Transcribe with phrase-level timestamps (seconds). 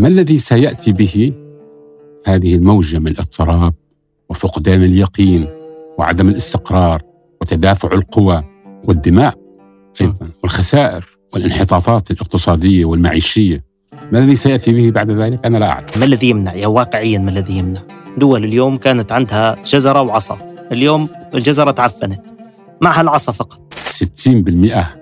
[0.00, 1.32] ما الذي سيأتي به
[2.26, 3.74] هذه الموجه من الاضطراب
[4.30, 5.46] وفقدان اليقين
[5.98, 7.02] وعدم الاستقرار
[7.40, 8.44] وتدافع القوى
[8.88, 9.34] والدماء
[10.00, 13.64] أيضا والخسائر والانحطاطات الاقتصادية والمعيشية
[14.12, 15.86] ما الذي سيأتي به بعد ذلك؟ أنا لا أعلم.
[15.96, 17.82] ما الذي يمنع؟ يعني واقعيا ما الذي يمنع؟
[18.18, 20.38] دول اليوم كانت عندها جزرة وعصا،
[20.72, 22.22] اليوم الجزرة تعفنت
[22.80, 23.74] معها العصا فقط.
[23.90, 24.99] 60%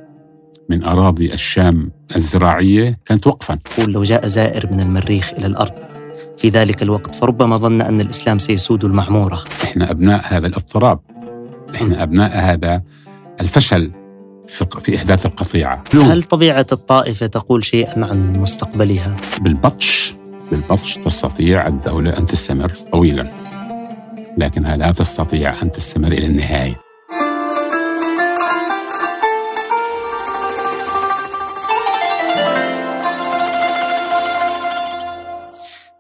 [0.69, 3.59] من أراضي الشام الزراعية كانت وقفا.
[3.79, 5.73] يقول لو جاء زائر من المريخ إلى الأرض
[6.37, 9.45] في ذلك الوقت فربما ظن أن الإسلام سيسود المعمورة.
[9.65, 11.01] إحنا أبناء هذا الاضطراب.
[11.75, 12.83] إحنا أبناء هذا
[13.41, 13.93] الفشل
[14.81, 20.17] في إحداث القطيعة هل طبيعة الطائفة تقول شيئا عن مستقبلها؟ بالبطش
[20.51, 23.31] بالبطش تستطيع الدولة أن تستمر طويلا
[24.39, 26.81] لكنها لا تستطيع أن تستمر إلى النهاية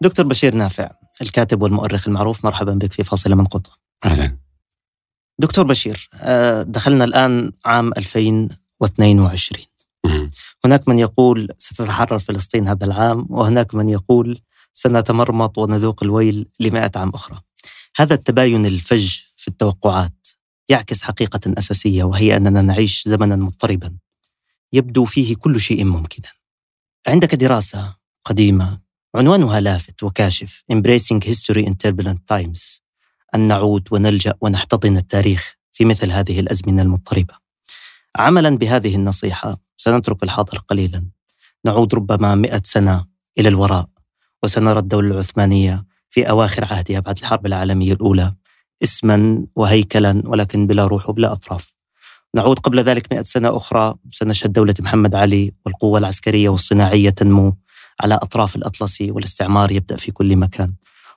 [0.02, 3.78] دكتور بشير نافع الكاتب والمؤرخ المعروف مرحبا بك في فاصلة من قطة.
[4.04, 4.36] أهلا.
[5.38, 9.64] دكتور بشير آه، دخلنا الآن عام 2022
[10.64, 14.40] هناك من يقول ستتحرر فلسطين هذا العام وهناك من يقول
[14.72, 17.40] سنتمرمط ونذوق الويل لمئة عام أخرى.
[17.96, 20.28] هذا التباين الفج في التوقعات
[20.68, 23.96] يعكس حقيقة أساسية وهي أننا نعيش زمنا مضطربا
[24.72, 26.28] يبدو فيه كل شيء ممكنا.
[27.06, 28.80] عندك دراسة قديمة
[29.14, 32.80] عنوانها لافت وكاشف Embracing History in Turbulent Times.
[33.34, 37.34] أن نعود ونلجأ ونحتضن التاريخ في مثل هذه الأزمنة المضطربة.
[38.16, 41.06] عملا بهذه النصيحة سنترك الحاضر قليلا.
[41.64, 43.04] نعود ربما مئة سنة
[43.38, 43.88] إلى الوراء
[44.42, 48.34] وسنرى الدولة العثمانية في أواخر عهدها بعد الحرب العالمية الأولى
[48.82, 51.74] اسما وهيكلا ولكن بلا روح وبلا أطراف.
[52.34, 57.56] نعود قبل ذلك مئة سنة أخرى سنشهد دولة محمد علي والقوة العسكرية والصناعية تنمو.
[58.00, 60.72] على أطراف الأطلسي والاستعمار يبدأ في كل مكان.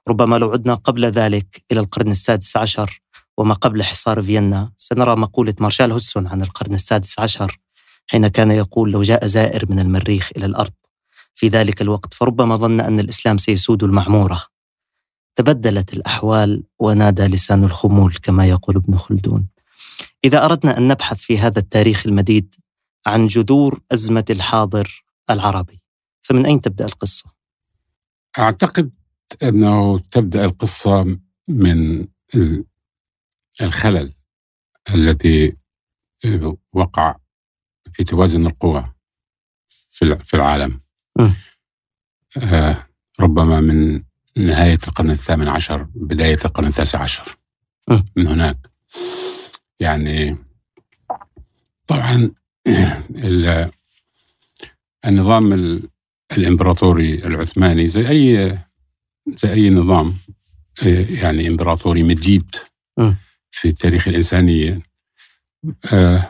[0.08, 3.02] ربما لو عدنا قبل ذلك إلى القرن السادس عشر
[3.38, 7.60] وما قبل حصار فيينا سنرى مقولة مارشال هودسون عن القرن السادس عشر
[8.08, 10.72] حين كان يقول لو جاء زائر من المريخ إلى الأرض
[11.34, 14.46] في ذلك الوقت فربما ظن أن الإسلام سيسود المعمورة.
[15.36, 19.48] تبدلت الأحوال ونادى لسان الخمول كما يقول ابن خلدون.
[20.24, 22.56] إذا أردنا أن نبحث في هذا التاريخ المديد
[23.06, 25.81] عن جذور أزمة الحاضر العربي.
[26.32, 27.32] فمن أين تبدأ القصة؟
[28.40, 28.92] أعتقد
[29.44, 32.08] أنه تبدأ القصة من
[33.62, 34.14] الخلل
[34.94, 35.58] الذي
[36.74, 37.16] وقع
[37.94, 38.94] في توازن القوى
[40.26, 40.82] في العالم.
[42.38, 42.88] آه
[43.20, 44.04] ربما من
[44.38, 47.38] نهاية القرن الثامن عشر بداية القرن التاسع عشر.
[48.16, 48.58] من هناك.
[49.80, 50.38] يعني
[51.88, 52.30] طبعا
[55.06, 55.82] النظام
[56.38, 58.58] الإمبراطوري العثماني زي اي
[59.28, 60.14] زي أي نظام
[60.86, 62.56] آه، يعني إمبراطوري مديد
[63.52, 64.82] في التاريخ الانسانيه
[65.94, 66.30] آه،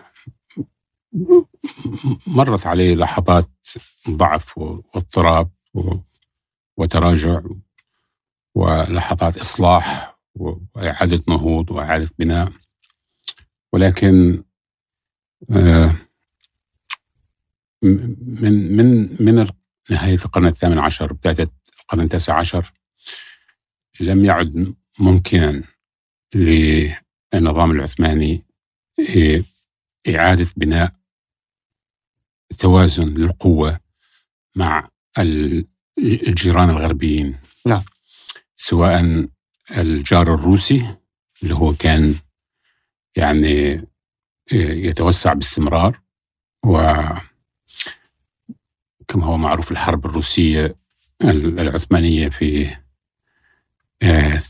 [2.28, 3.50] مرت عليه لحظات
[4.10, 5.52] ضعف واضطراب
[6.78, 7.42] وتراجع
[8.56, 12.52] ولحظات إصلاح وإعادة نهوض وإعادة بناء.
[13.74, 14.44] ولكن
[15.52, 15.96] آه،
[17.84, 19.48] من من من
[19.90, 21.50] نهايه القرن الثامن عشر بداية
[21.82, 22.74] القرن التاسع عشر.
[24.00, 25.64] لم يعد ممكنا
[26.36, 28.42] للنظام العثماني
[30.16, 30.94] إعادة بناء
[32.60, 33.80] توازن للقوة
[34.56, 34.90] مع
[36.00, 37.40] الجيران الغربيين.
[37.66, 37.84] نعم.
[38.56, 39.28] سواء
[39.78, 40.96] الجار الروسي
[41.44, 42.16] اللي هو كان
[43.16, 43.88] يعني
[44.52, 46.02] يتوسع باستمرار
[46.66, 46.94] و
[49.12, 50.76] كما هو معروف الحرب الروسية
[51.24, 52.68] العثمانية في
[54.04, 54.42] آه،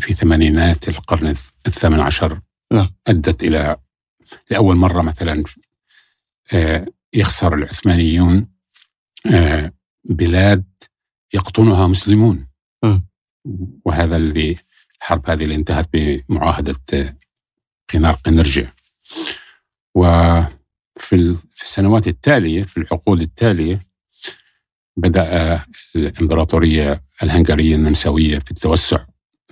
[0.00, 1.28] في ثمانينات القرن
[1.66, 2.40] الثامن عشر
[2.72, 2.94] نعم.
[3.06, 3.76] أدت إلى
[4.50, 5.44] لأول مرة مثلا
[6.52, 8.48] آه، يخسر العثمانيون
[9.32, 9.72] آه،
[10.04, 10.64] بلاد
[11.34, 12.46] يقطنها مسلمون
[12.84, 13.00] م.
[13.84, 14.56] وهذا اللي
[14.96, 16.76] الحرب هذه اللي انتهت بمعاهدة
[17.92, 18.74] قنار قنرجة
[19.94, 23.91] وفي السنوات التالية في العقود التالية
[24.96, 25.60] بدأ
[25.96, 29.04] الإمبراطورية الهنغارية النمساوية في التوسع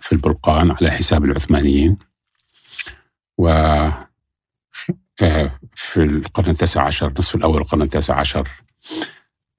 [0.02, 1.98] في البلقان على حساب العثمانيين.
[3.38, 3.48] و
[5.22, 8.48] آه، في القرن التاسع عشر نصف الأول القرن التاسع عشر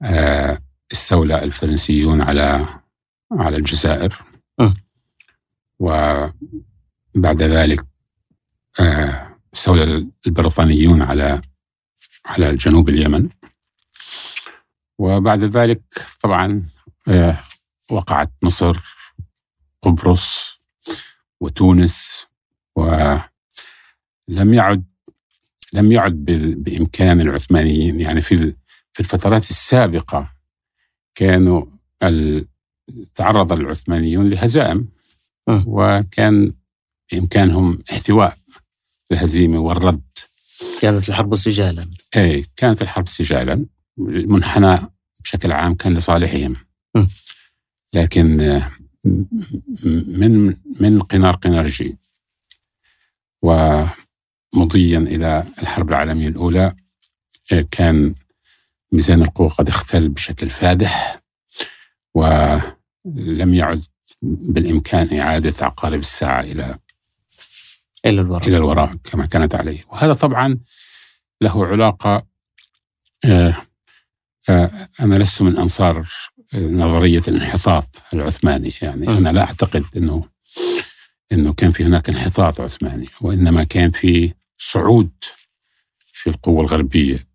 [0.04, 0.58] آه،
[0.92, 2.66] استولى الفرنسيون على
[3.32, 4.22] على الجزائر.
[5.78, 7.84] وبعد ذلك
[8.80, 11.42] آه، استولى البريطانيون على
[12.26, 13.28] على جنوب اليمن.
[15.02, 15.82] وبعد ذلك
[16.20, 16.62] طبعا
[17.08, 17.38] آه،
[17.90, 18.78] وقعت مصر
[19.82, 20.58] قبرص
[21.40, 22.26] وتونس
[22.76, 23.24] ولم
[24.28, 24.84] يعد
[25.72, 26.24] لم يعد
[26.56, 28.00] بإمكان العثمانيين.
[28.00, 28.54] يعني في
[28.92, 30.32] في الفترات السابقة
[31.14, 31.64] كانوا
[33.14, 34.88] تعرض العثمانيون لهزائم
[35.48, 36.52] وكان
[37.12, 38.36] بإمكانهم احتواء
[39.12, 40.18] الهزيمة والرد.
[40.80, 41.90] كانت الحرب سجالا.
[42.16, 43.66] اي كانت الحرب سجالا
[43.98, 44.91] منحنى
[45.32, 46.56] بشكل عام كان لصالحهم.
[47.94, 48.60] لكن
[50.06, 51.98] من من قنار قنارجي
[53.42, 56.76] ومضيا إلى الحرب العالمية الأولى
[57.70, 58.14] كان
[58.92, 61.22] ميزان القوى قد اختل بشكل فادح
[62.14, 63.84] ولم يعد
[64.22, 66.78] بالإمكان إعادة عقارب الساعة إلى
[68.06, 68.48] إلى الوراء.
[68.48, 69.84] إلى الوراء كما كانت عليه.
[69.88, 70.58] وهذا طبعا
[71.40, 72.26] له علاقة
[74.48, 76.08] آه، آه، أنا لست من أنصار
[76.54, 80.28] نظرية الانحطاط العثماني يعني أنا لا أعتقد إنه
[81.32, 85.10] إنه كان في هناك انحطاط عثماني وإنما كان في صعود
[86.12, 87.26] في القوة الغربية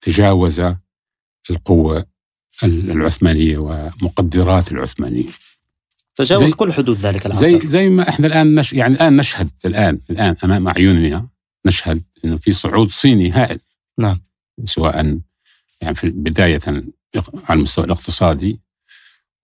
[0.00, 0.62] تجاوز
[1.50, 2.06] القوة
[2.64, 5.28] العثمانية ومقدرات العثمانية.
[6.14, 7.46] تجاوز كل حدود ذلك العصر.
[7.46, 11.28] زي زي ما إحنا الآن نش يعني الآن نشهد الآن الآن أمام أعيننا
[11.66, 13.58] نشهد إنه في صعود صيني هائل.
[13.98, 14.22] نعم.
[14.64, 15.20] سواء
[15.80, 16.60] يعني في بداية
[17.48, 18.60] على المستوى الاقتصادي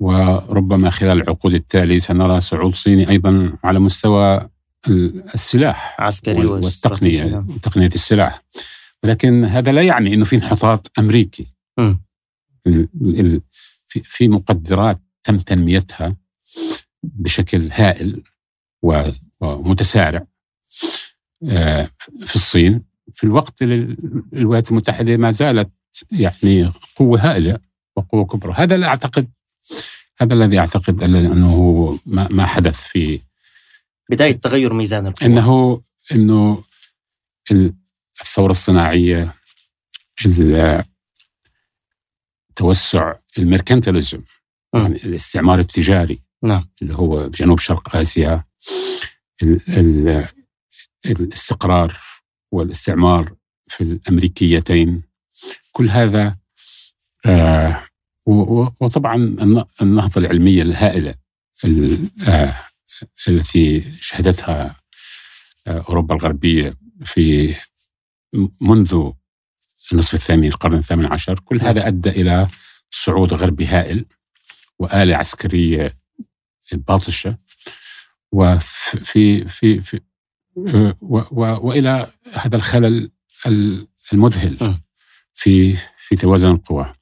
[0.00, 4.48] وربما خلال العقود التالية سنرى صعود صيني أيضا على مستوى
[5.34, 8.44] السلاح عسكري والتقنية تقنية السلاح.
[9.02, 11.46] ولكن هذا لا يعني أنه في انحطاط أمريكي.
[11.78, 11.94] م.
[13.88, 16.16] في مقدرات تم تنميتها
[17.02, 18.22] بشكل هائل
[19.40, 20.26] ومتسارع
[21.48, 21.90] آه،
[22.20, 22.82] في الصين.
[23.14, 25.70] في الوقت الولايات المتحدة ما زالت
[26.12, 27.58] يعني قوة هائلة
[27.96, 28.52] وقوة كبرى.
[28.56, 29.31] هذا لا أعتقد
[30.20, 33.20] هذا الذي أعتقد أنه ما حدث في
[34.10, 35.28] بداية تغير ميزان القوة.
[35.28, 35.82] أنه
[36.12, 36.64] أنه
[38.20, 39.34] الثورة الصناعية
[42.56, 44.22] توسع الميركنتاليزم
[44.75, 46.69] يعني الاستعمار التجاري نعم.
[46.82, 48.44] اللي هو بجنوب شرق آسيا
[49.43, 50.28] ال ال
[51.06, 51.96] الاستقرار
[52.52, 53.34] والاستعمار
[53.69, 55.02] في الأمريكيتين.
[55.76, 56.37] كل هذا
[57.26, 57.82] آه
[58.81, 59.14] وطبعا
[59.82, 61.14] النهضة العلمية الهائلة
[62.28, 62.55] آه
[63.28, 64.76] التي شهدتها
[65.67, 66.75] آه أوروبا الغربية
[67.05, 67.55] في
[68.61, 69.11] منذ
[69.93, 71.40] النصف الثاني القرن الثامن عشر.
[71.40, 72.49] كل هذا أدى إلى
[72.90, 74.05] صعود غربي هائل
[74.79, 75.99] وآلة عسكرية
[76.72, 77.38] باطشة
[78.32, 80.00] وفي في في
[81.00, 83.11] و و وإلى هذا الخلل
[84.12, 84.81] المذهل.
[85.36, 86.94] في في توازن القوى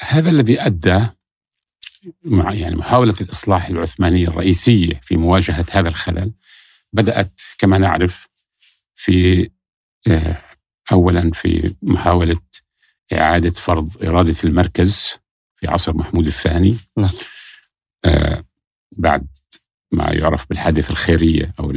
[0.00, 1.06] هذا الذي أدى
[2.24, 6.32] مع يعني محاولة الإصلاح العثمانيه الرئيسيه في مواجهة هذا الخلل
[6.92, 8.28] بدأت كما نعرف
[8.94, 9.50] في
[10.10, 10.36] آه،
[10.92, 12.40] اولا في محاولة
[13.12, 15.18] إعادة فرض إرادة المركز
[15.56, 17.10] في عصر محمود الثاني نعم.
[18.04, 18.44] آه
[18.96, 19.26] بعد
[19.92, 21.72] ما يعرف بالحادثة الخيرية أو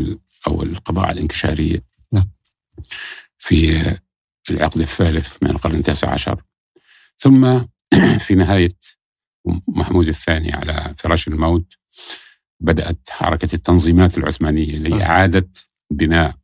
[0.47, 2.29] أو القضاء على الانكشارية نعم.
[3.38, 3.83] في
[4.49, 6.41] العقد الثالث من القرن التاسع عشر.
[7.17, 7.59] ثم
[8.25, 8.77] في نهاية
[9.67, 11.74] محمود الثاني على فراش الموت
[12.60, 15.50] بدأت حركة التنظيمات العثمانية لإعادة
[15.91, 16.36] بناء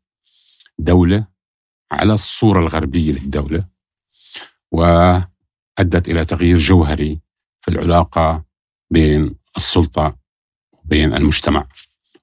[0.79, 1.27] دولة
[1.91, 3.67] على الصورة الغربية للدولة
[4.71, 7.19] وأدت إلى تغيير جوهري
[7.61, 8.45] في العلاقة
[8.91, 10.17] بين السلطة
[10.71, 11.67] وبين المجتمع.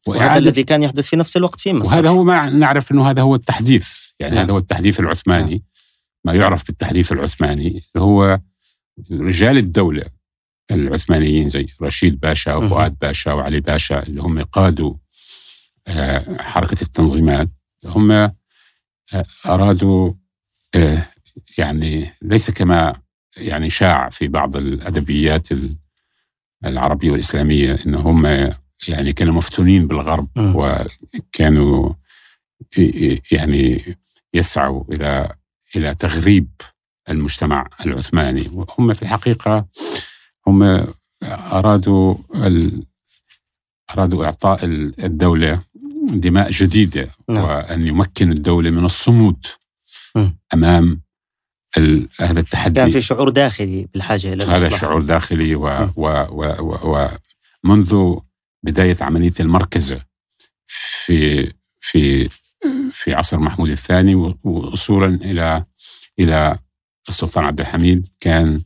[0.09, 1.95] وهذا الذي كان يحدث في نفس الوقت في مصر.
[1.95, 3.89] وهذا هو ما نعرف إنه هذا هو التحديث.
[4.21, 4.45] يعني نعم.
[4.45, 5.51] هذا هو التحديث العثماني.
[5.51, 5.61] نعم.
[6.25, 7.83] ما يعرف بالتحديث العثماني.
[7.97, 8.41] هو
[9.11, 10.05] رجال الدولة
[10.71, 14.95] العثمانيين زي رشيد باشا وفؤاد باشا وعلي باشا اللي هم قادوا
[15.87, 17.49] آه، حركة التنظيمات.
[17.85, 18.33] هم آه،
[19.47, 20.13] أرادوا
[20.75, 21.07] آه،
[21.59, 22.95] يعني ليس كما
[23.37, 25.49] يعني شاع في بعض الأدبيات
[26.65, 28.51] العربية والإسلامية إن هم
[28.88, 31.93] يعني كانوا مفتونين بالغرب وكانوا
[33.33, 33.97] يعني
[34.35, 35.35] يسعوا إلى
[35.76, 36.49] إلى تغريب
[37.09, 38.50] المجتمع العثماني.
[38.53, 39.67] وهم في الحقيقة
[40.47, 40.87] هم
[41.23, 42.14] أرادوا
[43.91, 45.61] أرادوا إعطاء الدولة
[46.12, 47.45] دماء جديدة نعم.
[47.45, 49.47] وأن يمكنوا الدولة من الصمود
[50.55, 51.00] أمام
[52.21, 52.75] هذا التحدي.
[52.75, 57.09] كان في شعور داخلي بالحاجة إلى هذا شعور داخلي و و و
[57.64, 58.17] ومنذ
[58.64, 60.04] بداية عملية المركزة
[60.66, 62.28] في في
[62.92, 65.64] في عصر محمود الثاني وصولا إلى
[66.18, 66.59] إلى
[67.09, 68.09] السلطان عبد الحميد.
[68.21, 68.62] كان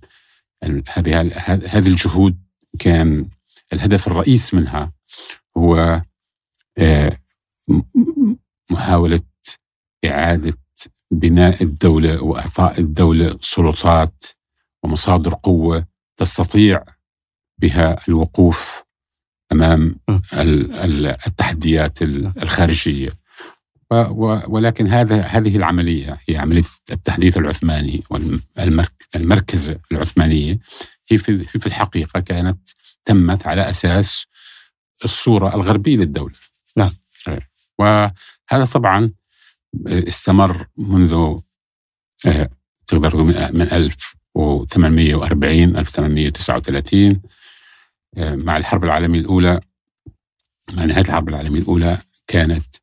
[0.88, 1.20] هذه
[1.66, 2.38] هذه الجهود
[2.78, 3.28] كان
[3.72, 4.92] الهدف الرئيس منها
[5.56, 6.02] هو
[6.78, 7.18] آه،
[8.70, 9.20] محاولة
[10.04, 10.54] إعادة
[11.10, 14.24] بناء الدولة وإعطاء الدولة سلطات
[14.82, 15.86] ومصادر قوة
[16.16, 16.84] تستطيع
[17.58, 18.87] بها الوقوف
[19.52, 19.96] أمام
[21.26, 23.18] التحديات الخارجية.
[24.48, 26.62] ولكن هذا هذه العملية هي عملية
[26.92, 30.58] التحديث العثماني والمركز العثمانية
[31.10, 32.68] هي في الحقيقة كانت
[33.04, 34.26] تمت على أساس
[35.04, 36.34] الصورة الغربية للدولة.
[36.76, 36.90] نعم.
[37.78, 39.12] وهذا طبعا
[39.86, 41.38] استمر منذ
[42.26, 42.50] آه،
[42.86, 47.20] تقدر من 1840 1839 آه،
[48.16, 49.60] مع الحرب العالمية الأولى
[50.72, 52.76] مع نهاية الحرب العالمية الأولى كانت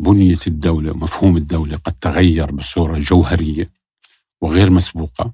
[0.00, 3.70] بنية الدولة ومفهوم الدولة قد تغير بصورة جوهرية
[4.40, 5.32] وغير مسبوقة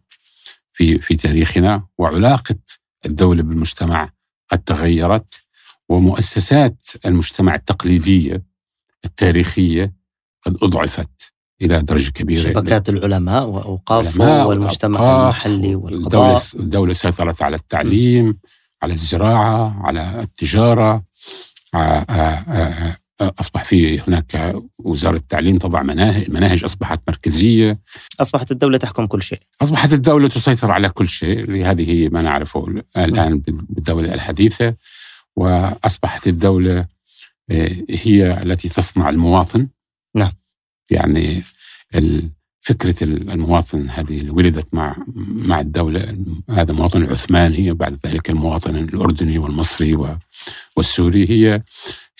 [0.72, 2.56] في في تاريخنا وعلاقة
[3.06, 4.10] الدولة بالمجتمع
[4.50, 5.40] قد تغيرت
[5.88, 8.42] ومؤسسات المجتمع التقليدية
[9.04, 9.92] التاريخية
[10.42, 11.32] قد أضعفت
[11.62, 12.40] إلى درجة كبيرة.
[12.40, 16.04] شبكات العلماء وأوقافه والمجتمع المحلي والقضاء.
[16.04, 18.38] الدولة, الدولة سيطرت على التعليم.
[18.84, 21.04] على الزراعة على التجارة
[23.20, 27.80] أصبح في هناك وزارة التعليم تضع مناهج المناهج أصبحت مركزية.
[28.20, 29.40] أصبحت الدولة تحكم كل شيء.
[29.62, 31.70] أصبحت الدولة تسيطر على كل شيء.
[31.70, 34.74] هذه ما نعرفه الآن بالدولة الحديثة.
[35.36, 36.86] وأصبحت الدولة
[37.50, 39.68] آه، هي التي تصنع المواطن.
[40.14, 40.32] نعم.
[40.90, 41.42] يعني
[42.64, 44.96] فكرة المواطن هذه اللي ولدت مع
[45.48, 46.24] مع الدولة.
[46.50, 50.18] هذا المواطن العثماني وبعد ذلك المواطن الأردني والمصري
[50.76, 51.30] والسوري.
[51.30, 51.62] هي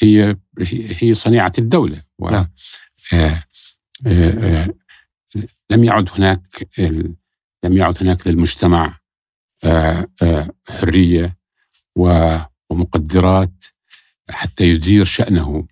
[0.03, 0.37] هي
[1.01, 2.03] هي صنيعة الدولة.
[2.19, 2.49] و نعم.
[3.13, 3.43] آه
[4.07, 4.75] آه آه
[5.71, 6.69] لم يعد هناك
[7.65, 8.99] لم يعد هناك للمجتمع
[9.65, 11.37] آه آه حرية
[12.71, 13.65] ومقدرات
[14.31, 15.67] حتى يدير شأنه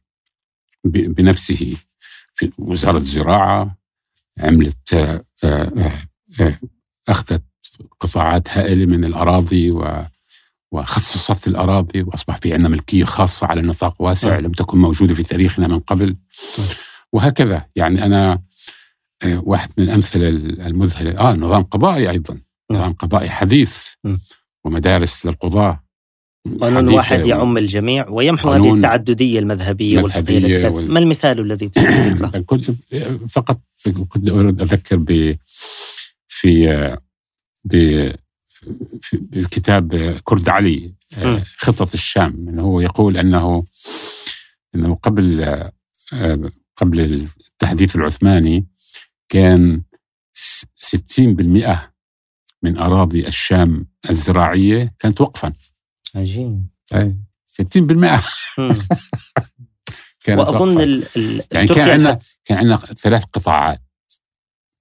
[0.85, 1.76] بنفسه.
[2.35, 3.82] في وزارة الزراعة
[4.39, 5.73] عملت آه، آه،
[6.41, 6.59] آه،
[7.09, 7.43] أخذت
[8.01, 10.07] قطاعات هائلة من الأراضي و
[10.73, 15.69] وخصصت الأراضي وأصبح في عندنا ملكية خاصة على نطاق واسع لم تكن موجودة في تاريخنا
[15.69, 16.17] من قبل.
[17.12, 18.43] وهكذا يعني أنا
[19.25, 20.29] واحد من الأمثلة
[20.67, 22.39] المذهلة آه نظام قضائي أيضا.
[22.71, 23.87] نظام قضائي حديث
[24.65, 25.82] ومدارس للقضاة.
[26.61, 31.70] قانون واحد يعم الجميع ويمحو هذه التعددية المذهبية والفقهية ما المثال الذي؟
[32.46, 32.70] كنت
[33.30, 33.61] فقط
[34.08, 35.37] كنت أريد أذكر ب
[36.28, 36.96] في
[37.64, 37.75] ب
[39.02, 40.92] في كتاب كرد علي
[41.56, 43.64] خطة الشام انه هو يقول أنه
[44.75, 45.58] إنه قبل
[46.76, 48.66] قبل التحديث العثماني
[49.28, 49.82] كان
[50.37, 51.18] 60%
[52.62, 55.52] من أراضي الشام الزراعية كانت وقفا.
[56.14, 57.16] عجيب اي
[57.47, 57.62] 60%
[60.25, 63.83] كان وأظن ال ال يعني كان عندنا كان عندنا ثلاث قطاعات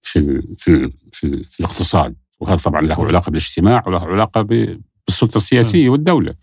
[0.01, 2.15] في ال في ال في, ال في الاقتصاد.
[2.39, 5.91] وهذا طبعا له علاقة بالاجتماع وله علاقة بالسلطة السياسية م.
[5.91, 6.35] والدولة.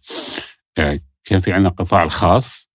[0.79, 2.71] آه، كان في عندنا القطاع الخاص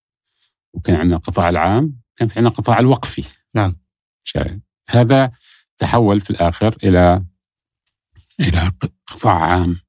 [0.74, 3.24] وكان عندنا القطاع العام كان في عندنا القطاع الوقفي.
[3.56, 3.78] نعم.
[4.24, 5.32] شاهد هذا
[5.78, 7.26] تحول في الآخر إلى
[8.40, 8.72] إلى
[9.08, 9.80] قطاع عام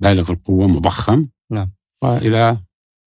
[0.00, 1.28] بالغ القوة مضخم.
[1.50, 1.70] نعم
[2.02, 2.56] وإلى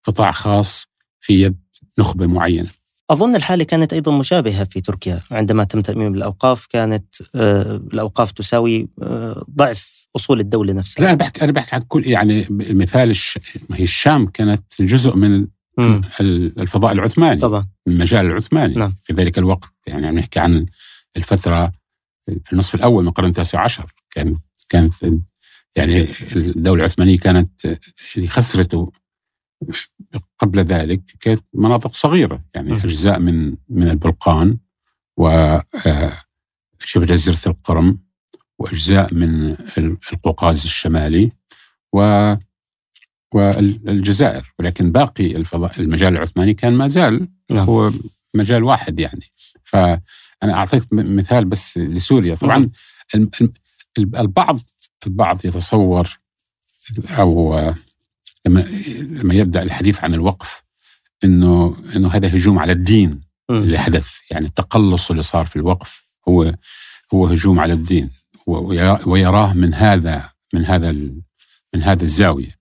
[0.03, 0.87] قطاع خاص
[1.19, 1.59] في يد
[1.99, 2.69] نخبة معينة.
[3.09, 8.87] أظن الحالة كانت أيضا مشابهة في تركيا عندما تم تاميم الأوقاف كانت آه، الأوقاف تساوي
[9.01, 11.03] آه، ضعف أصول الدولة نفسها.
[11.03, 13.17] لا أنا بحكي أنا بحكي عن كل يعني مثال
[13.71, 15.47] هي الشام كانت جزء من.
[16.59, 18.95] الفضاء العثماني طبعا المجال العثماني نعم.
[19.03, 20.65] في ذلك الوقت يعني عم نحكي عن
[21.17, 21.71] الفترة
[22.25, 24.93] في النصف الأول من القرن التاسع عشر كانت كانت
[25.77, 27.79] يعني الدولة العثمانية كانت
[28.17, 28.91] اللي خسرته
[30.39, 34.57] قبل ذلك كانت مناطق صغيرة يعني أجزاء من من البلقان
[35.17, 36.21] و آه،
[36.79, 37.99] شبه جزيرة القرم
[38.59, 39.55] وأجزاء من
[40.13, 41.31] القوقاز الشمالي
[41.93, 42.33] و
[43.33, 44.53] والجزائر.
[44.59, 47.65] ولكن باقي الفضاء المجال العثماني كان ما زال نعم.
[47.65, 47.91] هو
[48.33, 49.25] مجال واحد يعني.
[49.63, 52.35] فأنا أعطيت مثال بس لسوريا.
[52.35, 52.69] طبعا
[53.97, 54.59] البعض
[55.07, 56.17] البعض يتصور
[57.09, 57.59] أو
[58.45, 58.59] لما
[59.01, 60.63] لما يبدأ الحديث عن الوقف
[61.23, 64.07] انه إنه هذا هجوم على الدين اللي حدث.
[64.31, 66.55] يعني التقلص اللي صار في الوقف هو
[67.13, 68.09] هو هجوم على الدين.
[69.05, 70.91] ويراه من هذا من هذا
[71.73, 72.57] من هذا الزاوية.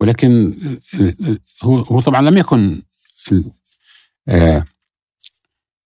[0.00, 0.54] ولكن
[1.62, 2.82] هو هو طبعا لم يكن
[4.28, 4.64] آه،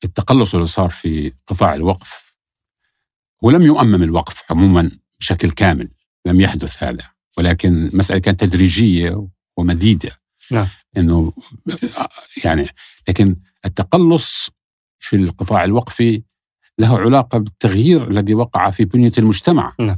[0.05, 2.35] التقلص اللي صار في قطاع الوقف
[3.43, 5.89] ولم يؤمم الوقف عموما بشكل كامل.
[6.29, 7.05] لم يحدث هذا
[7.39, 10.21] ولكن المساله كانت تدريجية ومديدة
[10.51, 10.67] نعم
[10.97, 11.33] إنه
[12.45, 12.69] يعني
[13.09, 14.51] لكن التقلص
[14.99, 16.23] في القطاع الوقفي
[16.79, 19.97] له علاقة بالتغيير الذي وقع في بنية المجتمع نعم.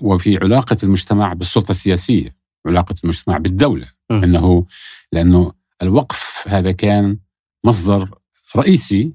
[0.00, 4.14] وفي علاقة المجتمع بالسلطة السياسية علاقة المجتمع بالدولة م.
[4.24, 4.66] إنه
[5.12, 7.18] لأنه الوقف هذا كان
[7.64, 8.18] مصدر
[8.56, 9.12] رئيسي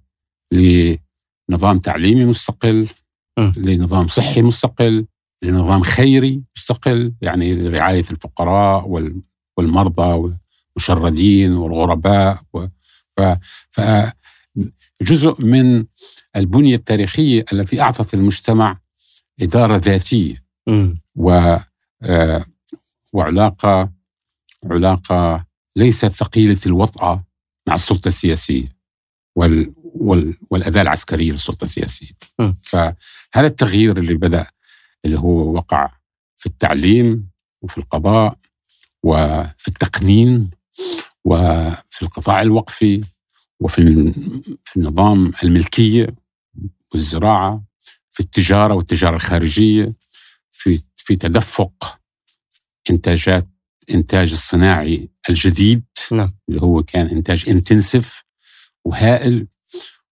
[0.51, 2.87] لنظام تعليمي مستقل
[3.39, 3.51] م.
[3.57, 5.05] لنظام صحي مستقل
[5.43, 9.21] لنظام خيري مستقل يعني لرعايه الفقراء وال
[9.57, 10.37] والمرضى
[10.75, 12.43] والمشردين والغرباء
[13.71, 15.85] فجزء من
[16.35, 18.79] البنية التاريخية التي أعطت المجتمع
[19.41, 20.43] إدارة ذاتية
[21.15, 21.55] و
[23.13, 23.91] وعلاقة
[24.65, 27.23] علاقة ليست ثقيلة الوطأة
[27.67, 28.77] مع السلطة السياسية
[29.35, 32.11] وال وال والأداة العسكرية للسلطة السياسية.
[32.61, 34.47] فهذا التغيير اللي بدأ
[35.05, 35.91] اللي هو وقع
[36.37, 37.29] في التعليم
[37.61, 38.37] وفي القضاء
[39.03, 40.51] وفي التقنين
[41.25, 43.03] وفي القطاع الوقفي
[43.59, 44.13] وفي
[44.65, 46.15] في النظام الملكية
[46.93, 47.63] والزراعة
[48.11, 49.93] في التجارة والتجارة الخارجية
[50.51, 51.99] في في تدفق
[52.89, 53.47] إنتاجات
[53.89, 56.33] إنتاج الصناعي الجديد نعم.
[56.49, 58.23] اللي هو كان إنتاج انتنسف
[58.85, 59.47] وهائل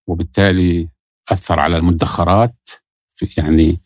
[0.08, 0.90] وبالتالي
[1.32, 2.70] أثر على المدخرات
[3.16, 3.80] في يعني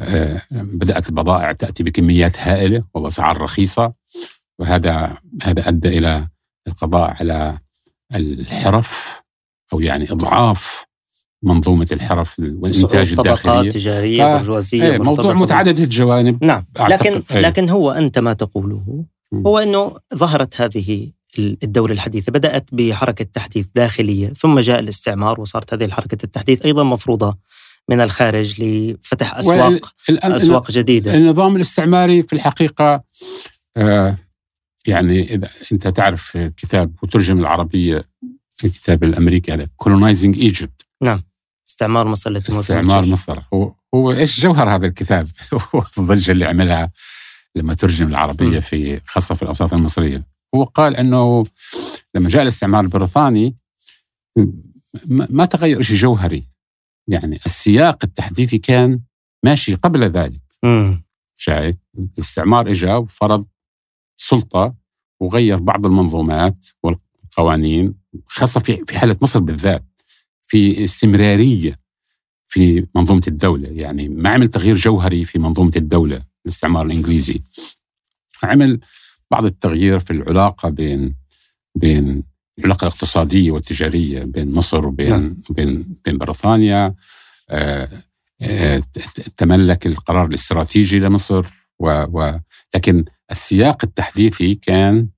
[0.00, 3.92] آه بدأت البضائع تأتي بكميات هائلة وبأسعار رخيصة
[4.58, 6.28] وهذا هذا أدى إلى
[6.68, 7.58] القضاء على
[8.14, 9.22] الحرف
[9.72, 10.86] أو يعني إضعاف
[11.42, 16.44] منظومة الحرف والإنتاج الداخلي طبقات تجارية برجوازية إيه موضوع متعدد الجوانب.
[16.44, 17.40] نعم لكن إيه.
[17.40, 24.28] لكن هو أنت ما تقوله هو إنه ظهرت هذه الدولة الحديثة بدأت بحركة تحديث داخلية
[24.28, 27.38] ثم جاء الاستعمار وصارت هذه الحركة التحديث أيضا مفروضة.
[27.90, 31.14] من الخارج لفتح أسواق أسواق جديدة.
[31.14, 33.04] النظام الاستعماري في الحقيقة
[33.76, 34.18] آه
[34.86, 38.04] يعني إذا أنت تعرف كتاب وترجم العربية
[38.56, 41.22] في كتاب الأمريكي هذا Colonising Egypt نعم.
[41.68, 43.42] استعمار مصر التي استعمار مصر.
[43.54, 45.26] هو هو إيش جوهر هذا الكتاب؟
[45.74, 46.92] هو الضجة اللي عملها
[47.56, 50.26] لما ترجم العربية في خاصة في الأوساط المصرية.
[50.54, 51.44] هو قال إنه
[52.14, 53.56] لما جاء الاستعمار البريطاني
[55.08, 56.55] ما تغير شيء جوهري.
[57.08, 59.00] يعني السياق التحديثي كان
[59.44, 60.40] ماشي قبل ذلك.
[61.36, 63.46] شايف؟ الاستعمار اجى وفرض
[64.16, 64.74] سلطة
[65.20, 67.94] وغير بعض المنظومات والقوانين
[68.26, 69.84] خاصة في في حالة مصر بالذات
[70.46, 71.78] في استمرارية
[72.46, 77.42] في منظومة الدولة يعني ما عمل تغيير جوهري في منظومة الدولة الاستعمار الإنجليزي.
[78.42, 78.80] عمل
[79.30, 81.16] بعض التغيير في العلاقة بين
[81.74, 82.22] بين
[82.58, 85.36] العلاقة الاقتصادية والتجارية بين مصر وبين نعم.
[85.50, 86.94] بين بين بريطانيا
[87.50, 87.88] آه
[88.42, 88.82] آه
[89.36, 91.46] تملك القرار الاستراتيجي لمصر
[91.78, 92.40] و, و
[92.74, 95.08] لكن السياق التحديثي كان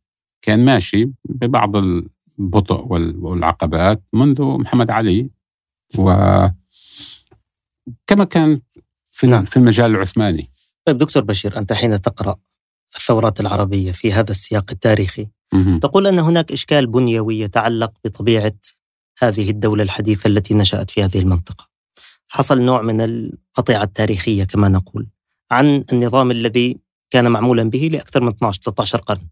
[0.42, 2.84] كان ماشي ببعض البطء
[3.18, 5.30] والعقبات منذ محمد علي
[5.98, 6.12] و
[8.06, 8.60] كما كان
[9.08, 9.44] في نعم.
[9.44, 10.50] في المجال العثماني
[10.84, 12.36] طيب دكتور بشير أنت حين تقرأ
[12.96, 15.28] الثورات العربية في هذا السياق التاريخي
[15.82, 18.52] تقول أن هناك إشكال بنيوي يتعلق بطبيعة
[19.22, 21.68] هذه الدولة الحديثة التي نشأت في هذه المنطقة.
[22.28, 25.06] حصل نوع من القطيعة التاريخية كما نقول
[25.50, 26.78] عن النظام الذي
[27.10, 29.28] كان معمولا به لأكثر من 12 13 قرن.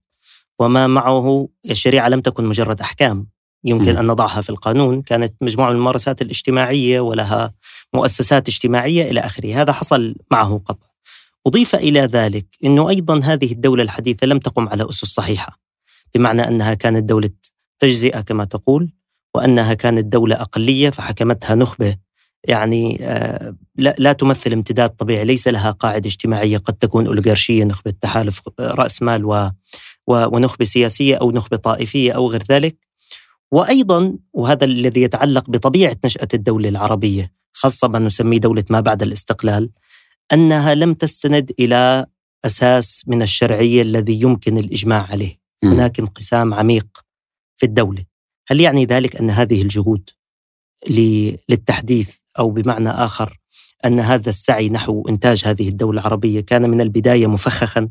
[0.59, 3.27] وما معه الشريعة لم تكن مجرد أحكام.
[3.65, 3.97] يمكن م.
[3.97, 5.03] أن نضعها في القانون.
[5.03, 7.55] كانت مجموعة من الممارسات الاجتماعية ولها
[7.95, 9.63] مؤسسات اجتماعية إلى آخره.
[9.63, 10.87] هذا حصل معه قطع.
[11.47, 15.66] أضيف إلى ذلك أنه أيضا هذه الدولة الحديثة لم تقم على أسس صحيحة.
[16.17, 17.31] بمعنى أنها كانت دولة
[17.79, 18.93] تجزئة كما تقول
[19.35, 21.97] وأنها كانت دولة أقلية فحكمتها نخبة.
[22.49, 28.43] يعني آه، لا, تمثل امتداد طبيعي ليس لها قاعدة اجتماعية قد تكون أوليغارشية نخبة تحالف
[28.61, 29.53] رأس مال
[30.07, 32.77] ونخبة سياسية أو نخبة طائفية أو غير ذلك.
[33.53, 39.71] وأيضا وهذا الذي يتعلق بطبيعة نشأة الدولة العربية خاصة ما نسميه دولة ما بعد الاستقلال
[40.33, 42.07] أنها لم تستند إلى
[42.45, 45.46] أساس من الشرعية الذي يمكن الإجماع عليه.
[45.64, 46.87] هناك انقسام عميق
[47.57, 48.05] في الدولة
[48.49, 50.11] هل يعني ذلك أن هذه الجهود
[51.49, 53.38] للتحديث أو بمعنى آخر
[53.85, 57.88] أن هذا السعي نحو إنتاج هذه الدولة العربية كان من البداية مفخخا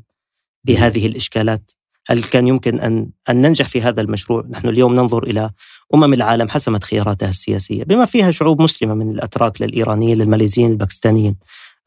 [0.63, 1.71] بهذه الإشكالات
[2.07, 5.51] هل كان يمكن ان أن ننجح في هذا المشروع؟ نحن اليوم ننظر إلى
[5.93, 11.35] أمم العالم حسمت خياراتها السياسية بما فيها شعوب مسلمة من الأتراك للإيرانيين للماليزيين للباكستانيين.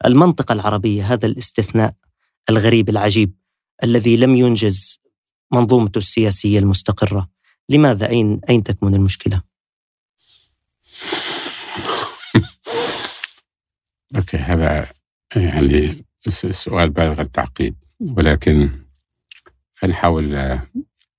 [0.05, 1.93] المنطقة العربية هذا الاستثناء
[2.49, 3.33] الغريب العجيب
[3.83, 4.98] الذي لم ينجز
[5.51, 7.29] منظومته السياسية المستقرة.
[7.69, 9.41] لماذا اين أين تكمن المشكلة؟
[14.15, 14.91] أوكي هذا
[15.35, 16.05] يعني
[16.49, 17.75] سؤال بالغ التعقيد.
[17.99, 18.69] ولكن
[19.73, 20.67] خلينا نحاول آه،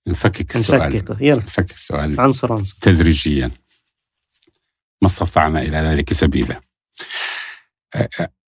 [0.07, 1.05] نفكك السؤال.
[1.21, 1.43] يلا.
[1.43, 2.77] نفكك السؤال عنصر عنصر.
[2.81, 3.51] تدريجيا.
[5.03, 6.61] ما استطعنا إلى ذلك سبيلا.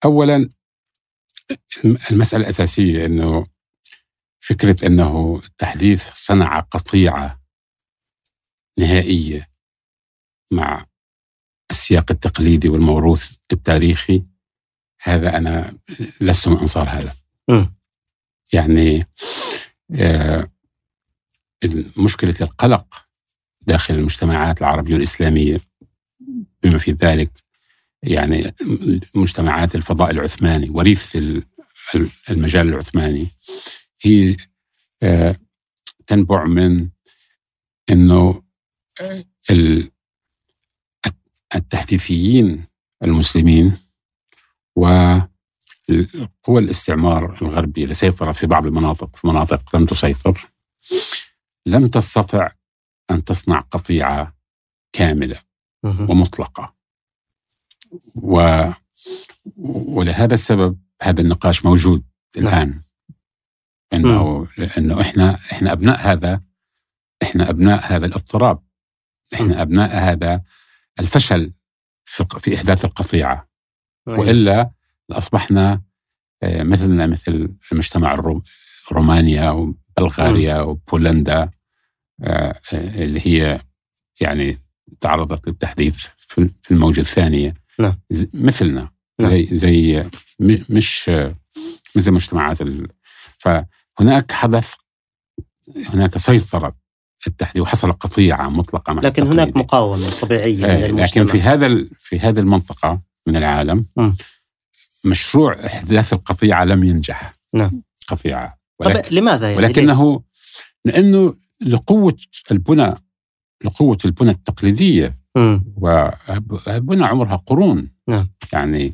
[0.05, 0.49] اولا
[2.11, 3.45] المسألة الأساسية إنه
[4.43, 7.41] فكرة إنه التحديث صنع قطيعة
[8.79, 9.49] نهائية
[10.51, 10.85] مع
[11.71, 14.25] السياق التقليدي والموروث التاريخي
[15.01, 15.77] هذا أنا
[16.21, 17.15] لست من أنصار هذا.
[17.49, 17.65] م.
[18.53, 19.07] يعني
[19.95, 20.51] آه،
[21.97, 23.05] مشكله القلق
[23.61, 25.59] داخل المجتمعات العربية والاسلاميه
[26.63, 27.43] بما في ذلك
[28.03, 28.55] يعني
[29.15, 31.17] مجتمعات الفضاء العثماني وريث
[32.29, 33.27] المجال العثماني
[34.05, 34.37] هي
[35.03, 35.35] آه،
[36.07, 36.89] تنبع من
[37.89, 38.43] إنه
[41.55, 42.65] التحديثيين
[43.03, 43.77] المسلمين
[44.75, 45.27] وقوى
[46.47, 50.51] الاستعمار الغربي اللي سيطرت في بعض المناطق في مناطق لم تسيطر
[51.65, 52.51] لم تستطع
[53.11, 54.35] أن تصنع قطيعة
[54.93, 55.39] كاملة
[55.83, 56.75] ومطلقة.
[58.15, 58.61] و
[59.65, 62.03] ولهذا السبب هذا النقاش موجود
[62.37, 62.47] نعم.
[62.47, 62.83] الآن.
[63.93, 66.41] إنه إنه إحنا إحنا أبناء هذا
[67.23, 68.59] إحنا أبناء هذا الاضطراب.
[69.33, 70.41] إحنا أبناء هذا
[70.99, 71.53] الفشل
[72.05, 73.49] في, في إحداث القطيعة.
[74.07, 74.71] وإلا
[75.09, 75.81] لأصبحنا
[76.43, 78.41] آه، مثلنا مثل المجتمع الروم
[78.91, 81.49] رومانيا وبلغاريا وبولندا
[82.23, 83.61] آه، آه، اللي هي
[84.21, 84.57] يعني
[84.99, 87.53] تعرضت للتحديث في الموجة الثانية.
[87.79, 87.99] نعم.
[88.33, 88.91] مثلنا.
[89.19, 89.31] نعم.
[89.31, 90.03] زي زي
[90.69, 91.11] مش
[91.95, 92.87] مثل مجتمعات ال...
[93.97, 94.73] فهناك حدث
[95.89, 96.75] هناك سيطرة
[97.27, 99.39] التحديد وحصل قطيعة مطلقة مع لكن التقليد.
[99.39, 101.03] هناك مقاومة طبيعية من المجتمع.
[101.03, 104.11] لكن في هذا في هذه المنطقة من العالم م.
[105.05, 107.33] مشروع إحداث القطيعة لم ينجح.
[107.53, 107.83] نعم.
[108.07, 108.59] قطيعة.
[108.79, 110.23] ولكن طب لماذا يعني؟ ولكنه
[110.85, 112.17] لأنه لقوة
[112.51, 112.93] البنى
[113.65, 115.19] لقوة البنى التقليدية
[115.75, 117.91] وبنى عمرها قرون.
[118.07, 118.29] نعم.
[118.53, 118.93] يعني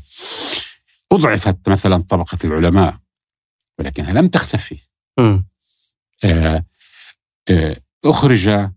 [1.12, 2.98] أضعفت مثلا طبقة العلماء
[3.80, 4.78] ولكنها لم تختفي.
[8.06, 8.70] أخرج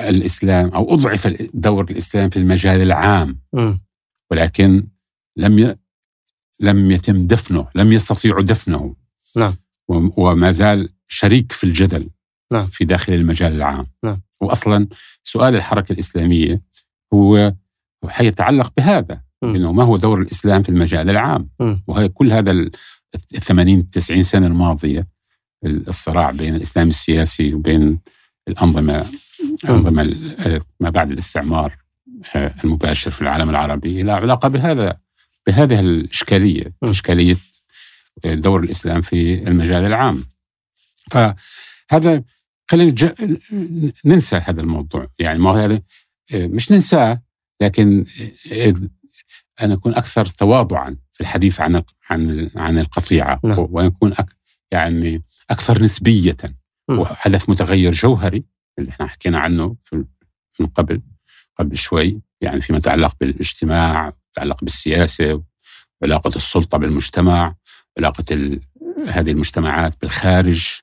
[0.00, 3.74] الإسلام أو أضعف دور الإسلام في المجال العام م.
[4.30, 4.88] ولكن
[5.36, 5.76] لم ي...
[6.60, 8.96] لم يتم دفنه لم يستطيعوا دفنه
[9.36, 9.56] نعم
[9.88, 12.10] وما زال شريك في الجدل
[12.52, 12.66] نعم.
[12.66, 14.22] في داخل المجال العام نعم.
[14.40, 14.88] وأصلا
[15.22, 16.62] سؤال الحركة الإسلامية
[17.14, 17.54] هو
[18.08, 19.54] حيتعلق بهذا م.
[19.54, 21.76] إنه ما هو دور الإسلام في المجال العام م.
[21.86, 22.70] وهي كل هذا ال
[23.40, 25.08] 80 90 سنة الماضية
[25.66, 27.98] الصراع بين الإسلام السياسي وبين
[28.48, 29.06] الأنظمة
[29.68, 30.16] أنظمة
[30.80, 31.76] ما بعد الاستعمار
[32.34, 34.02] آه، المباشر في العالم العربي.
[34.02, 34.98] لا علاقة بهذا
[35.46, 37.36] بهذه الإشكالية إشكالية
[38.24, 40.24] آه، دور الإسلام في المجال العام.
[41.10, 42.22] فهذا
[42.70, 42.94] خلينا
[44.04, 45.08] ننسى هذا الموضوع.
[45.18, 45.82] يعني ما هذا؟
[46.34, 47.22] آه، مش ننساه
[47.60, 48.04] لكن
[49.60, 53.40] أنا أكون أكثر تواضعا في الحديث عن عن عن القطيعة.
[53.44, 53.66] نعم.
[53.70, 54.14] ويكون
[54.70, 56.36] يعني أكثر نسبية
[56.88, 58.44] وحدث متغير جوهري
[58.78, 59.76] اللي إحنا حكينا عنه
[60.60, 61.02] من قبل
[61.58, 65.42] قبل شوي يعني فيما يتعلق بالاجتماع يتعلق بالسياسة
[66.02, 67.54] علاقة السلطة بالمجتمع
[67.98, 68.58] علاقة
[69.06, 70.80] هذه المجتمعات بالخارج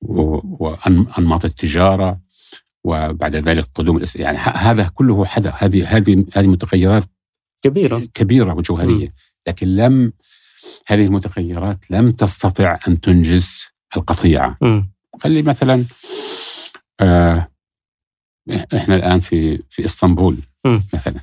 [0.00, 2.20] وأنماط التجارة
[2.84, 4.04] وبعد ذلك قدوم.
[4.16, 7.04] يعني هذا كله حدث هذه هذه هذه متغيرات
[7.62, 9.12] كبيرة كبيرة وجوهرية م.
[9.48, 10.12] لكن لم
[10.86, 14.82] هذه المتغيرات لم تستطع أن تنجز القطيعة م.
[15.20, 15.84] خلي مثلا
[17.00, 17.48] آه
[18.76, 20.80] إحنا الآن في في إسطنبول م.
[20.94, 21.20] مثلا.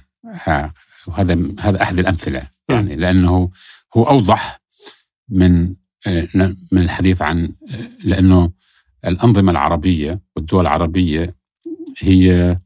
[1.08, 3.52] وهذا هذا أحد الأمثلة يعني لأنه
[3.96, 4.62] هو أوضح
[5.30, 5.76] من
[6.08, 6.28] آه،
[6.72, 8.52] من الحديث عن آه، لأنه
[9.06, 11.36] الأنظمة العربية والدول العربية
[12.00, 12.58] هي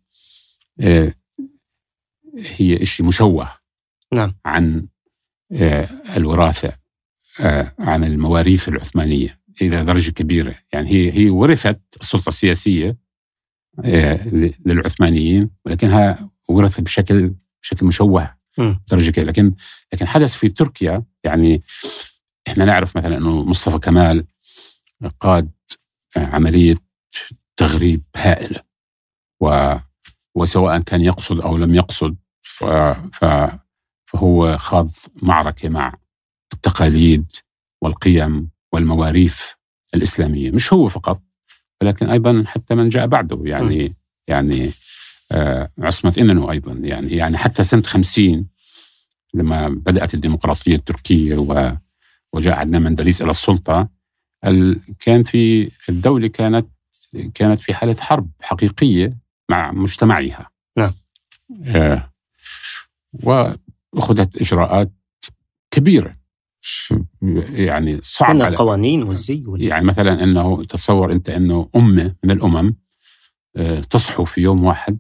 [0.80, 1.14] آه،
[2.38, 3.50] هي شيء مشوه
[4.14, 4.36] نعم.
[4.46, 4.88] عن
[6.18, 6.74] الوراثة
[7.80, 9.40] عن المواريث العثمانية.
[9.62, 10.56] إلى درجة كبيرة.
[10.74, 12.98] يعني هي هي ورثت السلطة السياسية
[13.86, 14.28] آه،
[14.66, 18.36] للعثمانيين ولكنها ورثت بشكل بشكل مشوه
[18.92, 19.28] درجة كبيرة.
[19.28, 19.54] لكن
[19.94, 21.62] لكن حدث في تركيا يعني
[22.48, 24.26] إحنا نعرف مثلا إنه مصطفى كمال
[25.20, 25.52] قاد
[26.18, 26.76] عملية
[27.58, 28.62] تغريب هائله
[29.42, 29.76] و
[30.36, 32.64] وسواء كان يقصد أو لم يقصد ف...
[33.14, 33.26] ف...
[34.06, 34.90] فهو خاض
[35.22, 35.94] معركة مع
[36.54, 37.32] التقاليد
[37.82, 39.42] والقيم والمواريث
[39.94, 40.52] الإسلامية.
[40.52, 41.22] مش هو فقط
[41.82, 43.42] ولكن أيضا حتى من جاء بعده.
[43.46, 43.94] يعني م.
[44.28, 44.72] يعني
[45.32, 46.74] آه عصمة إننو أيضا.
[46.74, 48.48] يعني يعني حتى سنة خمسين
[49.34, 51.36] لما بدأت الديمقراطية التركية
[52.34, 53.90] وجاء عدنان مندليس إلى السلطة
[55.00, 56.68] كان في الدولة كانت
[57.34, 59.18] كانت في حالة حرب حقيقية
[59.50, 60.94] مع مجتمعها نعم.
[61.66, 62.14] آه
[63.14, 64.92] وأخذت إجراءات
[65.72, 66.18] كبيرة.
[67.54, 72.76] يعني صعب من القوانين والزي يعني مثلا إنه تصور أنت إنه أمة من الأمم
[73.56, 75.00] آه، تصحو في يوم واحد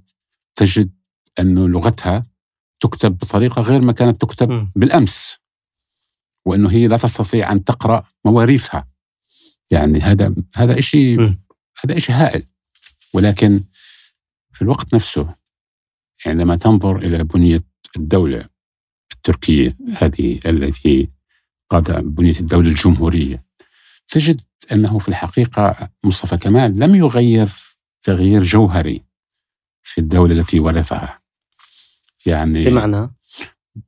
[0.55, 0.91] تجد
[1.39, 2.25] إنه لغتها
[2.79, 4.71] تكتب بطريقة غير ما كانت تكتب م.
[4.75, 5.37] بالأمس
[6.45, 8.87] وإنه هي لا تستطيع أن تقرأ مواريثها
[9.71, 11.35] يعني هذا هذا شيء
[11.83, 12.47] هذا شيء هائل.
[13.13, 13.63] ولكن
[14.53, 15.35] في الوقت نفسه
[16.25, 17.63] عندما تنظر إلى بنية
[17.97, 18.49] الدولة
[19.13, 21.09] التركية هذه التي
[21.69, 23.43] قاد بنية الدولة الجمهورية.
[24.07, 27.49] تجد أنه في الحقيقة مصطفى كمال لم يغير
[28.03, 29.03] تغيير جوهري
[29.83, 31.19] في الدولة التي ورثها
[32.25, 33.09] يعني بمعنى؟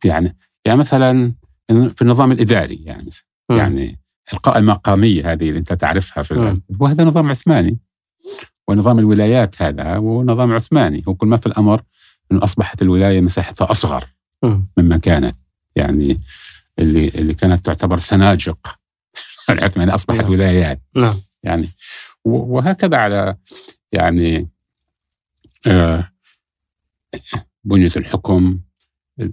[0.04, 1.34] يعني يعني مثلا
[1.68, 3.10] في النظام الإداري يعني
[3.50, 3.54] م.
[3.54, 4.00] يعني
[4.34, 7.78] إلقاء المقاميه هذه اللي أنت تعرفها في وهذا نظام عثماني.
[8.68, 11.04] ونظام الولايات هذا هو نظام عثماني.
[11.08, 11.82] وكل ما في الأمر
[12.32, 14.06] انه أصبحت الولاية مساحتها أصغر
[14.44, 14.60] م.
[14.78, 15.36] مما كانت.
[15.76, 16.20] يعني
[16.80, 18.80] اللي اللي كانت تعتبر سناجق
[19.50, 20.32] العثماني أصبحت نعم.
[20.32, 21.22] ولايات نعم.
[21.44, 21.70] يعني
[22.26, 23.36] وهكذا على
[23.92, 24.50] يعني
[25.68, 26.12] آه
[27.64, 28.60] بنية الحكم.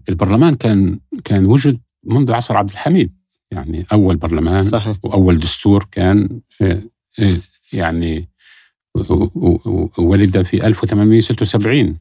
[0.08, 3.16] البرلمان كان كان وجد منذ عصر عبد الحميد.
[3.50, 4.98] يعني أول برلمان صحيح.
[5.02, 6.82] وأول دستور كان آه،
[7.20, 7.36] آه،
[7.72, 8.28] يعني
[9.98, 11.98] ولد في 1876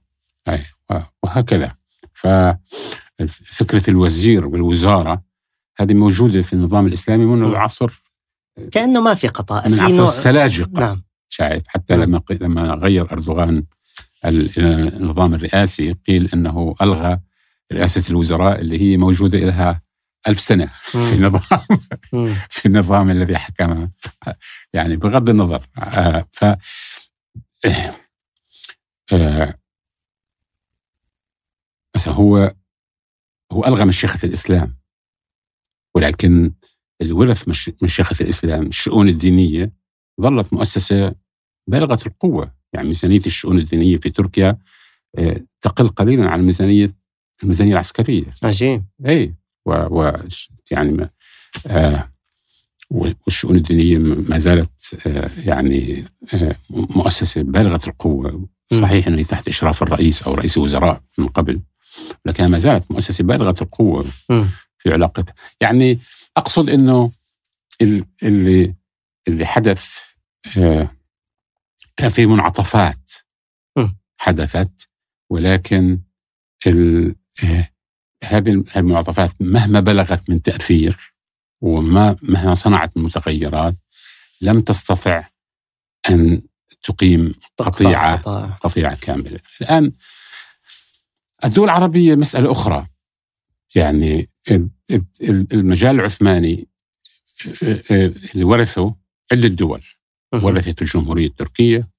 [1.24, 1.76] وهكذا.
[2.14, 5.24] ففكره الوزير والوزارة
[5.78, 8.04] هذه موجودة في النظام الإسلامي منذ العصر.
[8.72, 10.80] كأنه ما في قطاع من عصر السلاجقة.
[10.80, 11.04] نعم.
[11.30, 12.04] شايف حتى نعم.
[12.04, 13.64] لما لما غير أردوغان
[14.26, 17.20] النظام الرئاسي قيل إنه ألغى
[17.74, 19.82] رئاسة الوزراء اللي هي موجودة لها
[20.28, 20.66] ألف سنة.
[20.66, 21.60] في النظام
[22.50, 23.90] في النظام الذي حكم
[24.74, 25.68] يعني بغض النظر.
[25.78, 26.46] آه، ف
[29.14, 29.60] آه،
[31.96, 32.56] بس هو
[33.52, 34.81] هو ألغى مشيخة الإسلام.
[35.96, 36.52] ولكن
[37.02, 37.48] الورث
[37.84, 39.72] مشيخة الإسلام الشؤون الدينية
[40.22, 41.16] ظلت مؤسسة
[41.68, 42.52] بالغة القوة.
[42.74, 44.58] يعني ميزانية الشؤون الدينية في تركيا
[45.18, 46.90] آه، تقل قليلا عن ميزانية
[47.44, 48.26] الميزانية العسكرية.
[48.44, 48.84] عجيب.
[49.06, 50.14] أي و, و
[50.72, 51.10] يعني
[51.68, 52.12] آه
[52.90, 53.98] والشؤون الدينية
[54.30, 58.48] ما زالت آه يعني آه مؤسسة بالغة القوة.
[58.74, 61.62] صحيح أنه تحت إشراف الرئيس أو رئيس الوزراء من قبل
[62.26, 64.06] لكن ما زالت مؤسسة بالغة القوة.
[64.84, 66.00] في علاقتها يعني
[66.38, 67.12] أقصد أنه
[68.24, 68.76] اللي
[69.28, 70.00] اللي حدث
[70.58, 70.90] آه
[71.98, 73.12] كان في منعطفات
[74.22, 74.90] حدثت
[75.30, 76.00] ولكن
[76.68, 77.70] آه،
[78.24, 81.14] هذه المعطفات مهما بلغت من تأثير
[81.62, 83.76] وما مهما صنعت من متغيرات
[84.42, 85.28] لم تستطع
[86.10, 86.42] أن
[86.84, 89.40] تقيم قطيعة قطيعة كاملة.
[89.62, 89.92] الآن
[91.44, 92.88] الدول العربية مسألة أخرى.
[93.76, 94.30] يعني
[95.54, 96.68] المجال العثماني
[98.32, 98.96] اللي ورثه
[99.32, 99.84] عدة دول.
[100.34, 101.90] ورثته الجمهورية التركية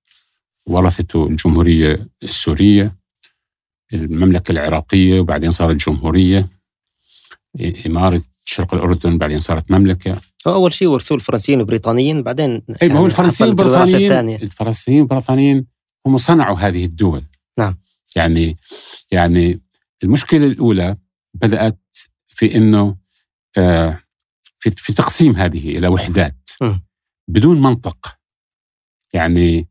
[0.66, 2.96] ورثته الجمهورية السورية
[3.92, 6.48] المملكة العراقية وبعدين صارت جمهورية
[7.86, 10.20] إمارة شرق الأردن بعدين صارت مملكة.
[10.46, 15.66] أول شيء ورثوه الفرنسيين والبريطانيين بعدين أي ما هو يعني الفرنسيين والبريطانيين الفرنسيين والبريطانيين
[16.06, 17.22] هم صنعوا هذه الدول.
[17.58, 17.78] نعم.
[18.16, 18.56] يعني
[19.12, 19.60] يعني
[20.04, 20.96] المشكلة الأولى
[21.34, 21.78] بدأت
[22.34, 22.96] في أنه
[23.58, 24.00] آه
[24.58, 26.50] في, في تقسيم هذه إلى وحدات.
[27.28, 28.18] بدون منطق
[29.14, 29.68] يعني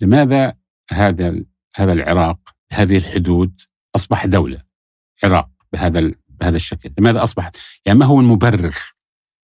[0.00, 0.56] لماذا
[0.90, 1.44] هذا
[1.76, 2.38] هذا العراق
[2.70, 3.60] بهذه الحدود
[3.96, 4.62] أصبح دولة
[5.24, 8.76] عراق بهذا بهذا الشكل، لماذا اصبحت؟ يعني ما هو المبرر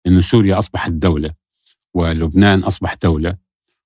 [0.08, 1.34] انه سوريا أصبحت دولة
[1.94, 3.38] ولبنان أصبح دولة،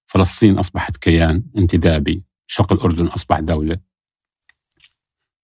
[0.08, 3.80] فلسطين أصبحت كيان انتدابي، شرق الأردن أصبح دولة.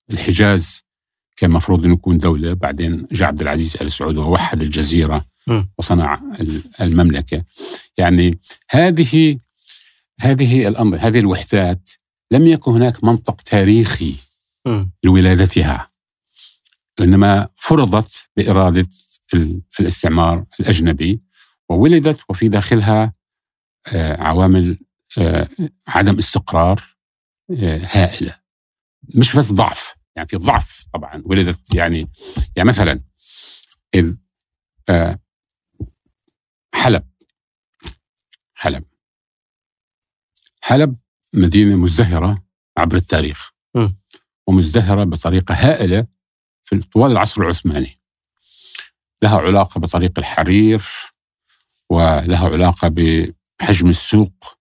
[0.10, 0.84] الحجاز
[1.42, 5.26] كان مفروض إنه يكون دولة، بعدين جاء عبد العزيز آل سعود ووحد الجزيرة
[5.78, 6.22] وصنع
[6.82, 7.44] المملكة.
[7.98, 9.40] يعني هذه
[10.20, 11.90] هذه الأمر هذه الوحدات
[12.32, 14.16] لم يكن هناك منطق تاريخي
[15.04, 15.90] لولادتها
[17.00, 18.88] إنما فرضت بإرادة
[19.80, 21.22] الاستعمار الأجنبي
[21.70, 23.14] وولدت وفي داخلها
[23.94, 24.78] آه، عوامل
[25.18, 25.50] آه،
[25.88, 26.96] عدم استقرار
[27.52, 28.36] آه، هائلة.
[29.16, 30.81] مش بس ضعف يعني في ضعف.
[30.94, 31.22] طبعا.
[31.26, 32.12] ولدت يعني
[32.56, 33.02] يعني مثلا
[36.74, 37.08] حلب
[38.54, 38.86] حلب.
[40.62, 40.98] حلب
[41.34, 42.46] مدينة مزدهرة
[42.78, 43.52] عبر التاريخ.
[43.76, 43.90] م.
[44.48, 46.08] ومزدهرة بطريقة هائلة
[46.64, 48.02] في طوال العصر العثماني.
[49.24, 50.84] لها علاقة بطريق الحرير
[51.90, 54.58] وله علاقة بحجم السوق.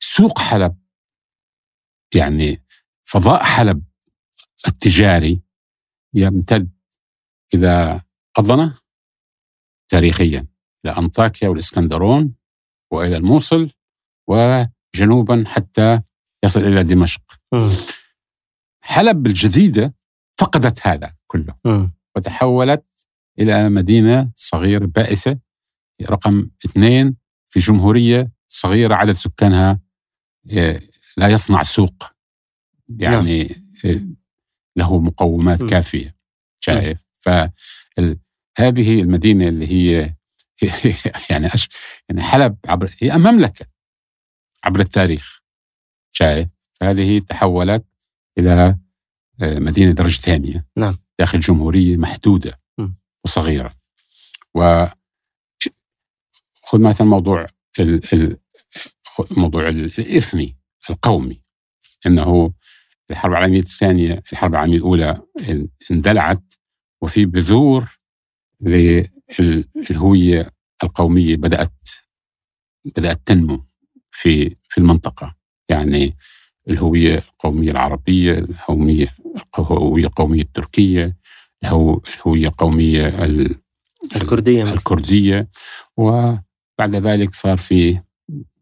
[0.00, 0.78] سوق حلب.
[2.14, 2.64] يعني
[3.04, 3.84] فضاء حلب.
[4.68, 5.40] التجاري
[6.14, 6.70] يمتد
[7.54, 8.00] إلى
[8.38, 8.78] أضنة
[9.88, 10.46] تاريخيا
[10.84, 12.34] إلى أنطاكيا والإسكندرون
[12.92, 13.70] وإلى الموصل
[14.28, 16.00] وجنوبا حتى
[16.44, 17.22] يصل إلى دمشق.
[18.84, 19.94] حلب الجديدة
[20.38, 21.54] فقدت هذا كله.
[22.16, 22.84] وتحولت
[23.38, 25.38] إلى مدينة صغيرة بائسة
[26.02, 27.16] رقم اثنين
[27.50, 29.80] في جمهورية صغيرة عدد سكانها
[30.56, 30.80] آه،
[31.16, 32.04] لا يصنع سوق.
[32.98, 34.16] يعني نعم.
[34.76, 36.16] له مقومات كافية
[36.60, 40.14] شايف؟ فهذه المدينة اللي هي
[41.30, 41.68] يعني أش
[42.08, 43.66] يعني حلب عبر هي مملكة
[44.64, 45.42] عبر التاريخ
[46.12, 46.48] شايف؟
[46.80, 47.84] فهذه تحولت
[48.38, 48.78] إلى
[49.42, 50.66] آه، مدينة درجة ثانية.
[50.76, 50.98] نعم.
[51.18, 52.60] داخل جمهورية محدودة
[53.24, 53.74] وصغيرة.
[54.54, 54.86] و
[56.62, 57.46] خذ مثلا موضوع
[57.80, 58.00] ال...
[58.12, 58.36] ال...
[59.36, 60.56] موضوع الإثمي
[60.90, 61.42] القومي
[62.06, 62.52] أنه
[63.12, 65.20] الحرب العالمية الثانية الحرب العالمية الأولى
[65.90, 66.54] اندلعت
[67.02, 67.98] وفي بذور
[68.60, 70.50] للهوية
[70.84, 71.88] القومية بدأت
[72.96, 73.64] بدأت تنمو
[74.10, 75.36] في في المنطقة.
[75.68, 76.16] يعني
[76.68, 79.16] الهوية القومية العربية الهوية
[79.58, 81.16] الهوية القومية التركية
[81.64, 83.08] الهوية القومية
[84.16, 85.48] الكردية الكردية.
[85.96, 88.00] وبعد ذلك صار في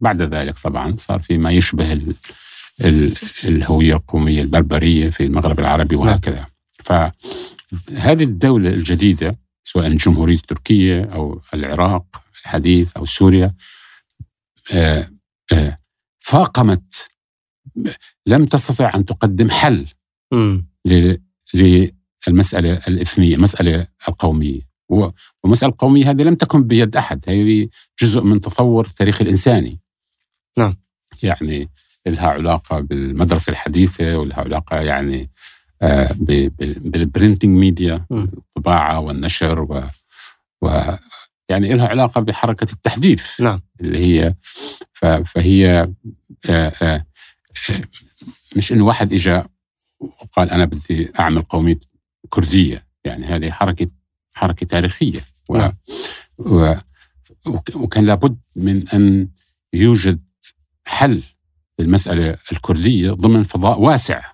[0.01, 1.93] بعد ذلك طبعا صار في ما يشبه
[3.45, 6.07] الهوية القومية البربرية في المغرب العربي نعم.
[6.07, 6.47] وهكذا.
[6.85, 13.55] فهذه الدولة الجديدة سواء الجمهورية التركية أو العراق الحديث أو سوريا
[14.73, 15.11] آه،
[15.53, 15.79] آه،
[16.21, 17.09] فاقمت
[18.27, 19.87] لم تستطع أن تقدم حل
[21.55, 24.71] للمسألة الإثنية المسألة القومية.
[24.89, 27.69] والمسألة القومية هذه لم تكن بيد أحد هذه
[28.01, 29.81] جزء من تطور التاريخ الإنساني.
[30.59, 30.77] نعم.
[31.23, 31.69] يعني
[32.07, 35.31] لها علاقة بالمدرسة الحديثة ولها علاقة يعني
[35.83, 39.83] آه، بال printing media الطباعة والنشر و,
[40.63, 40.97] و
[41.49, 43.63] يعني لها علاقة بحركة التحديث نعم.
[43.81, 44.35] اللي هي
[45.27, 45.89] فهي
[46.51, 47.07] آه، آه،
[48.57, 49.43] مش إنه واحد اجى
[50.01, 51.81] وقال أنا بدي أعمل قومية
[52.29, 53.87] كردية يعني هذه حركة
[54.33, 55.73] حركة تاريخية و نعم.
[56.39, 56.75] و
[57.75, 59.29] وكان لابد من أن
[59.73, 60.25] يوجد
[60.85, 61.23] حل
[61.81, 64.33] للمساله الكردية ضمن فضاء واسع.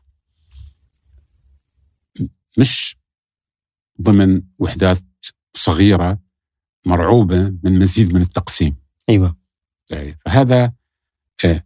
[2.59, 2.97] مش
[4.03, 4.99] ضمن وحدات
[5.55, 6.19] صغيرة
[6.87, 8.77] مرعوبة من مزيد من التقسيم.
[9.09, 9.37] أيوه.
[9.89, 10.73] طيب، فهذا
[11.45, 11.63] آه،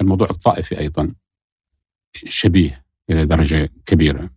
[0.00, 1.14] الموضوع الطائفي أيضا
[2.14, 4.30] شبيه إلى درجة كبيرة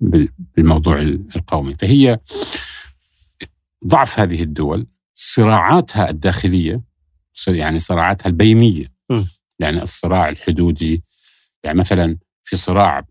[0.00, 1.00] بالموضوع
[1.36, 1.76] القومي.
[1.76, 2.20] فهي
[3.86, 6.82] ضعف هذه الدول صراعاتها الداخلية
[7.48, 8.93] يعني صراعاتها البينية
[9.58, 11.04] يعني الصراع الحدودي.
[11.64, 13.06] يعني مثلا في صراع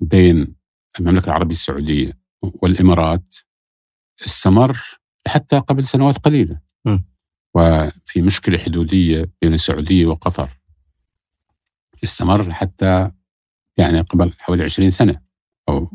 [0.00, 0.56] بين
[1.00, 3.34] المملكة العربية السعودية والإمارات
[4.26, 4.78] استمر
[5.26, 6.60] حتى قبل سنوات قليلة.
[7.54, 10.50] وفي مشكلة حدودية بين السعودية وقطر
[12.04, 13.10] استمر حتى
[13.76, 15.20] يعني قبل حوالي 20 سنة.
[15.68, 15.90] أو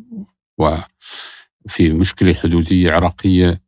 [0.58, 3.62] وفي مشكلة حدودية عراقية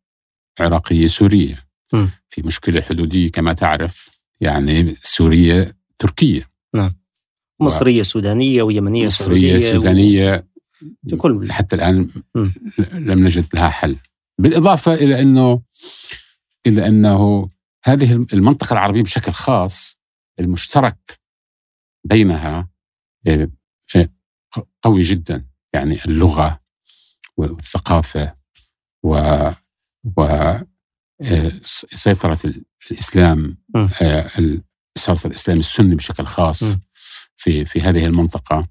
[0.60, 1.64] عراقية سورية.
[1.94, 2.08] م.
[2.30, 4.10] في مشكلة حدودية كما تعرف
[4.42, 6.50] يعني سورية تركية.
[6.76, 6.96] نعم.
[7.62, 8.04] مصرية و...
[8.04, 10.36] سودانية ويمنية مصرية سعودية سودانية.
[10.36, 11.10] و...
[11.10, 12.46] في كل حتى الآن م.
[12.94, 13.96] لم نجد لها حل.
[14.40, 15.62] بالإضافة إلى إنه
[16.68, 17.50] إلى إنه
[17.84, 19.98] هذه المنطقة العربية بشكل خاص
[20.40, 21.20] المشترك
[22.04, 22.70] بينها
[23.28, 23.52] آه،
[23.96, 24.10] آه،
[24.82, 25.46] قوي جدا.
[25.74, 26.60] يعني اللغة
[27.38, 28.36] والثقافة
[29.04, 29.16] و
[30.18, 30.22] و
[31.22, 32.40] آه، سيطرة
[32.92, 33.58] الإسلام
[34.98, 36.64] سيطرة الإسلام السني بشكل خاص
[37.38, 38.68] في في هذه المنطقة.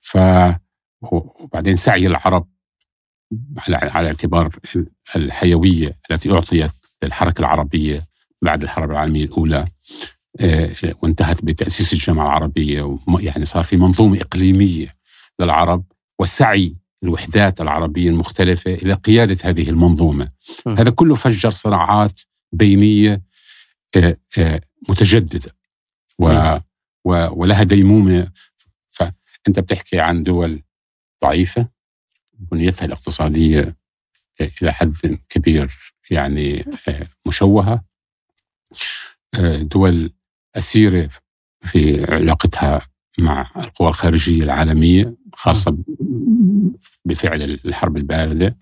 [0.00, 0.18] ف
[1.02, 2.48] وبعدين سعي العرب
[3.56, 4.50] على على اعتبار
[5.16, 6.70] الحيوية التي أعطيت
[7.02, 8.06] للحركة العربية
[8.42, 9.68] بعد الحرب العالمية الأولى
[10.40, 10.70] آه،
[11.02, 14.94] وانتهت بتأسيس الجامعة العربية يعني صار في منظومة إقليمية
[15.40, 15.84] للعرب
[16.18, 20.28] والسعي الوحدات العربية المختلفة إلى قيادة هذه المنظومة.
[20.66, 20.70] م.
[20.70, 22.20] هذا كله فجر صراعات
[22.52, 23.22] بينية
[23.96, 25.57] آه، آه، متجددة.
[26.20, 26.58] و
[27.04, 28.32] و ولها ديمومة.
[28.90, 30.62] فأنت بتحكي عن دول
[31.24, 31.68] ضعيفة
[32.38, 33.76] بنيتها الاقتصادية
[34.62, 35.70] إلى حد كبير
[36.10, 36.64] يعني
[37.26, 37.84] مشوهة.
[39.60, 40.12] دول
[40.56, 41.10] أسيرة
[41.62, 42.80] في علاقتها
[43.18, 45.78] مع القوى الخارجية العالمية خاصة
[47.04, 48.56] بفعل الحرب الباردة.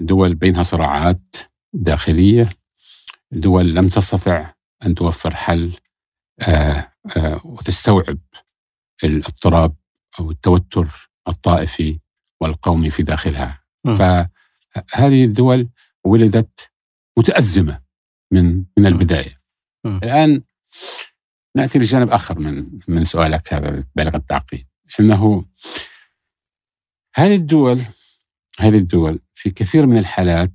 [0.00, 1.36] دول بينها صراعات
[1.72, 2.48] داخلية.
[3.32, 4.52] دول لم تستطع
[4.86, 5.81] أن توفر حل آه، آه،
[7.44, 8.18] وتستوعب
[9.04, 9.76] الاضطراب
[10.20, 12.00] أو التوتر الطائفي
[12.40, 13.64] والقومي في داخلها.
[13.84, 13.96] م.
[13.96, 15.68] فهذه الدول
[16.04, 16.72] ولدت
[17.18, 17.82] متأزمة
[18.32, 19.40] من من البداية.
[19.84, 19.96] م.
[19.96, 20.42] الآن
[21.56, 24.66] نأتي لجانب آخر من من سؤالك هذا بالغ التعقيد
[25.00, 25.46] أنه
[27.14, 27.82] هذه الدول
[28.58, 30.52] هذه الدول في كثير من الحالات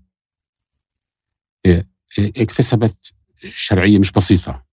[2.19, 3.13] اكتسبت
[3.45, 4.66] شرعية مش بسيطة.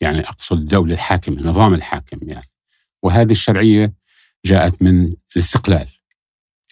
[0.00, 2.50] يعني أقصد الدولة الحاكمة نظام الحاكم يعني.
[3.02, 3.94] وهذه الشرعية
[4.44, 5.88] جاءت من الاستقلال.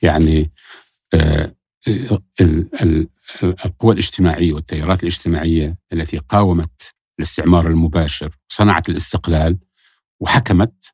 [0.02, 0.50] يعني
[1.14, 1.54] آه،
[3.40, 9.58] القوى الاجتماعية والتيارات الاجتماعية التي قاومت الاستعمار المباشر صنعت الاستقلال
[10.20, 10.92] وحكمت.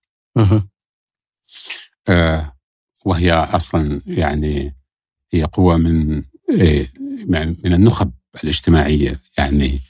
[2.08, 2.56] آه،
[3.04, 4.76] وهي أصلا يعني
[5.32, 6.22] هي قوة من
[6.60, 6.86] آه،
[7.64, 8.12] من النخب
[8.44, 9.80] الاجتماعية يعني.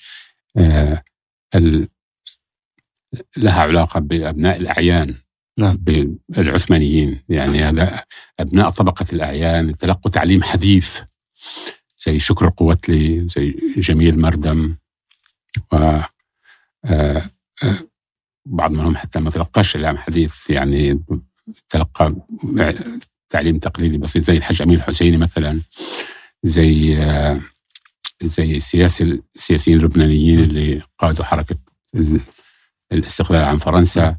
[3.37, 5.15] لها علاقة بأبناء الأعيان
[5.59, 5.79] نعم.
[6.29, 7.23] بالعثمانيين.
[7.29, 8.05] يعني هذا
[8.41, 11.01] أبناء طبقة الأعيان تلقوا تعليم حديث.
[12.07, 14.77] زي شكر قوتلي زي جميل مردم
[15.73, 16.09] و آه،
[16.85, 17.23] آه،
[18.47, 20.51] بعض منهم حتى ما تلقاش إعلام حديث.
[20.51, 21.05] يعني
[21.69, 22.15] تلقى
[23.29, 25.61] تعليم تقليدي بسيط زي الحاج أمين الحسيني مثلا
[26.43, 27.41] زي آه،
[28.23, 31.57] زي السياسي السياسيين اللبنانيين اللي قادوا حركة
[32.93, 34.19] الاستقلال عن فرنسا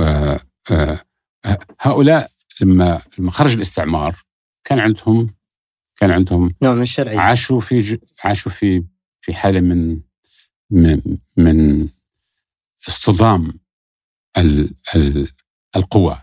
[0.00, 0.40] آه،
[1.80, 4.24] هؤلاء لما لما خرج الاستعمار
[4.64, 5.34] كان عندهم
[5.96, 7.18] كان عندهم نوع من الشرعية.
[7.18, 8.84] عاشوا في عاشوا في
[9.20, 10.00] في حالة من
[10.70, 11.88] من, من
[12.88, 13.52] اصطدام
[14.38, 15.28] ال ال
[15.76, 16.22] القوى.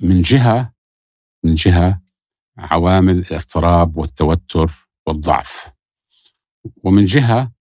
[0.00, 0.74] من جهة
[1.44, 2.02] من جهة
[2.58, 5.70] عوامل الاضطراب والتوتر والضعف.
[6.84, 7.52] ومن جهة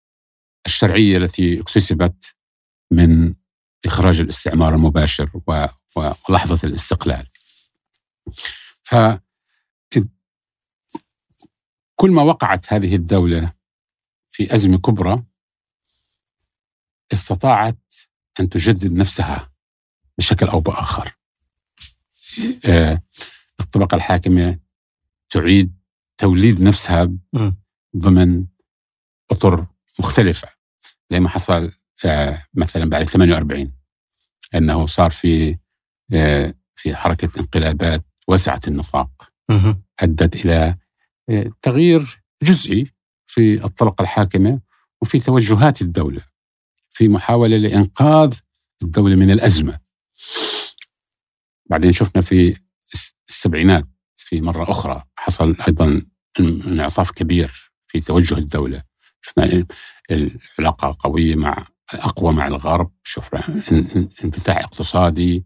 [0.65, 2.35] الشرعية التي اكتسبت
[2.91, 3.33] من
[3.85, 5.31] إخراج الاستعمار المباشر
[6.29, 7.27] ولحظة الاستقلال.
[8.83, 8.95] ف
[11.95, 13.53] كل ما وقعت هذه الدولة
[14.29, 15.23] في أزمة كبرى
[17.13, 17.95] استطاعت
[18.39, 19.51] أن تجدد نفسها
[20.17, 21.17] بشكل أو بآخر.
[22.65, 23.01] آه،
[23.59, 24.59] الطبقة الحاكمة
[25.29, 25.77] تعيد
[26.17, 27.11] توليد نفسها
[27.97, 28.45] ضمن
[29.31, 29.67] أطر
[29.99, 30.49] مختلفة.
[31.09, 31.71] زي ما حصل
[32.53, 33.71] مثلا بعد 48
[34.55, 35.57] أنه صار في
[36.13, 39.31] آه، في حركة انقلابات واسعة النطاق
[39.99, 40.75] أدت إلى
[41.29, 42.91] آه، تغيير جزئي
[43.27, 44.59] في الطبقة الحاكمة
[45.01, 46.21] وفي توجهات الدولة
[46.89, 48.33] في محاولة لإنقاذ
[48.81, 49.79] الدولة من الأزمة.
[51.69, 52.57] بعدين شفنا في
[53.29, 53.85] السبعينات
[54.17, 56.01] في مرة أخرى حصل أيضا
[56.39, 58.83] انعطاف كبير في توجه الدولة.
[59.21, 59.65] شفنا
[60.11, 63.43] العلاقة قوية مع أقوى مع الغرب شفنا
[64.23, 65.45] انفتاح اقتصادي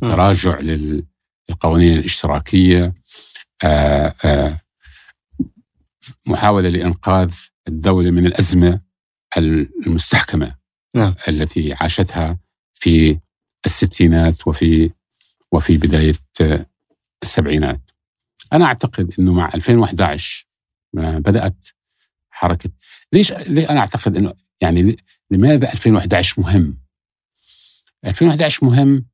[0.00, 2.94] تراجع للقوانين الاشتراكية
[3.64, 4.60] آه، آه،
[6.26, 7.34] محاولة لإنقاذ
[7.68, 8.80] الدولة من الأزمة
[9.86, 10.54] المستحكمة
[10.94, 11.14] نعم.
[11.28, 12.38] التي عاشتها
[12.74, 13.18] في
[13.66, 14.90] الستينات وفي
[15.52, 16.14] وفي بداية
[17.22, 17.80] السبعينات.
[18.52, 20.46] أنا أعتقد إنه مع 2011
[20.94, 21.66] بدأت
[22.32, 22.70] حركة
[23.12, 24.96] ليش ليه أنا أعتقد إنه يعني
[25.30, 26.78] لماذا 2011 مهم؟
[28.04, 29.06] 2011 مهم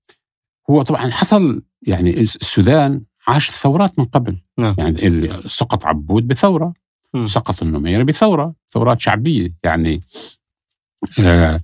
[0.70, 4.74] هو طبعا حصل يعني السودان عاش ثورات من قبل نعم.
[4.78, 6.74] يعني سقط عبود بثورة
[7.14, 7.26] م.
[7.26, 10.02] سقط النميري بثورة ثورات شعبية يعني
[11.20, 11.60] آه,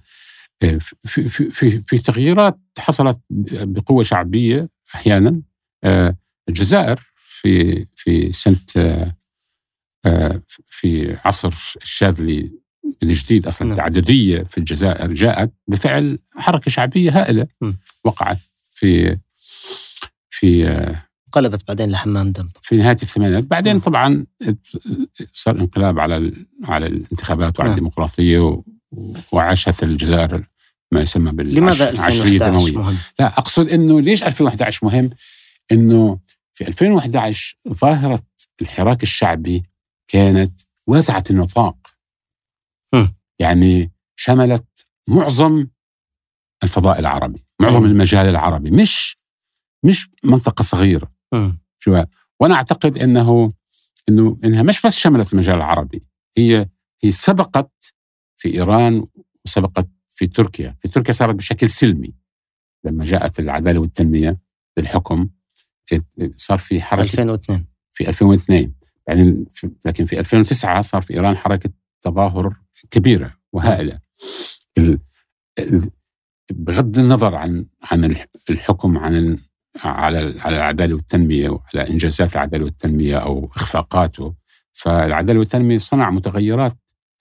[0.63, 5.43] آه، في, في, في, في تغييرات حصلت بقوة شعبية أحيانا
[5.85, 6.17] آه
[6.49, 9.17] الجزائر في في سنة آه،
[10.69, 12.53] في عصر الشاذلي
[13.03, 13.79] الجديد أصلا نعم.
[13.79, 17.47] التعددية في الجزائر جاءت بفعل حركة شعبية هائلة.
[18.05, 18.39] وقعت
[18.71, 19.19] في
[20.31, 20.95] في
[21.33, 24.27] قلبت بعدين لحمام دم في نهاية الثمانينات بعدين طبعا
[25.33, 26.33] صار انقلاب على
[26.65, 27.79] على الانتخابات وعلى نعم.
[27.79, 28.63] الديمقراطية
[29.33, 30.45] وعاشت الجزائر
[30.93, 32.95] ما يسمى بالعشريه الدمويه.
[33.19, 35.11] لا أقصد إنه ليش 2011 مهم؟
[35.73, 36.19] إنه
[36.55, 38.21] في 2011 ظاهره
[38.63, 39.63] الحراك الشعبي
[40.09, 41.77] كانت واسعة النطاق.
[42.95, 43.07] م.
[43.39, 45.67] يعني شملت معظم
[46.63, 49.19] الفضاء العربي معظم المجال العربي مش
[49.85, 51.13] مش منطقة صغيرة.
[51.79, 52.05] شو
[52.41, 53.53] وأنا أعتقد إنه
[54.09, 56.05] إنه إنها مش بس شملت المجال العربي
[56.39, 56.69] هي
[57.03, 57.95] هي سبقت
[58.37, 59.07] في إيران
[59.47, 62.15] وسبقت في تركيا، في تركيا صارت بشكل سلمي.
[62.85, 64.39] لما جاءت العدالة والتنمية
[64.79, 65.31] للحكم
[66.37, 68.75] صار في حركة 2002 في 2002
[69.09, 69.45] بعدين
[69.85, 71.71] لكن في 2009 صار في إيران حركة
[72.03, 72.57] تظاهر
[72.91, 74.01] كبيرة وهائلة.
[76.53, 78.17] بغض النظر عن عن
[78.51, 79.39] الحكم عن
[79.85, 84.35] على على العدالة والتنمية وعلى إنجازات العدالة والتنمية أو إخفاقاته
[84.73, 86.73] فالعدالة والتنمية صنع متغيرات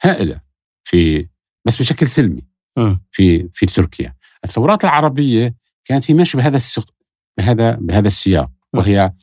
[0.04, 0.42] هائلة
[0.84, 1.28] في
[1.66, 2.42] بس بشكل سلمي
[3.12, 4.16] في في تركيا.
[4.46, 5.56] الثورات العربية
[5.86, 6.94] كانت هي ماشيه بهذا السق
[7.38, 9.14] بهذا بهذا السياق وهي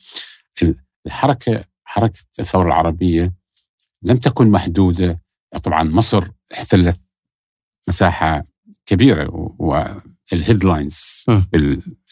[1.05, 3.33] الحركة حركة الثورة العربية
[4.03, 5.21] لم تكن محدودة.
[5.63, 7.01] طبعا مصر احتلت
[7.87, 8.43] مساحة
[8.85, 11.25] كبيرة والهيدلاينز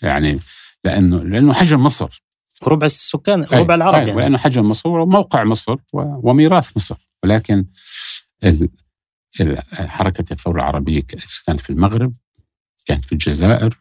[0.02, 0.40] يعني
[0.84, 2.24] لأنه لأنه حجم مصر.
[2.68, 4.22] ربع السكان ربع العرب يعني.
[4.22, 7.10] لأنه حجم مصر وموقع مصر وميراث مصر.
[7.24, 7.66] ولكن
[9.74, 11.02] حركة الثورة العربية
[11.46, 12.14] كانت في المغرب
[12.86, 13.80] كانت في الجزائر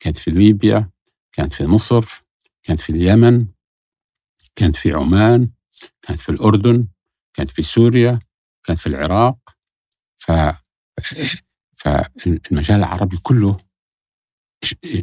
[0.00, 0.90] كانت في ليبيا
[1.32, 2.24] كانت في مصر
[2.62, 3.46] كانت في اليمن
[4.56, 5.50] كانت في عمان
[6.02, 6.88] كانت في الأردن
[7.34, 8.18] كانت في سوريا
[8.64, 9.38] كانت في العراق.
[10.18, 10.32] ف
[11.76, 13.58] فالمجال العربي كله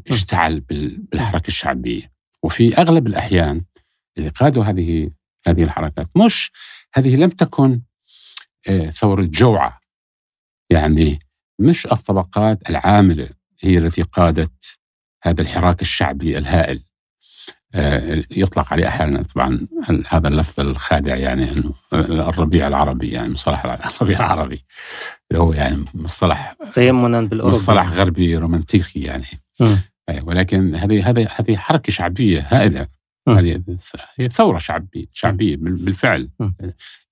[0.10, 2.12] اشتعل بالحركة الشعبية.
[2.44, 3.66] وفي أغلب الأحيان
[4.18, 5.12] اللي قادوا هذه
[5.48, 6.52] هذه الحركات مش
[6.94, 7.82] هذه لم تكن
[8.68, 9.82] آه، ثورة جوعة.
[10.70, 11.20] يعني
[11.60, 13.30] مش الطبقات العاملة
[13.60, 14.80] هي التي قادت
[15.24, 16.84] هذا الحراك الشعبي الهائل.
[18.32, 19.68] يطلق عليه أحيانا طبعا
[20.08, 21.74] هذا اللفظ الخادع يعني إنه
[22.30, 23.66] الربيع العربي يعني مصطلح
[24.02, 24.64] الربيع العربي.
[25.32, 29.26] اللي هو يعني مصطلح تيمنا بالاوروبي مصطلح غربي رومانتيكي يعني.
[30.10, 32.88] آه، ولكن هذه هذه هذه حركة شعبية هائلة.
[33.30, 33.64] هذه
[34.16, 36.30] هي ثورة شعبيه شعبية بالفعل.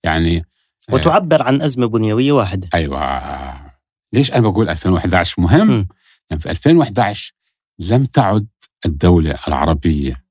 [0.03, 2.69] يعني آه، وتعبر عن أزمة بنيوية واحدة.
[2.73, 3.75] أيوه.
[4.13, 5.85] ليش أنا بقول 2011 مهم؟ لأن
[6.29, 7.33] يعني في 2011
[7.79, 8.47] لم تعد
[8.85, 10.24] الدولة العربية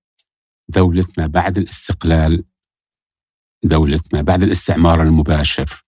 [0.68, 2.44] دولة ما بعد الاستقلال
[3.64, 5.84] دولة ما بعد الاستعمار المباشر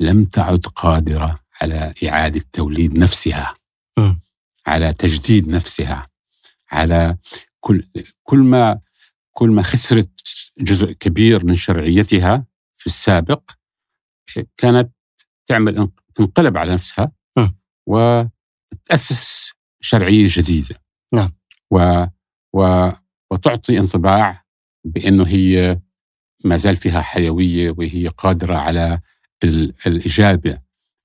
[0.00, 3.54] لم تعد قادرة على إعادة توليد نفسها
[3.98, 4.14] م.
[4.66, 6.08] على تجديد نفسها
[6.70, 7.16] على
[7.60, 7.88] كل
[8.22, 8.80] كل ما
[9.32, 10.10] كل ما خسرت
[10.58, 13.50] جزء كبير من شرعيتها في السابق
[14.56, 14.92] كانت
[15.46, 17.48] تعمل تنقلب على نفسها م.
[17.86, 20.82] وتأسس شرعية جديدة
[21.14, 21.32] نعم
[21.70, 22.06] و,
[22.52, 22.90] و
[23.30, 24.44] وتعطي انطباع
[24.84, 25.80] بأنه هي
[26.44, 29.00] ما زال فيها حيوية وهي قادرة على
[29.86, 30.58] الإجابة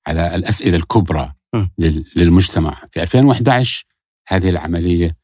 [0.06, 1.66] على الأسئلة الكبرى م.
[2.16, 3.86] للمجتمع في 2011
[4.28, 5.16] هذه العملية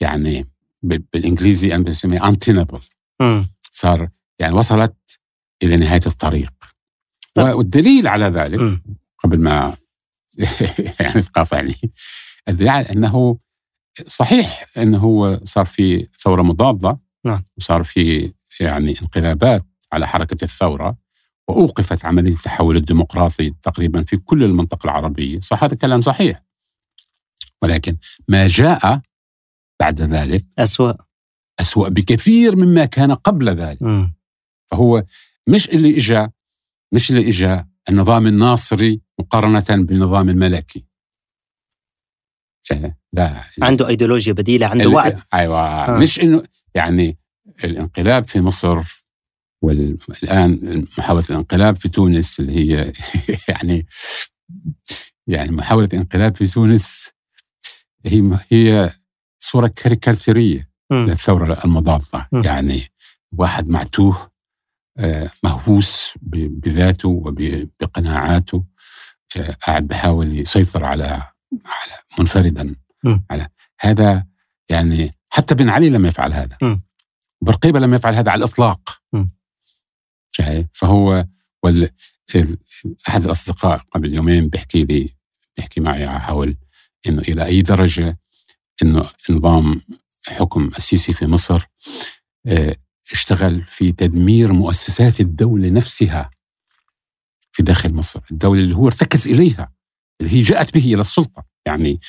[0.00, 0.46] يعني
[0.82, 2.80] بالإنجليزي أنا بنسميها انتينبل
[3.72, 4.08] صار
[4.38, 4.96] يعني وصلت
[5.62, 6.52] إلى نهاية الطريق
[7.34, 7.44] طب.
[7.44, 8.80] والدليل على ذلك م.
[9.18, 9.76] قبل ما
[11.00, 11.74] يعني تقاطعني
[12.48, 13.38] الدليل على أنه
[14.06, 17.44] صحيح انه هو صار في ثورة مضادة نعم.
[17.58, 20.96] وصار في يعني انقلابات على حركة الثورة
[21.48, 26.44] وأوقفت عملية التحول الديمقراطي تقريبا في كل المنطقة العربية، صح هذا الكلام صحيح.
[27.62, 27.96] ولكن
[28.28, 29.00] ما جاء
[29.80, 30.92] بعد ذلك أسوأ.
[31.60, 33.82] أسوأ بكثير مما كان قبل ذلك.
[33.82, 34.12] م.
[34.70, 35.04] فهو
[35.46, 36.30] مش اللي إجا
[36.92, 40.84] مش اللي إجا النظام الناصري مقارنة بالنظام الملكي.
[43.12, 43.42] لا.
[43.62, 45.60] عنده ايديولوجيا بديلة عنده وعد أيوه.
[45.60, 45.98] آه.
[45.98, 46.42] مش إنه
[46.74, 47.18] يعني
[47.64, 48.82] الانقلاب في مصر
[49.62, 52.92] والان محاولة الانقلاب في تونس اللي هي
[53.48, 53.86] يعني
[55.26, 57.10] يعني محاولة الانقلاب في تونس
[58.06, 58.90] هي هي
[59.40, 62.28] صورة كاريكاتيريه للثورة المضادة.
[62.32, 62.88] يعني
[63.32, 64.30] واحد معتوه
[64.98, 68.64] آه، مهووس بذاته وبقناعاته
[69.36, 72.74] آه، قاعد بحاول يسيطر على على منفردا
[73.04, 73.18] م.
[73.30, 73.48] على.
[73.80, 74.26] هذا
[74.68, 76.56] يعني حتى بن علي لم يفعل هذا.
[76.62, 76.76] م.
[77.40, 79.02] برقيبة لم يفعل هذا على الإطلاق.
[80.30, 81.26] شايف؟ فهو
[81.62, 81.90] وال...
[83.08, 85.14] أحد الأصدقاء قبل يومين بيحكي لي
[85.56, 86.56] بيحكي معي حول
[87.06, 88.18] إنه إلى أي درجة
[88.82, 89.82] إنه نظام
[90.26, 91.66] حكم السيسي في مصر
[92.46, 92.76] آه،
[93.12, 96.30] اشتغل في تدمير مؤسسات الدولة نفسها
[97.52, 99.72] في داخل مصر الدولة اللي هو ارتكز إليها.
[100.22, 101.44] هي جاءت به إلى السلطة.
[101.66, 102.00] يعني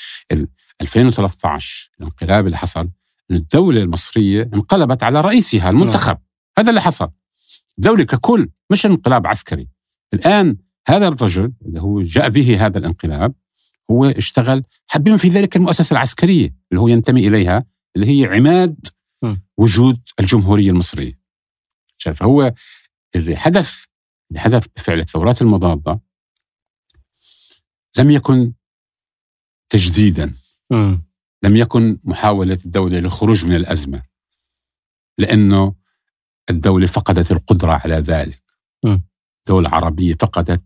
[0.82, 2.90] 2013 الانقلاب اللي حصل
[3.32, 6.14] إن الدولة المصرية انقلبت على رئيسها المنتخب.
[6.14, 6.24] نعم.
[6.58, 7.10] هذا اللي حصل.
[7.78, 9.68] الدولة ككل مش انقلاب عسكري.
[10.14, 10.58] الآن
[10.88, 13.34] هذا الرجل اللي هو جاء به هذا الانقلاب
[13.92, 14.64] هو اشتغل
[14.96, 18.88] بما في ذلك المؤسسة العسكرية اللي هو ينتمي إليها اللي هي عماد
[19.58, 21.20] وجود الجمهورية المصرية.
[21.98, 22.54] فهو
[23.16, 23.84] اللي حدث
[24.32, 26.00] اللي حدث بفعل الثورات المضادة
[27.98, 28.54] لم يكن
[29.70, 30.34] تجديدا.
[30.72, 30.98] م.
[31.44, 34.04] لم يكن محاولة الدولة للخروج من الأزمة
[35.18, 35.76] لأنه
[36.50, 38.44] الدولة فقدت القدرة على ذلك.
[38.86, 38.98] م.
[39.40, 40.64] الدولة العربية فقدت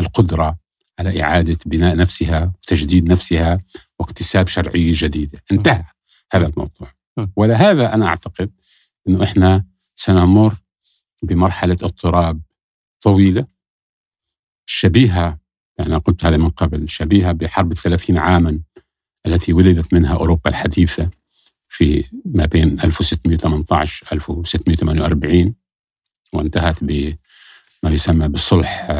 [0.00, 0.58] القدرة
[0.98, 3.60] على إعادة بناء نفسها وتجديد نفسها
[3.98, 5.42] واكتساب شرعية جديدة.
[5.52, 5.84] انتهى
[6.32, 6.92] هذا الموضوع.
[7.36, 8.50] ولهذا أنا أعتقد
[9.08, 10.54] أنه إحنا سنمر
[11.22, 12.40] بمرحلة اضطراب
[13.02, 13.46] طويلة
[14.66, 15.38] شبيهة
[15.78, 18.60] يعني قلت هذا من قبل شبيهة بحرب الثلاثين عاما
[19.26, 21.10] التي ولدت منها أوروبا الحديثة
[21.68, 25.54] في ما بين 1618 1648
[26.32, 27.16] وانتهت بما
[27.84, 28.90] يسمى بالصلح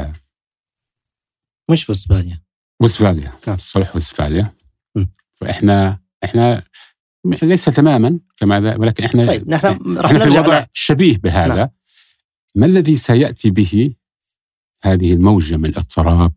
[1.71, 2.41] مش وستفاليا.
[2.81, 3.33] وستفاليا.
[3.47, 3.57] نعم.
[3.59, 4.55] صلح وستفاليا.
[5.35, 6.63] فإحنا إحنا
[7.43, 11.55] ليس تماما كما ذا ولكن إحنا طيب نحن إحنا في الوضع شبيه بهذا.
[11.55, 11.69] نعم.
[12.55, 13.95] ما الذي سيأتي به
[14.83, 16.33] هذه الموجة من الاضطراب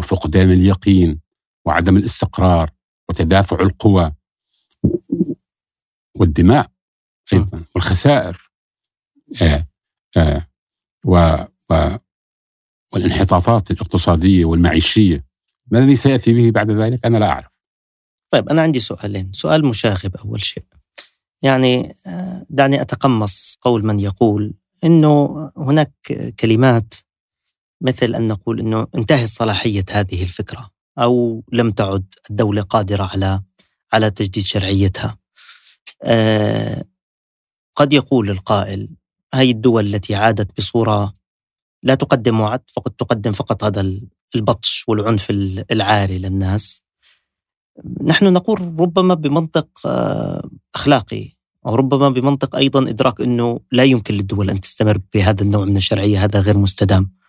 [0.00, 1.20] وفقدان اليقين
[1.64, 2.70] وعدم الاستقرار
[3.08, 4.12] وتدافع القوى
[6.16, 6.70] والدماء
[7.32, 8.50] أيضا والخسائر.
[9.42, 9.66] آه
[10.16, 10.46] آه
[11.04, 11.36] و,
[11.70, 11.96] و
[12.92, 15.24] والانحطاطات الاقتصادية والمعيشية.
[15.70, 17.50] ما الذي سيأتي به بعد ذلك؟ أنا لا أعرف.
[18.30, 19.32] طيب أنا عندي سؤالين.
[19.32, 20.64] سؤال مشاغب أول شيء.
[21.42, 25.92] يعني آه، دعني أتقمص قول من يقول إنه هناك
[26.40, 26.94] كلمات
[27.80, 33.42] مثل أن نقول إنه انتهت صلاحية هذه الفكرة أو لم تعد الدولة قادرة على
[33.92, 35.16] على تجديد شرعيتها.
[36.02, 36.84] آه،
[37.76, 38.88] قد يقول القائل
[39.34, 41.14] هذه الدول التي عادت بصورة
[41.82, 44.00] لا تقدم وعد فقد تقدم فقط هذا
[44.34, 45.30] البطش والعنف
[45.70, 46.82] العاري للناس.
[48.04, 51.28] نحن نقول ربما بمنطق آه، أخلاقي
[51.66, 56.24] أو ربما بمنطق أيضا إدراك إنه لا يمكن للدول أن تستمر بهذا النوع من الشرعية
[56.24, 57.19] هذا غير مستدام.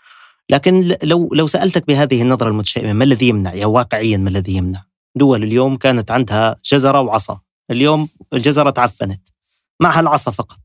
[0.51, 4.85] لكن لو لو سألتك بهذه النظرة المتشائمة ما الذي يمنع؟ يعني واقعيا ما الذي يمنع؟
[5.15, 7.39] دول اليوم كانت عندها جزرة وعصا،
[7.71, 9.29] اليوم الجزرة تعفنت
[9.79, 10.59] معها العصا فقط.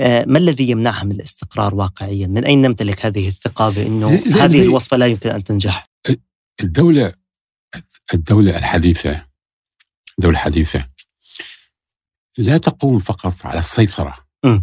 [0.00, 4.08] آه، ما الذي يمنعها من الاستقرار واقعيا؟ من أين نمتلك هذه الثقة بأنه
[4.44, 5.84] هذه الوصفة لا يمكن أن تنجح؟
[6.60, 7.12] الدولة
[8.14, 9.26] الدولة الحديثة
[10.18, 10.88] الدولة الحديثه
[12.38, 14.18] لا تقوم فقط على السيطرة.
[14.44, 14.60] م.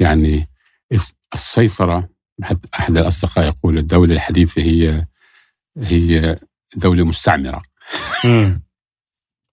[0.00, 0.48] يعني
[1.34, 2.15] السيطرة
[2.74, 5.06] احد الأصدقاء يقول الدولة الحديثة هي
[5.78, 6.38] هي
[6.76, 7.62] دولة مستعمرة.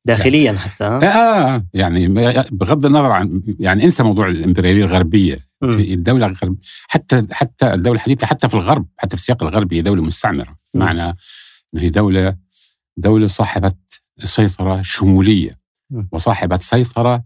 [0.06, 2.08] داخليا يعني حتى آه يعني
[2.52, 5.40] بغض النظر عن يعني انسى موضوع الامبرياليه الغربية.
[5.64, 6.58] الدولة الغرب
[6.88, 10.58] حتى حتى الدولة الحديثة حتى في الغرب حتى في السياق الغربي هي دولة مستعمرة.
[10.76, 12.38] معنى إنه هي دوله
[12.98, 13.74] دولة صاحبة
[14.18, 15.60] سيطرة شمولية
[16.12, 17.24] وصاحبة سيطرة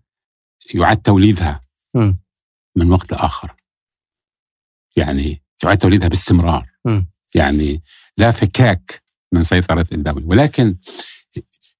[0.74, 1.62] يعاد توليدها
[2.76, 3.56] من وقت لآخر.
[4.98, 6.70] يعني تعاد توليدها باستمرار.
[6.86, 7.02] م.
[7.36, 7.84] يعني
[8.18, 9.04] لا فكاك
[9.34, 10.76] من سيطرة الدولة ولكن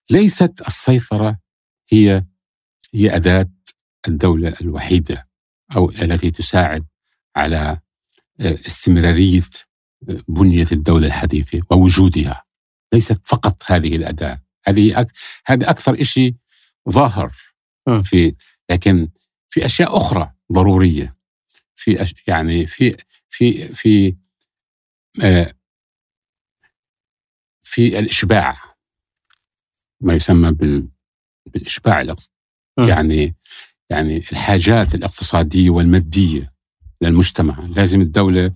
[0.10, 1.40] ليست السيطرة
[1.92, 2.26] هي
[2.94, 3.50] هي أداة
[4.08, 5.28] الدولة الوحيدة
[5.76, 6.86] أو التي تساعد
[7.36, 7.80] على
[8.40, 9.42] آه، استمرارية
[10.10, 12.44] آه، بنية الدولة الحديثة ووجودها.
[12.94, 14.44] ليست فقط هذه الأداة.
[14.66, 15.12] هذه أك...
[15.46, 16.36] هذا أكثر شيء
[16.90, 17.32] ظاهر
[18.04, 18.36] في
[18.70, 19.10] لكن
[19.50, 21.18] في أشياء أخرى ضرورية.
[21.76, 22.16] في أش...
[22.28, 22.98] يعني في
[23.30, 24.16] في في
[25.24, 25.54] آه،
[27.64, 28.58] في الإشباع
[30.02, 30.52] ما يسمى
[31.46, 32.02] بالإشباع
[32.88, 33.36] يعني
[33.90, 36.54] يعني الحاجات الاقتصادية والمادية
[37.02, 37.60] للمجتمع.
[37.76, 38.54] لازم الدولة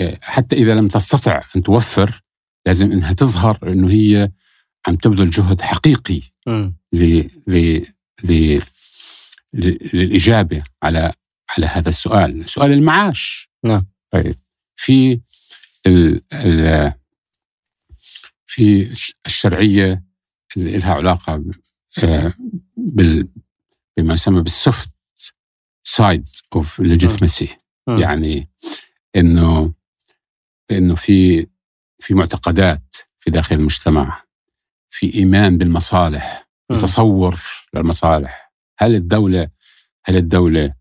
[0.00, 2.22] آه، حتى إذا لم تستطع أن توفر
[2.66, 4.30] لازم إنها تظهر إنه هي
[4.88, 6.20] عم تبذل جهد حقيقي
[6.92, 7.84] ل
[8.24, 8.60] ل
[9.54, 11.12] للإجابة على
[11.50, 13.50] على هذا السؤال، سؤال المعاش.
[13.64, 13.86] نعم.
[14.10, 14.34] طيب
[14.76, 15.20] في
[15.86, 16.92] ال ال
[18.46, 18.92] في
[19.26, 20.04] الشرعية
[20.56, 21.44] اللي لها علاقة
[22.04, 22.32] آه،
[22.76, 23.28] بال
[23.96, 24.94] بما يسمى بال soft
[25.82, 27.56] side of legitimacy
[28.00, 28.48] يعني
[29.16, 29.74] إنه
[30.70, 31.46] إنه في
[31.98, 34.22] في معتقدات في داخل المجتمع
[34.90, 37.40] في إيمان بالمصالح تصور
[37.74, 38.52] للمصالح.
[38.78, 39.50] هل الدولة
[40.04, 40.74] هل الدولة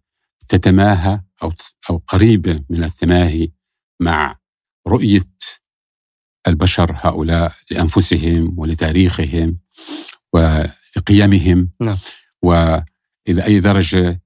[0.48, 1.54] تتماهى أو
[1.90, 3.52] أو قريبه من التماهي
[4.00, 4.40] مع
[4.88, 5.30] رؤية
[6.48, 9.60] البشر هؤلاء لأنفسهم ولتاريخهم
[10.34, 11.98] ولقيمهم نعم.
[12.42, 14.22] وإلى أي درجة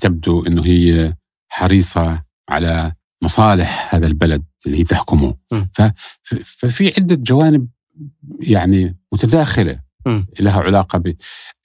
[0.00, 1.14] تبدو انه هي
[1.48, 2.92] حريصة على
[3.22, 5.36] مصالح هذا البلد اللي هي تحكمه
[6.44, 7.68] ففي عدة جوانب
[8.40, 10.24] يعني متداخلة م.
[10.40, 11.16] لها علاقة ب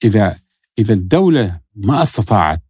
[0.04, 0.38] إذا
[0.78, 2.62] إذا الدولة ما استطاعت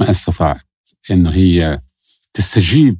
[0.00, 0.73] ما استطاعت
[1.10, 1.80] انه هي
[2.32, 2.98] تستجيب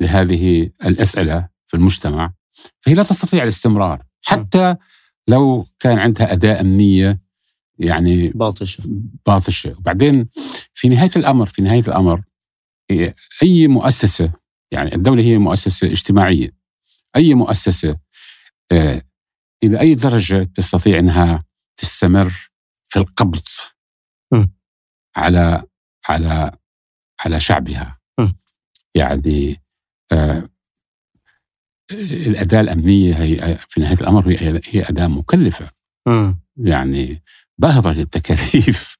[0.00, 2.32] لهذه الأسئلة في المجتمع
[2.80, 4.04] فهي لا تستطيع الاستمرار.
[4.24, 4.76] حتى
[5.28, 7.20] لو كان عندها اداه أمنية
[7.78, 8.84] يعني باطشة.
[9.26, 9.70] باطشة.
[9.78, 10.28] وبعدين
[10.74, 12.22] في نهاية الأمر في نهاية الأمر
[13.42, 14.32] أي مؤسسة
[14.70, 16.54] يعني الدولة هي مؤسسة اجتماعية.
[17.16, 17.96] أي مؤسسة
[18.72, 19.02] آه،
[19.64, 21.44] إلى أي درجة تستطيع إنها
[21.76, 22.50] تستمر
[22.88, 23.42] في القبض
[24.32, 24.46] م.
[25.16, 25.62] على
[26.08, 26.58] على
[27.24, 27.98] على شعبها.
[28.94, 29.62] يعني
[30.12, 30.48] آه
[32.26, 35.70] الأداة الأمنية هي في نهاية الأمر هي هي أداة مكلفة
[36.08, 36.34] م.
[36.56, 37.22] يعني
[37.58, 38.96] باهظه التكاليف.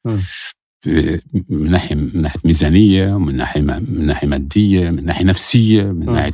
[1.48, 6.14] من ناحية من ناحية ميزانية من ناحية من ناحية مادية من ناحية نفسية من م.
[6.14, 6.32] ناحية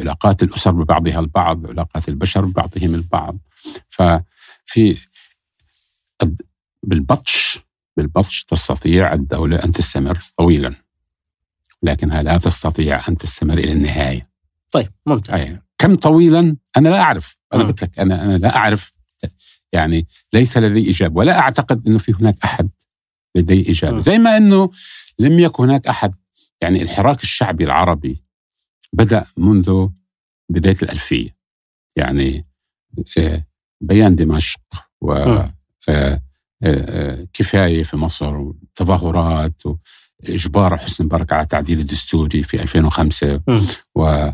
[0.00, 3.38] علاقات الأسر ببعضها البعض علاقات البشر ببعضهم البعض
[3.88, 4.96] ففي
[6.82, 7.58] بالبطش
[7.96, 10.74] بالبطش تستطيع الدولة أن تستمر طويلا
[11.82, 14.30] لكنها لا تستطيع أن تستمر إلى النهاية
[14.70, 15.62] طيب ممتاز أي.
[15.78, 17.68] كم طويلا أنا لا أعرف أنا مم.
[17.68, 18.92] قلت لك أنا أنا لا أعرف
[19.72, 22.70] يعني ليس لدي إجابة ولا أعتقد أنه في هناك أحد
[23.36, 24.02] لديه إجابة مم.
[24.02, 24.70] زي ما أنه
[25.18, 26.14] لم يكن هناك أحد
[26.60, 28.24] يعني الحراك الشعبي العربي
[28.92, 29.88] بدأ منذ
[30.48, 31.36] بداية الألفية
[31.96, 32.46] يعني
[33.18, 33.44] آه،
[33.80, 34.60] بيان دمشق
[35.00, 35.12] و.
[35.12, 35.54] آه،
[35.88, 36.22] آه،
[36.62, 39.62] آه، كفاية في مصر وتظاهرات
[40.28, 43.66] وإجبار حسني مبارك على تعديل الدستوري في 2005 مم.
[43.94, 44.28] و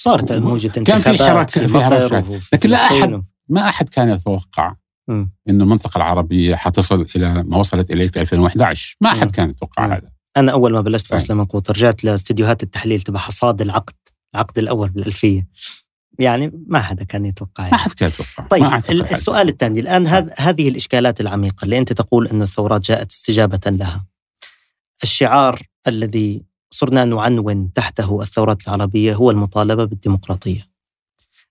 [0.00, 2.22] صارت موجة كان في حراك- في مصر
[2.52, 4.74] لكن لا و- ما أحد كان يتوقع
[5.08, 5.32] مم.
[5.48, 9.10] أن المنطقة العربية حتصل إلى ما وصلت إليه في 2011 ما.
[9.12, 9.86] أحد كان يتوقع.
[9.86, 11.06] هذا أنا أول ما بلشت.
[11.06, 13.94] فصل منقوط رجعت لاستديوهات التحليل تبع حصاد العقد
[14.34, 15.46] العقد الأول بالألفية
[16.18, 17.74] يعني ما حدا كان يتوقع ما يعني.
[17.76, 18.90] أحد كان يتوقع طيب ما حد.
[18.90, 24.06] السؤال الثاني الآن هذ هذه الإشكالات العميقة اللي أنت تقول انه الثورات جاءت استجابة لها
[25.02, 30.60] الشعار الذي صرنا نعنون تحته الثورات العربية هو المطالبة بالديمقراطية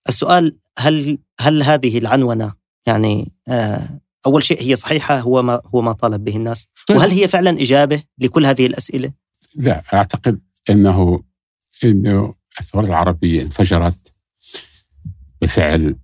[0.10, 2.54] السؤال هل هل هذه العنونة
[2.88, 6.68] يعني آه أول شيء هي صحيحة هو ما هو ما طالب به الناس.
[6.89, 9.14] وهل هي فعلا إجابة لكل هذه الأسئلة
[9.56, 10.39] لا أعتقد
[10.70, 11.24] أنه
[11.84, 14.14] أنه الثورة العربية انفجرت
[15.41, 15.96] بفعل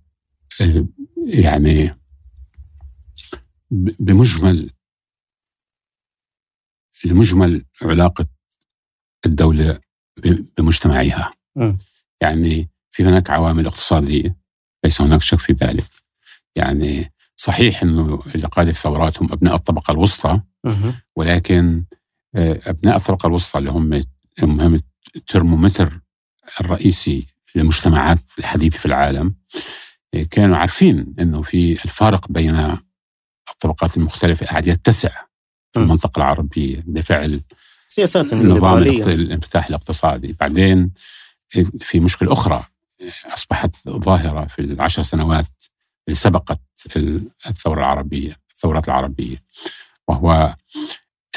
[0.60, 0.86] آه،
[1.16, 1.96] يعني
[4.00, 4.70] بمجمل
[7.04, 8.26] بمجمل علاقة
[9.26, 9.80] الدولة
[10.24, 11.78] ب- بمجتمعها مم.
[12.20, 14.36] يعني في هناك عوامل اقتصادية
[14.84, 15.84] ليس هناك شك في ذلك
[16.56, 20.40] يعني صحيح أنه اللي قاد الثورات هم أبناء الطبقة الوسطى.
[21.16, 21.84] ولكن
[22.34, 24.02] آه، أبناء الطبقة الوسطى اللي هم
[24.42, 24.80] هم هم
[25.16, 26.00] الترمومتر
[26.60, 29.34] الرئيسي للمجتمعات الحديثة في العالم
[30.14, 32.76] آه، كانوا عارفين إنه في الفارق بين
[33.50, 35.10] الطبقات المختلفة قاعد يتسع
[35.74, 35.82] في.
[35.82, 37.40] المنطقة العربية بفعل
[37.88, 38.90] سياسات نظام الليبرالية.
[38.90, 40.90] الاقت- الانفتاح الاقتصادي بعدين
[41.80, 42.64] في مشكلة أخرى
[43.34, 45.46] أصبحت ظاهرة في العشر سنوات
[46.08, 46.60] اللي سبقت
[46.96, 49.36] ال- الثورة العربية الثورات العربية
[50.08, 50.56] وهو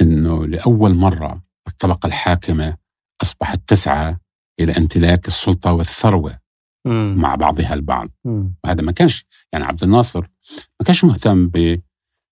[0.02, 2.78] إنه لأول مرة الطبقة الحاكمة
[3.22, 4.18] أصبحت تسعى
[4.60, 6.40] إلى امتلاك السلطة والثروة
[6.86, 7.16] مم.
[7.18, 8.54] مع بعضها البعض مم.
[8.64, 10.20] وهذا ما كانش يعني عبد الناصر
[10.80, 11.48] ما كانش مهتم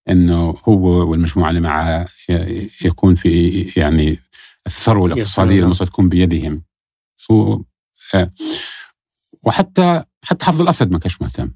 [0.07, 2.07] بانه هو والمجموعة اللي معه
[2.85, 4.19] يكون في يعني
[4.67, 5.63] الثروة الاقتصادية.
[5.63, 6.63] المصرية تكون بيدهم
[8.15, 8.31] آه،
[9.43, 11.51] وحتى حتى حافظ الأسد ما كانش مهتم.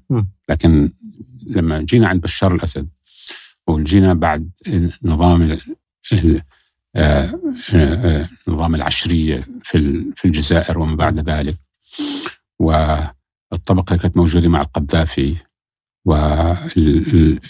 [0.48, 0.92] لكن
[1.46, 2.88] لما جينا عند بشار الأسد
[3.66, 4.50] وجينا بعد
[6.12, 6.42] ال-
[6.96, 7.40] آه،
[7.74, 11.56] آه، نظام العشرية في في الجزائر وما بعد ذلك
[12.58, 15.36] والطبقة كانت موجودة مع القذافي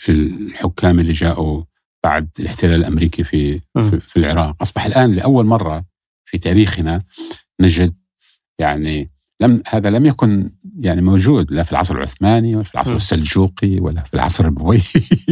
[0.09, 1.64] والحكام اللي جاءوا
[2.04, 3.61] بعد الاحتلال الأمريكي في.
[4.00, 5.84] في, العراق أصبح الآن لأول مرة
[6.24, 7.02] في تاريخنا
[7.61, 7.94] نجد
[8.59, 10.50] يعني لم هذا لم يكن
[10.80, 12.96] يعني موجود لا في العصر العثماني ولا في العصر مم.
[12.96, 14.82] السلجوقي ولا في العصر البويهي.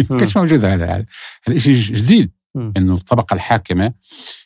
[0.18, 1.06] كانش موجود هذا
[1.46, 2.32] هذا شيء جديد.
[2.76, 3.92] إنه الطبقة الحاكمة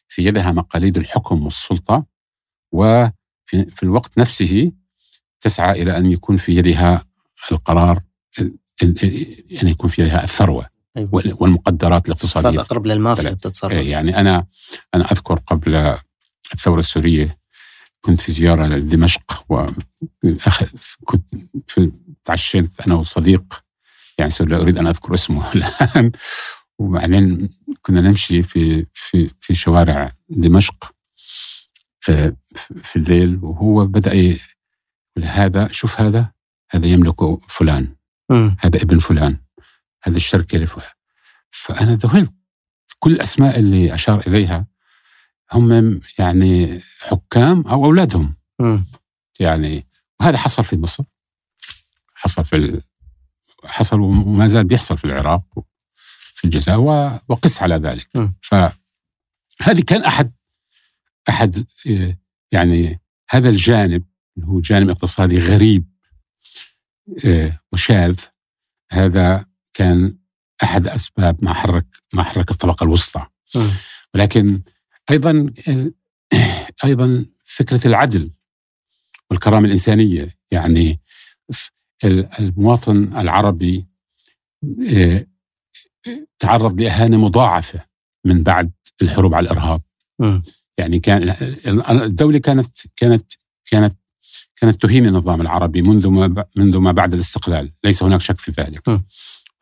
[0.08, 2.06] في يدها مقاليد الحكم والسلطة
[2.72, 3.10] وفي
[3.46, 4.72] في الوقت نفسه
[5.40, 7.04] تسعى إلى أن يكون في يدها
[7.52, 8.02] القرار
[8.38, 8.58] ال- ال-
[9.62, 10.66] ان يكون في يدها الثروة
[10.96, 11.08] أيوة.
[11.12, 13.30] وال- والمقدرات صار الاقتصاديه اقرب للمافيا.
[13.30, 14.46] بتتصرف إيه، يعني أنا
[14.94, 15.96] أنا أذكر قبل
[16.54, 17.38] الثورة السورية
[18.00, 20.62] كنت في زيارة لدمشق وأخ...
[21.04, 21.34] كنت
[21.66, 21.92] في...
[22.24, 23.64] تعشيت أنا وصديق
[24.18, 26.12] يعني لا أريد أن أذكر اسمه الآن
[26.78, 27.48] وبعدين
[27.82, 30.94] كنا نمشي في في في شوارع دمشق
[32.08, 32.36] آه،
[32.82, 34.38] في الليل وهو بدأ يقول
[35.24, 36.30] هذا شوف هذا
[36.70, 37.16] هذا يملك
[37.48, 37.94] فلان
[38.60, 39.38] هذا ابن فلان
[40.02, 40.90] هذا الشركة اللي فلان.
[41.50, 42.32] فأنا ذهلت.
[42.98, 44.66] كل الأسماء اللي أشار إليها
[45.52, 48.36] هم يعني حكام أو أولادهم.
[48.58, 48.84] مم.
[49.40, 49.86] يعني
[50.20, 51.04] وهذا حصل في مصر.
[52.14, 52.82] حصل في ال...
[53.64, 55.42] حصل وما زال بيحصل في العراق
[56.34, 57.18] في الجزائر و...
[57.28, 58.08] وقس على ذلك.
[58.14, 58.28] م.
[58.42, 60.32] فهذه كان أحد
[61.28, 62.20] أحد إيه،
[62.52, 63.00] يعني
[63.30, 64.04] هذا الجانب
[64.44, 65.84] هو جانب اقتصادي غريب.
[65.84, 65.89] آه،
[67.72, 68.20] وشاذ.
[68.92, 70.18] هذا كان
[70.62, 73.26] أحد أسباب ما حرك ما حرك الطبقة الوسطى.
[74.14, 74.60] ولكن
[75.10, 75.52] أيضا
[76.84, 78.30] أيضا فكرة العدل
[79.30, 80.36] والكرامة الإنسانية.
[80.50, 81.00] يعني
[82.38, 83.86] المواطن العربي
[84.94, 85.26] آه،
[86.38, 87.84] تعرض لإهانة مضاعفة
[88.24, 89.82] من بعد الحروب على الإرهاب.
[90.78, 91.34] يعني كان
[91.90, 93.32] الدولة كانت كانت
[93.70, 93.99] كانت
[94.60, 97.72] كانت تهين النظام العربي منذ ما منذ ما بعد الاستقلال.
[97.84, 99.00] ليس هناك شك في ذلك.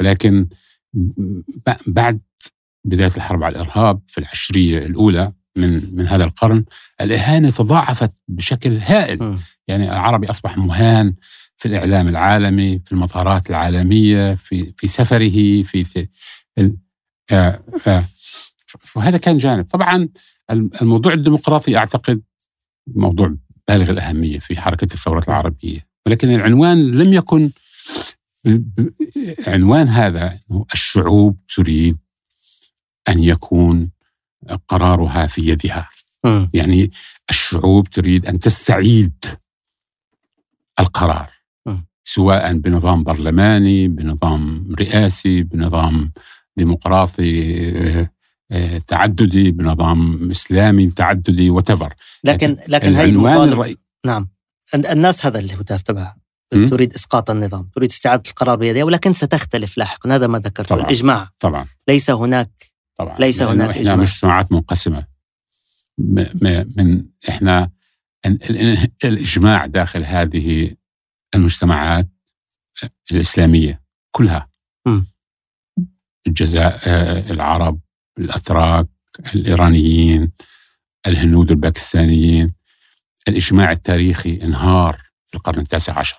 [0.01, 0.49] ولكن
[1.87, 2.21] بعد
[2.85, 6.65] بداية الحرب على الإرهاب في العشرية الأولى من من هذا القرن
[7.01, 9.39] الإهانة تضاعفت بشكل هائل.
[9.69, 11.15] يعني العربي أصبح مهان
[11.57, 16.09] في الإعلام العالمي في المطارات العالمية في في سفره في, في
[17.31, 18.05] آه آه.
[18.97, 19.65] وهذا كان جانب.
[19.65, 20.09] طبعا
[20.51, 22.23] الموضوع الديمقراطي أعتقد
[22.87, 23.35] موضوع
[23.69, 27.51] بالغ الأهمية في حركة الثورة العربية ولكن العنوان لم يكن
[29.47, 30.41] عنوان هذا
[30.75, 31.99] الشعوب تريد
[33.09, 33.91] أن يكون
[34.69, 35.89] قرارها في يدها
[36.25, 36.47] م.
[36.55, 36.91] يعني
[37.31, 39.25] الشعوب تريد أن تستعيد
[40.81, 41.31] القرار
[41.67, 41.77] م.
[42.05, 46.13] سواء بنظام برلماني بنظام رئاسي بنظام
[46.57, 48.11] ديمقراطي آه، آه،
[48.87, 51.95] تعددي بنظام إسلامي تعددي وتفر
[52.25, 53.05] لكن لكن هي
[53.45, 53.77] الرأي
[54.07, 54.29] نعم.
[54.75, 56.17] الناس هذا اللي هو تبعها
[56.51, 60.15] تريد إسقاط النظام، تريد استعادة القرار بيدها ولكن ستختلف لاحقا.
[60.15, 60.69] هذا ما ذكرته.
[60.75, 60.85] طبعا.
[60.85, 61.31] الإجماع.
[61.39, 61.67] طبعا.
[61.89, 62.51] ليس هناك
[62.97, 63.19] طبعا.
[63.19, 63.97] ليس هناك إحنا إجماع.
[63.97, 65.07] مجتمعات منقسمة.
[65.99, 67.71] من إحنا
[69.05, 70.75] الإجماع داخل هذه
[71.35, 72.09] المجتمعات
[73.13, 74.49] الإسلامية كلها.
[74.87, 75.03] م.
[76.27, 77.81] الجزائر العرب
[78.19, 78.87] الأتراك
[79.35, 80.33] الإيرانيين
[81.07, 82.55] الهنود الباكستانيين.
[83.29, 86.19] الإجماع التاريخي انهار في القرن التاسع عشر.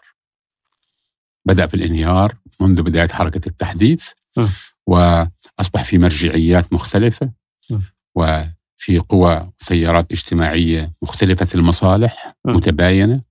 [1.46, 4.10] بدأ في الانهيار منذ بداية حركة التحديث.
[4.88, 7.32] وأصبح في مرجعيات مختلفة.
[8.16, 13.22] وفي قوى وتيارات اجتماعية مختلفة المصالح متباينة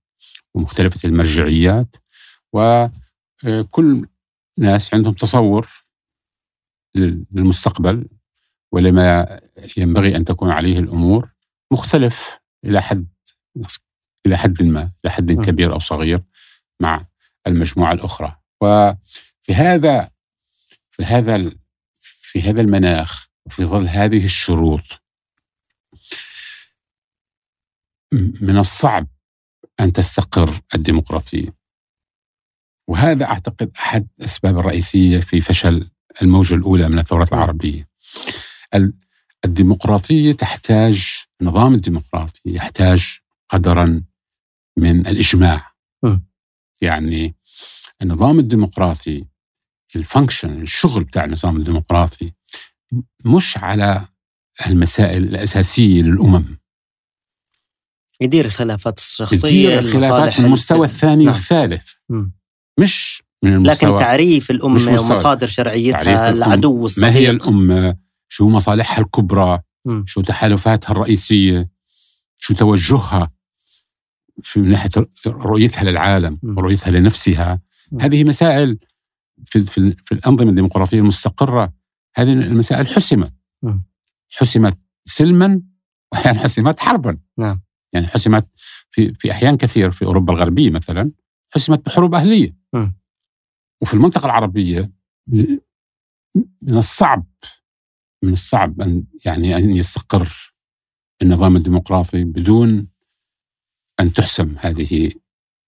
[0.53, 1.95] ومختلفة المرجعيات.
[2.53, 4.07] وكل
[4.57, 5.67] ناس عندهم تصور
[6.95, 8.07] للمستقبل.
[8.71, 9.39] ولما
[9.77, 11.29] ينبغي أن تكون عليه الأمور
[11.71, 13.07] مختلف إلى حد
[14.25, 16.21] إلى حد ما إلى حد كبير أو صغير
[16.81, 17.05] مع
[17.47, 18.35] المجموعة الأخرى.
[18.61, 20.09] وفي هذا
[20.91, 21.51] في هذا
[22.01, 25.03] في هذا المناخ وفي ظل هذه الشروط
[28.41, 29.07] من الصعب
[29.79, 31.55] أن تستقر الديمقراطية.
[32.87, 35.89] وهذا أعتقد أحد الأسباب الرئيسية في فشل
[36.21, 37.89] الموجة الأولى من الثورة العربية.
[39.45, 44.03] الديمقراطية تحتاج النظام الديمقراطي يحتاج قدرا
[44.77, 45.71] من الإجماع.
[46.81, 47.35] يعني
[48.01, 49.25] النظام الديمقراطي
[49.95, 52.33] الفانكشن الشغل بتاع النظام الديمقراطي
[53.25, 54.05] مش على
[54.67, 56.59] المسائل الأساسية للأمم.
[58.21, 61.33] يدير الخلافات الشخصية يدير الخلافات من المستوى الثاني نعم.
[61.33, 61.87] والثالث.
[62.09, 62.25] م.
[62.79, 67.97] مش من المستوى لكن تعريف الأمة ومصادر شرعيتها العدو الصديق ما هي الأمة؟
[68.29, 70.05] شو مصالحها الكبرى م.
[70.05, 71.69] شو تحالفاتها الرئيسية
[72.37, 73.31] شو توجهها
[74.43, 74.89] في من ناحيه
[75.27, 77.61] رؤيتها للعالم ورؤيتها لنفسها.
[78.01, 78.79] هذه مسائل
[79.45, 81.73] في, في, في الأنظمة الديمقراطية المستقرة
[82.15, 83.33] هذه المسائل حسمت.
[84.31, 85.61] حسمت سلما
[86.11, 87.17] واحيانا حسمت حربا.
[87.37, 87.61] نعم.
[87.93, 88.47] يعني حسمت
[88.91, 91.11] في في أحيان كثير في أوروبا الغربية مثلا
[91.53, 92.55] حسمت بحروب أهلية.
[93.81, 94.91] وفي المنطقة العربية
[96.61, 97.25] من الصعب
[98.23, 100.53] من الصعب أن يعني أن يستقر
[101.21, 102.87] النظام الديمقراطي بدون
[103.99, 105.11] أن تحسم هذه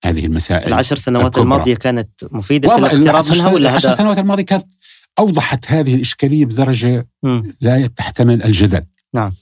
[0.05, 1.43] هذه المسائل العشر سنوات الكبرى.
[1.43, 4.73] الماضية كانت مفيدة في الاقتراب منها ولا العشر سنوات الماضية كانت
[5.19, 7.41] أوضحت هذه الإشكالية بدرجة م.
[7.61, 9.33] لا تحتمل الجدل نعم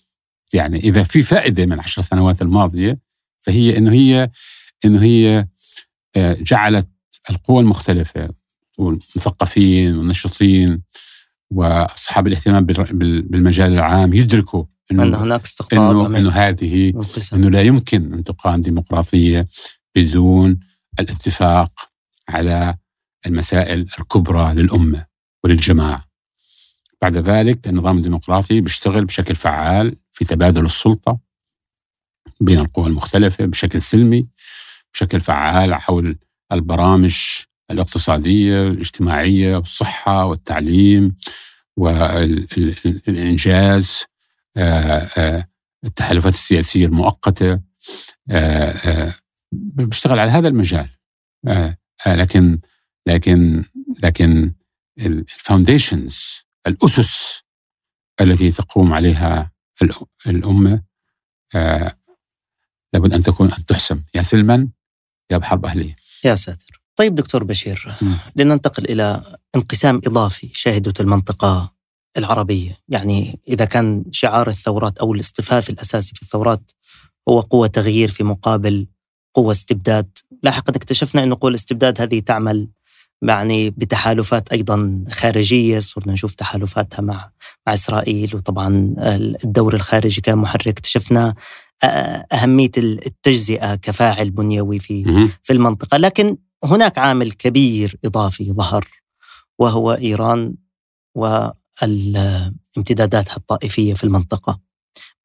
[0.53, 2.99] يعني إذا في فائدة من العشر سنوات الماضية
[3.41, 4.29] فهي إنه هي
[4.85, 5.47] إنه هي
[6.15, 6.87] آه، جعلت
[7.29, 8.29] القوى المختلفة
[8.77, 10.81] والمثقفين والنشطين
[11.51, 16.93] وأصحاب الاهتمام بالمجال العام يدركوا إنه أن هناك استقطاب إنه إنه هذه
[17.33, 19.47] إنه لا يمكن أن تقام ديمقراطية
[19.95, 20.59] بدون
[20.99, 21.89] الاتفاق
[22.29, 22.75] على
[23.25, 25.05] المسائل الكبرى للأمة
[25.43, 26.05] وللجماعة.
[27.01, 31.19] بعد ذلك النظام الديمقراطي بيشتغل بشكل فعال في تبادل السلطة
[32.41, 34.27] بين القوى المختلفة بشكل سلمي
[34.93, 36.17] بشكل فعال حول
[36.51, 37.17] البرامج
[37.71, 41.15] الاقتصادية الاجتماعية والصحه والتعليم
[43.07, 44.03] والإنجاز
[44.57, 45.47] آه، آه،
[45.85, 47.59] التحالفات السياسية المؤقتة
[48.31, 49.13] آه،
[49.51, 50.89] بشتغل على هذا المجال
[52.07, 52.59] لكن
[53.07, 53.63] لكن
[54.03, 54.53] لكن
[54.99, 57.43] ال foundations الأسس
[58.21, 59.51] التي تقوم عليها
[61.55, 61.99] آه
[62.93, 64.69] لابد أن تكون أن تحسم يا سلما
[65.31, 65.95] يا بحرب أهلية.
[66.25, 66.78] يا ساتر.
[66.99, 67.91] طيب دكتور بشير
[68.35, 69.21] لننتقل إلى
[69.55, 71.73] انقسام إضافي شهدته المنطقة
[72.17, 76.71] العربية، يعني إذا كان شعار الثورات أو الاصطفاف الأساسي في الثورات
[77.29, 78.87] هو قوة تغيير في مقابل
[79.33, 82.67] قوة استبداد، لاحقا اكتشفنا أن قوى الاستبداد هذه تعمل
[83.21, 87.31] يعني بتحالفات أيضا خارجية صرنا نشوف تحالفاتها مع
[87.67, 88.95] مع إسرائيل وطبعا
[89.43, 91.35] الدور الخارجي كان محرك اكتشفنا
[92.33, 95.97] أهمية التجزئة كفاعل بنيوي في في المنطقة.
[95.97, 98.87] لكن هناك عامل كبير إضافي ظهر
[99.59, 100.55] وهو إيران
[101.15, 104.59] والامتداداتها الطائفية في المنطقة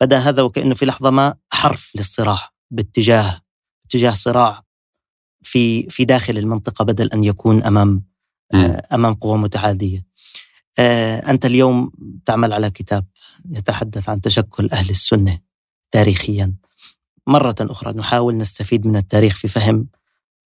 [0.01, 3.41] بدا هذا وكأنه في لحظة ما حرف للصراع باتجاه
[3.87, 4.63] اتجاه صراع
[5.43, 8.05] في في داخل المنطقة بدل أن يكون أمام
[8.55, 10.05] آه، أمام قوى متعادية.
[10.79, 11.93] آه، أنت اليوم
[12.27, 13.07] تعمل على كتاب
[13.51, 15.39] يتحدث عن تشكل أهل السنة
[15.91, 16.55] تاريخيا.
[17.27, 19.87] مرة أخرى نحاول نستفيد من التاريخ في فهم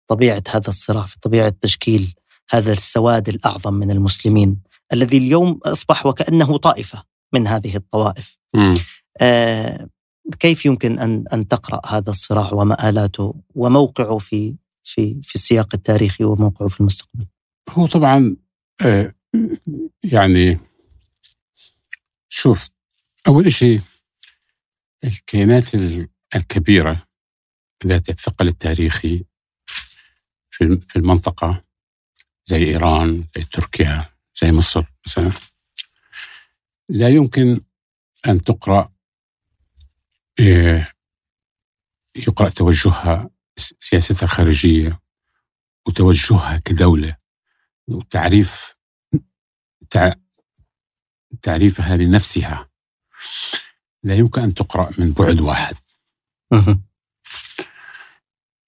[0.09, 2.13] طبيعة هذا الصراع، في طبيعة تشكيل
[2.51, 4.61] هذا السواد الأعظم من المسلمين
[4.93, 7.03] الذي اليوم أصبح وكأنه طائفة
[7.33, 8.37] من هذه الطوائف.
[9.21, 9.89] آه
[10.39, 16.67] كيف يمكن أن أن تقرأ هذا الصراع ومآلاته وموقعه في في في السياق التاريخي وموقعه
[16.67, 17.27] في المستقبل؟
[17.69, 18.35] هو طبعا
[18.81, 19.13] آه،
[20.03, 20.59] يعني
[22.29, 22.69] شوف
[23.27, 23.81] أول شيء
[25.03, 25.75] الكيانات
[26.35, 27.03] الكبيرة
[27.85, 29.25] ذات الثقل التاريخي
[30.59, 31.63] في المنطقة
[32.45, 34.09] زي إيران زي تركيا
[34.41, 35.31] زي مصر مثلا.
[36.89, 37.61] لا يمكن
[38.27, 38.93] أن تقرأ
[40.39, 40.87] آه،
[42.15, 44.99] يقرأ توجهها سياستها الخارجية
[45.87, 47.17] وتوجهها كدولة.
[47.87, 48.75] وتعريف
[51.41, 52.69] تعريفها لنفسها.
[54.03, 55.75] لا يمكن أن تقرأ من بعد واحد.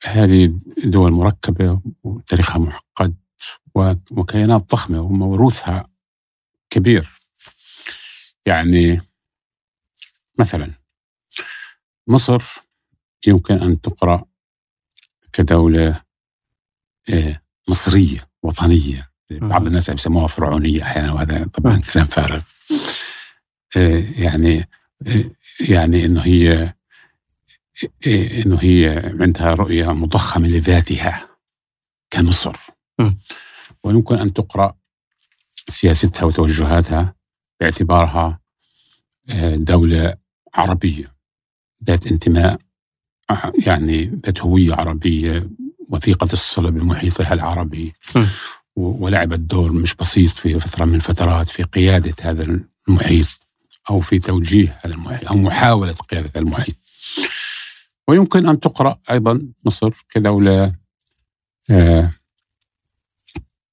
[0.04, 3.16] هذه دول مركبة وتاريخها معقد
[4.12, 5.90] وكيانات ضخمة وموروثها
[6.70, 7.22] كبير.
[8.46, 9.02] يعني
[10.40, 10.72] مثلا
[12.08, 12.44] مصر
[13.28, 14.26] يمكن أن تقرأ
[15.34, 16.02] كدولة
[17.10, 19.12] إيه، مصرية وطنية.
[19.32, 22.42] بعض الناس بيسموها فرعونية أحيانا وهذا طبعا كلام فارغ.
[23.76, 24.70] إيه، يعني
[25.08, 25.36] إيه،
[25.70, 26.74] يعني إنه هي
[28.08, 31.30] إنه هي عندها رؤية مضخمة لذاتها
[32.10, 32.56] كمصر
[33.84, 34.76] ويمكن أن تقرأ
[35.70, 37.16] سياستها وتوجهاتها
[37.60, 38.40] باعتبارها
[39.54, 40.16] دولة
[40.54, 41.16] عربية
[41.84, 42.60] ذات انتماء
[43.66, 45.50] يعني ذات هوية عربية
[45.90, 47.94] وثيقة الصلة بمحيطها العربي.
[48.76, 53.28] ولعبت دور مش بسيط في فترة من الفترات في قيادة هذا المحيط
[53.90, 56.76] أو في توجيه هذا المحيط أو محاولة قيادة هذا المحيط.
[58.12, 60.76] ويمكن أن تقرأ أيضا مصر كدولة
[61.72, 62.14] آه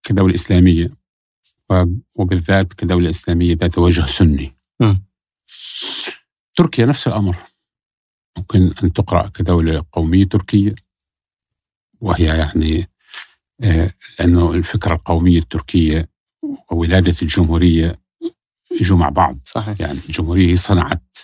[0.02, 0.88] كدولة إسلامية
[2.16, 4.56] وبالذات كدولة إسلامية ذات وجه سني.
[6.56, 7.36] تركيا نفس الأمر.
[8.38, 10.74] ممكن أن تقرأ كدولة قومية تركية
[12.00, 12.88] وهي يعني
[13.62, 16.08] آه، لأنه الفكرة القومية التركية
[16.70, 18.00] وولادة الجمهورية
[18.80, 19.38] يجوا مع بعض.
[19.44, 19.80] صحيح.
[19.80, 21.16] يعني الجمهورية صنعت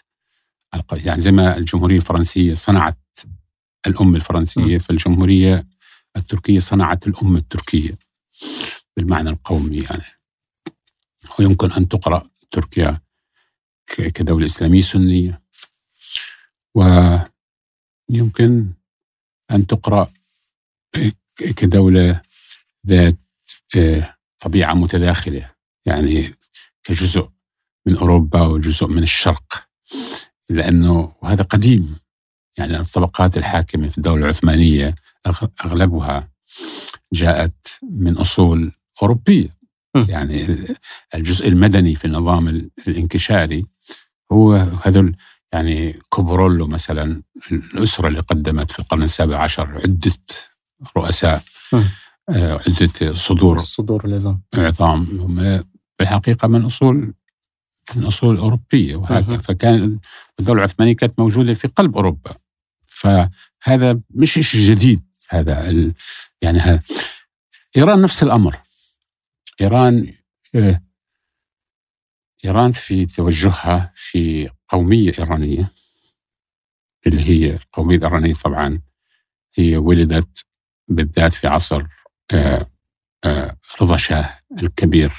[0.93, 2.99] يعني زي ما الجمهورية الفرنسية صنعت
[3.87, 4.79] الأم الفرنسية.
[4.79, 5.67] فالجمهورية
[6.17, 7.99] التركية صنعت الأمة التركية
[8.97, 10.05] بالمعنى القومي يعني.
[11.39, 13.01] ويمكن أن تقرأ تركيا
[13.97, 15.43] كدولة إسلامية سنية.
[16.75, 18.73] ويمكن
[19.51, 20.11] أن تقرأ
[21.37, 22.21] كدولة
[22.87, 23.17] ذات
[23.77, 25.51] آه، طبيعة متداخلة
[25.87, 26.35] يعني
[26.85, 27.29] كجزء
[27.87, 29.69] من أوروبا وجزء من الشرق.
[30.51, 31.97] لأنه وهذا قديم.
[32.59, 34.95] يعني الطبقات الحاكمة في الدولة العثمانية
[35.65, 36.29] أغلبها
[37.13, 38.73] جاءت من أصول
[39.03, 39.57] أوروبية.
[40.09, 40.67] يعني
[41.15, 43.67] الجزء المدني في النظام الانكشاري
[44.33, 45.17] هو هذول
[45.53, 47.23] يعني كوبرولو مثلا
[47.53, 50.13] الأسرة اللي قدمت في القرن السابع عشر عدة
[50.97, 51.43] رؤساء
[52.29, 55.21] آه، عدة صدور صدور العظام عظام.
[55.21, 55.65] هم
[55.99, 57.15] بالحقيقة من أصول
[57.97, 59.99] من أصول أوروبية وهكذا فكان
[60.41, 62.37] الدولة العثمانية كانت موجودة في قلب أوروبا.
[62.87, 65.95] فهذا مش شيء جديد هذا ال...
[66.43, 66.83] يعني هذا
[67.77, 68.59] إيران نفس الأمر.
[69.61, 70.15] إيران
[70.55, 70.81] آه،
[72.45, 75.71] إيران في توجهها في قومية إيرانية
[77.07, 78.81] اللي هي القومية الإيرانية طبعا
[79.55, 80.45] هي ولدت
[80.89, 81.83] بالذات في عصر
[82.33, 82.71] آه،
[83.25, 85.13] آه، رضا شاه الكبير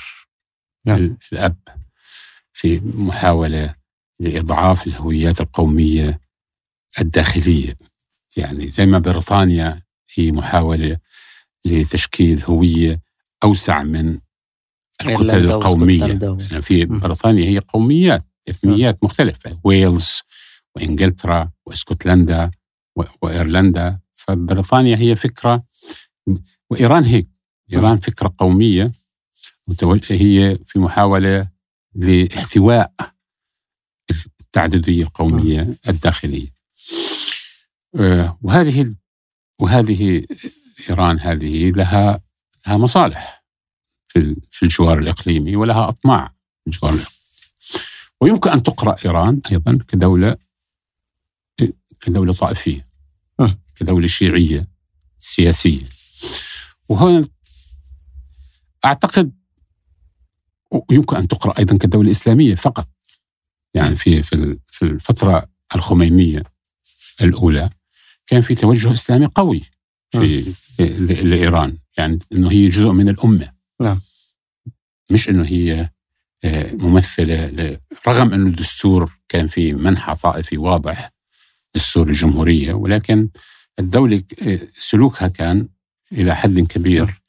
[0.85, 1.17] نعم.
[1.33, 1.57] الأب.
[2.55, 3.75] في محاولة
[4.19, 6.19] لإضعاف الهويات القومية
[7.01, 7.77] الداخلية.
[8.37, 9.81] يعني زي ما بريطانيا
[10.15, 10.97] هي محاولة
[11.65, 13.01] لتشكيل هوية
[13.43, 14.19] أوسع من
[15.01, 16.19] الكتل القومية.
[16.39, 20.21] يعني في بريطانيا هي قوميات إثنيات مختلفة ويلز
[20.75, 22.51] وإنجلترا وإسكتلندا
[23.21, 23.99] وإيرلندا.
[24.13, 25.63] فبريطانيا هي فكرة
[26.69, 27.27] وإيران هيك
[27.73, 28.91] إيران فكرة قومية.
[30.09, 31.54] هي في محاولة
[31.95, 32.93] لاحتواء
[34.39, 36.55] التعددية القومية الداخلية.
[37.95, 38.95] آه، وهذه
[39.59, 40.25] وهذه
[40.89, 42.21] إيران هذه لها
[42.67, 43.45] لها مصالح
[44.07, 47.15] في في الجوار الإقليمي ولها أطماع في الجوار الإقليمي.
[48.21, 50.37] ويمكن أن تقرأ إيران أيضا كدولة
[51.99, 52.87] كدولة طائفية
[53.75, 54.67] كدولة شيعية
[55.19, 55.85] سياسية.
[56.89, 57.27] وهنا
[58.85, 59.31] أعتقد
[60.91, 62.89] يمكن أن تقرأ أيضا كدولة إسلامية فقط.
[63.73, 66.43] يعني في في الفترة الخمينية
[67.21, 67.69] الأولى
[68.27, 69.61] كان في توجه إسلامي قوي
[70.11, 70.53] في
[71.23, 71.77] لإيران.
[71.97, 73.51] يعني أنه هي جزء من الأمة.
[73.81, 74.01] نعم.
[75.11, 75.89] مش أنه هي
[76.43, 81.11] آه، ممثلة رغم أنه الدستور كان في منحى طائفي واضح
[81.75, 83.29] دستور الجمهورية ولكن
[83.79, 85.67] الدولة آه، سلوكها كان
[86.11, 87.21] إلى حد كبير.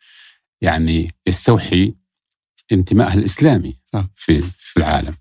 [0.61, 1.95] يعني يستوحي
[2.73, 4.11] انتمائها الإسلامي نعم.
[4.17, 5.17] في في العالم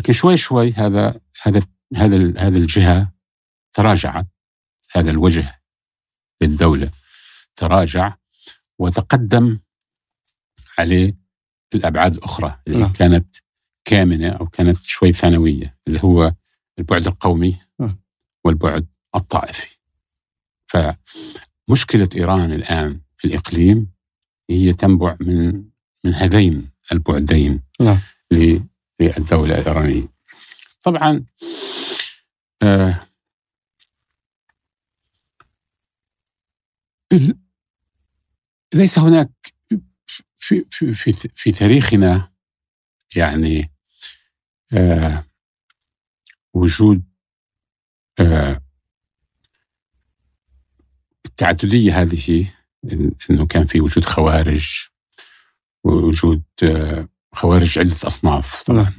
[0.00, 1.62] لكن شوي شوي هذا هذا
[1.96, 3.12] هذا هذا الجهة
[3.72, 4.26] تراجعت
[4.92, 5.62] هذا الوجه
[6.40, 6.90] للدولة
[7.56, 8.16] تراجع
[8.78, 9.60] وتقدم
[10.78, 11.16] عليه
[11.74, 12.92] الأبعاد الأخرى اللي نعم.
[12.92, 13.36] كانت
[13.84, 16.34] كامنة أو كانت شوي ثانوية اللي هو
[16.78, 18.00] البعد القومي نعم.
[18.44, 19.68] والبعد الطائفي
[20.66, 23.92] فمشكلة إيران الآن في الإقليم
[24.50, 25.69] هي تنبع من
[26.04, 28.00] من هذين البعدين نعم.
[28.30, 30.08] للدولة الإيرانية
[30.82, 31.24] طبعا
[32.62, 33.06] آه
[38.74, 39.54] ليس هناك
[40.36, 42.32] في في في, في تاريخنا
[43.16, 43.72] يعني
[44.72, 45.24] آه
[46.54, 47.02] وجود
[48.20, 48.62] آه
[51.26, 52.52] التعددية هذه
[53.30, 54.89] إنه كان في وجود خوارج
[55.84, 58.92] ووجود آه خوارج عدة أصناف طبعا نعم.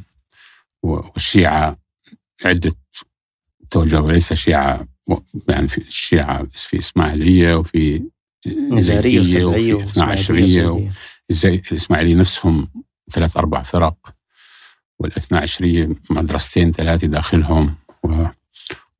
[0.84, 1.78] والشيعة
[2.46, 2.76] عدة
[3.70, 4.88] توجه وليس شيعة
[5.48, 8.04] يعني في الشيعة في إسماعيلية وفي
[8.48, 10.92] نزارية وسبعية وفي عشرية
[11.46, 12.70] الإسماعيلية نفسهم
[13.12, 13.96] ثلاث أربع فرق
[15.00, 18.26] والاثنى عشرية مدرستين ثلاثة داخلهم و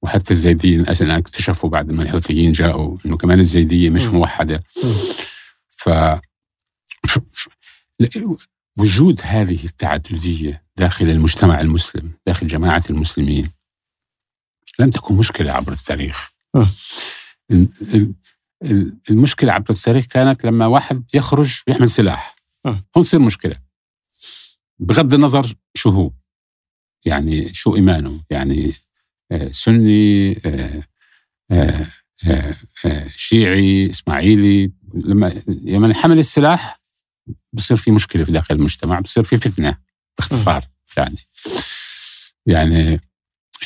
[0.02, 4.16] وحتى الزيدية أصلا اكتشفوا بعد ما الحوثيين جاءوا إنه كمان الزيدية مش م.
[4.16, 4.64] موحدة
[5.72, 5.90] ف...
[8.78, 13.50] وجود هذه التعددية داخل المجتمع المسلم داخل جماعة المسلمين
[14.80, 16.32] لم تكن مشكلة عبر التاريخ.
[19.10, 22.36] المشكلة عبر التاريخ كانت لما واحد يخرج يحمل سلاح.
[22.66, 23.60] هون تصير مشكلة.
[24.80, 26.12] بغض النظر شو هو.
[27.06, 28.22] يعني شو إيمانه.
[28.30, 28.74] يعني
[29.32, 30.34] آه، سني
[33.16, 36.81] شيعي إسماعيلي لما لما حمل السلاح
[37.54, 39.78] بصير في مشكلة في داخل المجتمع بصير في فتنة
[40.18, 40.68] باختصار
[40.98, 41.18] يعني
[42.46, 43.00] يعني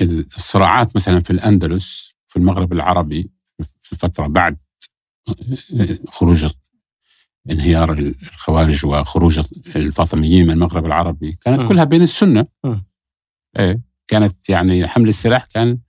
[0.02, 3.30] الصراعات مثلا في الأندلس في المغرب العربي
[3.82, 4.58] في الفترة بعد
[6.08, 6.48] خروج
[7.50, 9.42] انهيار الخوارج وخروج
[9.76, 11.68] الفاطميين من المغرب العربي كانت م.
[11.68, 12.76] كلها بين السنة م.
[13.60, 15.80] إيه كانت يعني حمل السلاح كان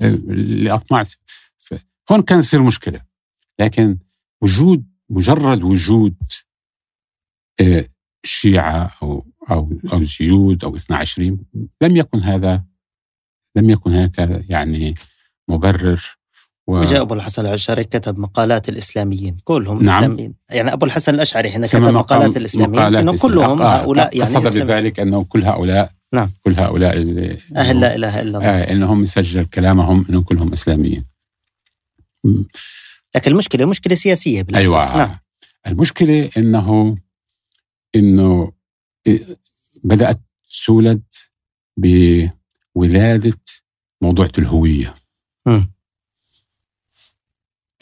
[0.00, 1.02] آه، لأطماع
[2.10, 3.00] هون كان يصير مشكلة
[3.58, 3.98] لكن
[4.42, 6.14] وجود مجرد وجود
[8.24, 11.38] شيعة أو أو أو زيود أو 22
[11.82, 12.64] لم يكن هذا
[13.56, 14.94] لم يكن هناك يعني
[15.48, 16.18] مبرر
[16.66, 16.78] و...
[16.80, 20.02] وجاء أبو الحسن الأشعري كتب مقالات الإسلاميين كلهم نعم.
[20.02, 20.34] إسلاميين.
[20.50, 25.00] يعني أبو الحسن الأشعري هنا كتب مقالات الإسلاميين إنه كلهم آه هؤلاء يعني قصد بذلك
[25.00, 26.30] أنه كل هؤلاء نعم.
[26.44, 26.96] كل هؤلاء
[27.56, 28.48] أهل لا إله إلا الله.
[28.48, 31.04] آه إنهم يسجل كلامهم انهم كلهم إسلاميين.
[33.14, 34.72] لكن المشكلة مشكلة سياسية بالأساس.
[34.72, 34.96] أيوه.
[34.96, 35.18] نعم.
[35.66, 36.96] المشكلة إنه
[37.96, 38.52] إنه
[39.84, 40.20] بدأت
[40.66, 41.02] تولد
[41.76, 43.40] بولادة
[44.00, 44.94] موضوع الهوية.
[45.46, 45.62] م.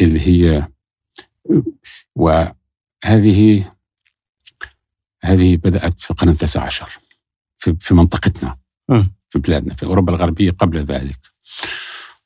[0.00, 0.68] اللي هي
[2.14, 3.72] وهذه
[5.22, 6.98] هذه بدأت في القرن التاسع عشر
[7.58, 8.58] في, في منطقتنا
[9.30, 11.18] في بلادنا في أوروبا الغربية قبل ذلك.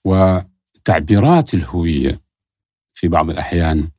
[0.05, 2.21] وتعبيرات الهوية
[2.95, 3.91] في بعض الأحيان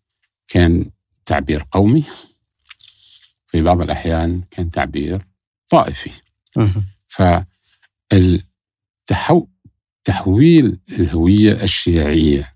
[0.47, 0.91] كان
[1.25, 2.03] تعبير قومي.
[3.51, 5.27] في بعض الأحيان كان تعبير
[5.69, 6.11] طائفي.
[10.07, 12.53] فتحويل الهوية الشيعية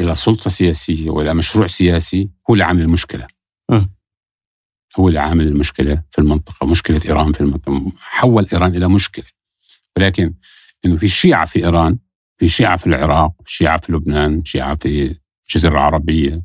[0.00, 3.26] إلى سلطة سياسية وإلى مشروع سياسي هو اللي عامل المشكلة.
[4.98, 9.24] هو اللي عامل المشكلة في المنطقة مشكلة إيران في المنطقة حول إيران إلى مشكلة.
[9.96, 10.34] ولكن
[10.84, 11.98] إنه في شيعة في إيران
[12.38, 15.18] في شيعة في العراق شيعة في لبنان شيعة في
[15.48, 16.44] الجزيرة العربية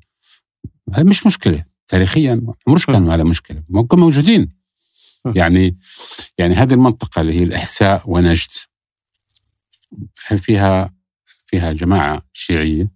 [0.94, 1.66] هذه مش مشكلة.
[1.88, 3.64] تاريخيا عمرش كان هذا مشكلة.
[3.70, 4.64] ممكن موجودين.
[5.36, 5.78] يعني
[6.38, 8.52] يعني هذه المنطقة اللي هي الإحساء ونجد
[10.38, 10.94] فيها
[11.46, 12.92] فيها جماعة شيعية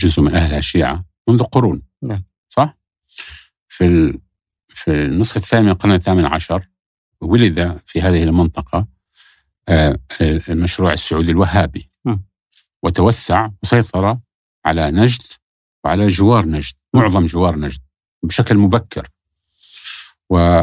[0.00, 1.82] جزء من أهلها شيعة منذ قرون.
[2.02, 2.24] نعم.
[2.48, 2.76] صح؟
[3.68, 4.18] في
[4.68, 6.68] في النصف الثاني من القرن الثامن عشر
[7.20, 8.86] ولد في هذه المنطقة
[9.68, 11.90] آه، المشروع السعودي الوهابي.
[12.82, 14.18] وتوسع وسيطر
[14.64, 15.22] على نجد
[15.84, 16.74] وعلى جوار نجد.
[16.96, 17.80] معظم جوار نجد
[18.22, 19.08] بشكل مبكر.
[20.30, 20.62] و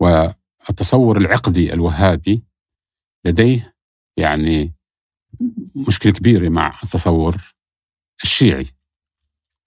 [0.00, 2.42] والتصور العقدي الوهابي
[3.24, 3.74] لديه
[4.16, 4.74] يعني
[5.88, 7.54] مشكلة كبيرة مع التصور
[8.22, 8.66] الشيعي.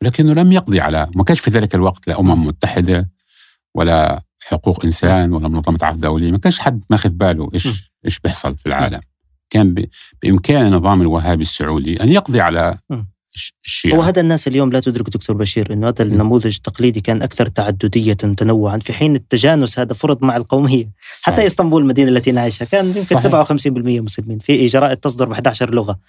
[0.02, 3.10] لكنه لم يقضي على ما كانش في ذلك الوقت لا أمم متحدة
[3.76, 6.32] ولا حقوق إنسان ولا منظمة عفو دولية.
[6.32, 9.02] ما كانش حد ماخذ باله إيش إيش بيحصل في العالم.
[9.50, 9.76] كان
[10.22, 12.80] بإمكان النظام الوهابي السعودي أن يقضي على
[13.66, 18.14] الشيعة وهذا الناس اليوم لا تدرك دكتور بشير إنه هذا النموذج التقليدي كان أكثر تعددية
[18.14, 20.90] تنوعا في حين التجانس هذا فرض مع القوميه
[21.22, 21.22] صحيح.
[21.22, 24.40] حتى إسطنبول المدينة التي نعيشها كان يمكن 57% مسلمين.
[24.40, 26.00] في اجراءات تصدر ب 11 لغة.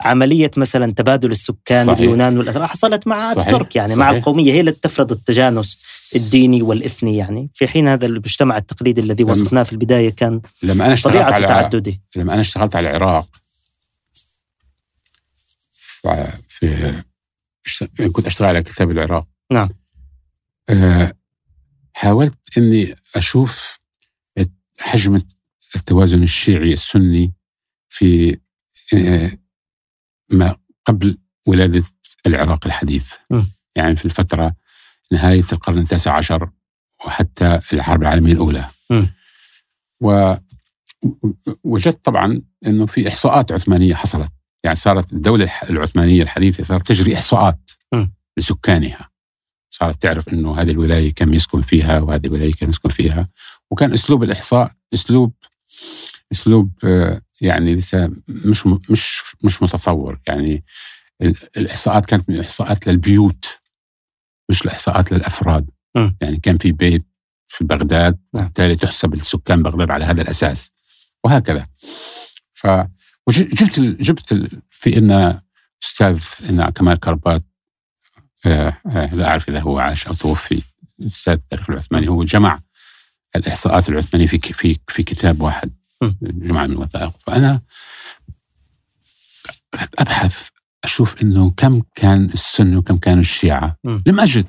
[0.00, 1.98] عملية مثلا تبادل السكان صحيح.
[1.98, 3.48] اليونان والاتراك حصلت مع صحيح.
[3.48, 3.98] الترك يعني صحيح.
[3.98, 4.52] مع القومية.
[4.52, 5.78] هي التي تفرض التجانس
[6.16, 7.50] الديني والإثني يعني.
[7.54, 12.00] في حين هذا المجتمع التقليدي الذي وصفناه في البداية كان لما أنا اشتغلت على تعددي.
[12.16, 13.26] لما أنا اشتغلت على العراق
[16.54, 17.02] في
[18.12, 19.26] كنت أشتغل على كتاب العراق.
[19.52, 19.68] نعم.
[20.68, 21.12] أه
[21.94, 23.78] حاولت إني أشوف
[24.80, 25.20] حجم
[25.76, 27.34] التوازن الشيعي السني
[27.88, 28.38] في
[28.94, 29.38] أه
[30.32, 31.84] ما قبل ولادة
[32.26, 33.12] العراق الحديث.
[33.30, 33.42] م.
[33.76, 34.54] يعني في الفترة
[35.12, 36.50] نهاية القرن التاسع عشر
[37.06, 38.68] وحتى الحرب العالمية الأولى.
[38.90, 39.06] م.
[41.64, 44.32] ووجدت طبعا إنه في إحصاءات عثمانية حصلت.
[44.64, 48.06] يعني صارت الدولة العثمانية الحديثة صارت تجري إحصاءات م.
[48.36, 49.10] لسكانها
[49.70, 53.28] صارت تعرف أنه هذه الولاية كم يسكن فيها وهذه الولاية كم يسكن فيها
[53.70, 55.34] وكان أسلوب الإحصاء أسلوب
[56.32, 60.64] أسلوب آه، يعني لسه مش مش مش متطور يعني
[61.56, 63.58] الإحصاءات كانت من الإحصاءات للبيوت
[64.50, 66.10] مش الإحصاءات للأفراد م.
[66.20, 67.06] يعني كان في بيت
[67.48, 68.44] في بغداد نعم.
[68.44, 70.72] بالتالي تحسب السكان بغداد على هذا الأساس
[71.24, 71.66] وهكذا
[72.52, 72.66] ف
[73.26, 75.40] وجبت جبت في إن
[75.84, 76.20] أستاذ
[76.50, 77.42] إن كمال كربات
[78.46, 80.62] آه، آه، لا أعرف إذا هو عاش أو توفي
[81.06, 82.60] أستاذ التاريخ العثماني هو جمع
[83.36, 85.72] الإحصاءات العثمانية في في في كتاب واحد
[86.22, 87.60] جمع من الوثائق فأنا
[89.98, 90.48] أبحث
[90.84, 93.76] أشوف إنه كم كان السنة وكم كان الشيعة.
[93.84, 94.46] لم أجد.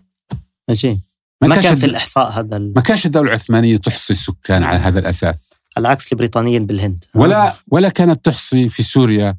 [0.70, 1.00] عجيب
[1.42, 5.55] ما, ما كان في الإحصاء هذا ما كانش الدولة العثمانيه تحصي السكان على هذا الأساس.
[5.78, 7.06] على عكس البريطانيين بالهند.
[7.16, 9.38] ولا ولا كانت تحصي في سوريا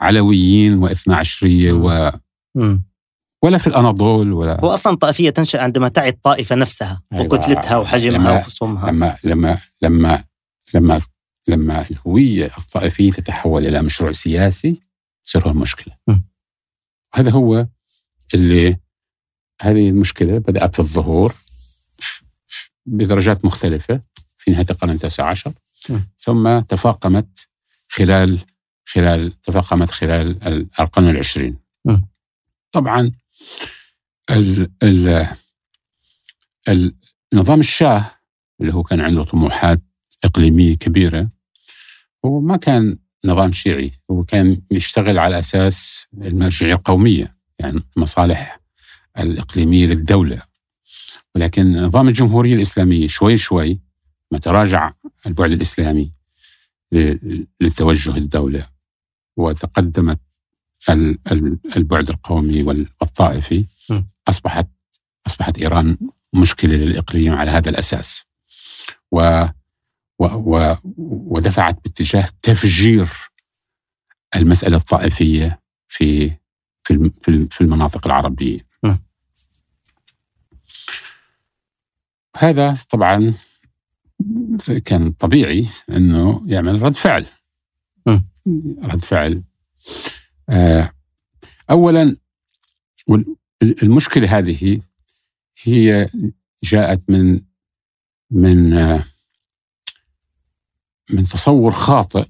[0.00, 2.12] علويين واثنا عشرية و
[3.42, 7.24] ولا في الأناضول ولا هو أصلا طائفية تنشأ عندما تعي الطائفة نفسها أيوة.
[7.24, 8.90] وكتلتها وحجمها لما وخصومها.
[8.90, 10.24] لما لما لما
[10.74, 11.00] لما
[11.48, 14.80] لما الهوية الطائفية تتحول إلى مشروع سياسي
[15.26, 15.94] يصير هو المشكلة
[17.14, 17.66] هذا هو
[18.34, 18.76] اللي
[19.62, 21.34] هذه المشكلة بدأت في الظهور
[22.86, 24.00] بدرجات مختلفة
[24.38, 25.52] في نهاية القرن التاسع عشر.
[26.18, 27.48] ثم تفاقمت
[27.88, 28.38] خلال
[28.86, 30.46] خلال تفاقمت خلال
[30.80, 31.58] القرن العشرين.
[32.72, 33.12] طبعا
[34.30, 35.26] ال ال
[37.32, 38.10] النظام الشاه
[38.60, 39.82] اللي هو كان عنده طموحات
[40.24, 41.30] إقليمية كبيرة
[42.24, 48.60] هو ما كان نظام شيعي هو كان يشتغل على أساس المرجعية القومية يعني المصالح
[49.18, 50.42] الإقليمية للدولة.
[51.34, 53.80] ولكن نظام الجمهورية الإسلامية شوي شوي
[54.32, 54.92] ما تراجع
[55.26, 56.12] البعد الإسلامي
[57.60, 58.68] لتوجه الدولة
[59.36, 60.20] وتقدمت
[61.76, 63.64] البعد القومي والطائفي.
[64.28, 64.68] أصبحت
[65.26, 65.98] أصبحت إيران
[66.34, 68.24] مشكلة للإقليم على هذا الأساس.
[69.12, 69.44] و
[70.18, 70.76] و و
[71.34, 73.08] ودفعت باتجاه تفجير
[74.36, 76.30] المسألة الطائفية في
[76.82, 77.10] في
[77.50, 78.68] في المناطق العربية.
[82.36, 83.34] هذا طبعا
[84.84, 87.26] كان طبيعي إنه يعمل رد فعل
[88.06, 88.18] م.
[88.82, 89.42] رد فعل
[90.48, 90.92] آه
[91.70, 92.16] اولا
[93.08, 94.80] والمشكلة هذه
[95.62, 96.10] هي
[96.62, 97.40] جاءت من
[98.30, 98.70] من
[101.10, 102.28] من تصور خاطئ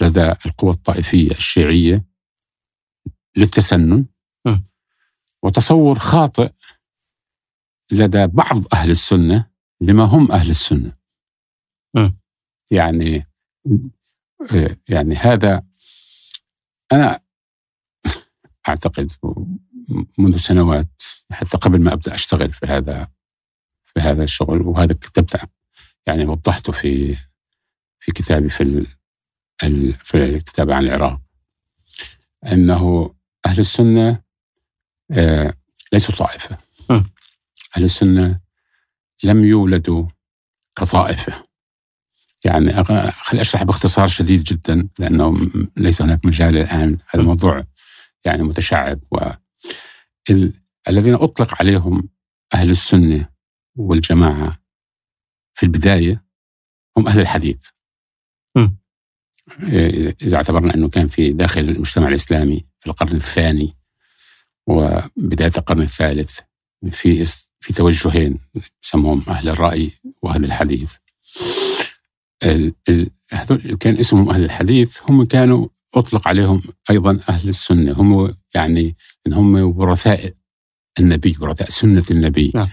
[0.00, 2.04] لدى القوى الطائفية الشيعية
[3.36, 4.06] للتسنن
[5.42, 6.52] وتصور خاطئ
[7.92, 10.99] لدى بعض أهل السنة لما هم أهل السنة.
[12.70, 13.26] يعني
[14.88, 15.62] يعني هذا
[16.92, 17.20] أنا
[18.68, 19.12] أعتقد
[20.18, 21.02] منذ سنوات
[21.32, 23.08] حتى قبل ما أبدأ أشتغل في هذا
[23.84, 25.40] في هذا الشغل وهذا كتبت
[26.06, 27.16] يعني وضحته في
[28.00, 28.86] في كتابي في
[30.04, 31.20] في الكتاب عن العراق
[32.46, 33.14] أنه
[33.46, 34.22] أهل السنة
[35.12, 35.54] آه،
[35.92, 36.58] ليسوا طائفة.
[37.76, 38.40] أهل السنة
[39.24, 40.06] لم يولدوا
[40.76, 41.49] كطائفة.
[42.44, 47.64] يعني خلي أشرح باختصار شديد جدا لأنه ليس هناك مجال الآن هذا الموضوع
[48.24, 49.18] يعني متشعب و
[50.88, 52.08] الذين أطلق عليهم
[52.54, 53.28] أهل السنة
[53.76, 54.56] والجماعة
[55.54, 56.24] في البداية
[56.96, 57.66] هم أهل الحديث.
[58.56, 58.68] م.
[60.22, 63.76] اذا اعتبرنا إنه كان في داخل المجتمع الإسلامي في القرن الثاني
[64.66, 66.40] وبداية القرن الثالث
[66.90, 67.26] في
[67.60, 68.38] في توجهين
[68.84, 69.90] يسموهم أهل الرأي
[70.22, 70.94] وأهل الحديث.
[73.32, 77.92] هذول كان اسمهم أهل الحديث هم كانوا أطلق عليهم أيضا أهل السنة.
[77.92, 78.96] هم يعني
[79.26, 80.32] إن هم ورثاء
[81.00, 82.52] النبي ورثاء سنة النبي.
[82.54, 82.68] نعم.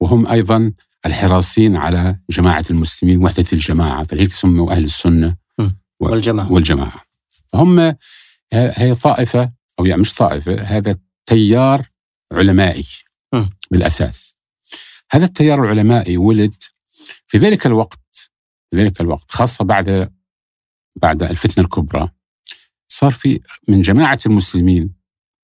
[0.00, 0.72] وهم أيضا
[1.06, 4.04] الحراسين على جماعة المسلمين وحدة الجماعة.
[4.04, 5.36] فلهيك سموا أهل السنة
[6.00, 6.52] والجماعة.
[6.52, 7.02] والجماعة.
[7.52, 7.94] فهم
[8.52, 10.96] هي طائفة أو يعني مش طائفة هذا
[11.26, 11.86] تيار
[12.32, 12.86] علمائي
[13.34, 13.44] م.
[13.70, 14.36] بالأساس.
[15.12, 16.54] هذا التيار العلمائي ولد
[17.26, 17.99] في ذلك الوقت
[18.74, 20.12] ذلك الوقت خاصة بعد
[20.96, 22.08] بعد الفتنة الكبرى.
[22.88, 24.94] صار في من جماعة المسلمين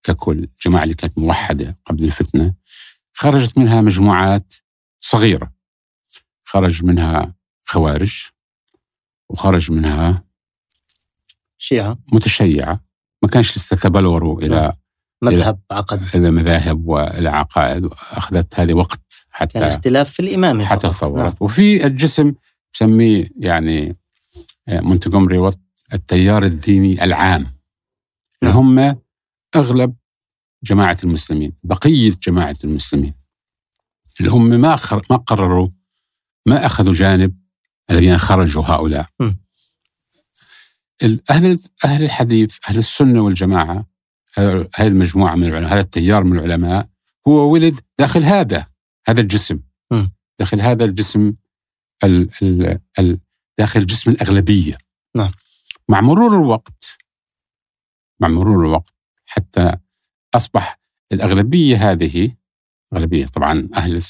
[0.03, 2.55] ككل الجماعه اللي كانت موحدة قبل الفتنة
[3.13, 4.55] خرجت منها مجموعات
[5.01, 5.53] صغيرة.
[6.45, 7.35] خرج منها
[7.65, 8.27] خوارج
[9.29, 10.25] وخرج منها
[11.59, 11.99] شيعة.
[12.13, 12.85] متشيعة.
[13.23, 14.73] ما كانش لسه تبلوروا إلى نعم.
[15.23, 16.03] مذهب عقد.
[16.15, 21.33] إلى مذاهب وإلى عقائد وأخذت هذه وقت حتى يعني اختلاف في الإمامة حتى تطورت نعم.
[21.41, 22.35] وفي الجسم
[22.75, 23.97] بسميه يعني
[24.69, 25.53] آه، مونتجومري
[25.95, 27.57] التيار الديني العام
[28.43, 28.79] اللي نعم.
[28.79, 29.01] هم
[29.57, 29.97] أغلب
[30.63, 33.15] جماعة المسلمين بقية جماعة المسلمين
[34.21, 34.79] اللي هم ما
[35.11, 35.69] ما قرروا
[36.47, 37.37] ما أخذوا جانب
[37.91, 39.33] الذين خرجوا هؤلاء م.
[41.31, 43.87] أهل أهل الحديث أهل السنة والجماعة
[44.39, 46.89] هذه المجموعة من العلماء هذا التيار من العلماء
[47.29, 48.67] هو ولد داخل هذا
[49.09, 49.61] هذا الجسم
[49.91, 50.07] م.
[50.39, 51.35] داخل هذا الجسم
[52.05, 53.21] ال ال ال
[53.59, 54.79] داخل جسم الأغلبية.
[55.17, 55.33] نعم.
[55.89, 56.99] مع مرور الوقت
[58.21, 58.95] مع مرور الوقت
[59.27, 59.77] حتى
[60.35, 60.81] أصبح
[61.13, 62.33] الأغلبية هذه
[62.93, 64.03] أغلبية طبعا أهل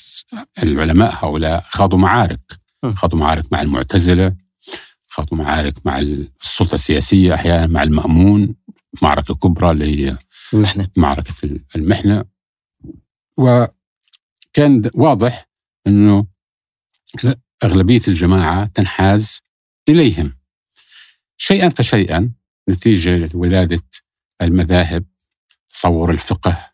[0.62, 2.40] العلماء هؤلاء خاضوا معارك.
[2.94, 4.36] خاضوا معارك مع المعتزلة
[5.08, 8.54] خاضوا معارك مع السلطة السياسية أحيانا مع المأمون
[9.02, 10.18] معركة كبرى اللي هي
[10.52, 10.88] المحنة.
[10.96, 11.34] معركة
[11.76, 12.24] المحنة.
[13.38, 15.48] وكان واضح
[15.86, 16.26] أنه
[17.64, 19.40] أغلبية الجماعة تنحاز
[19.88, 20.36] إليهم.
[21.36, 22.32] شيئا فشيئا
[22.68, 23.82] نتيجة لولادة
[24.42, 25.04] المذاهب
[25.70, 26.70] تصور الفقه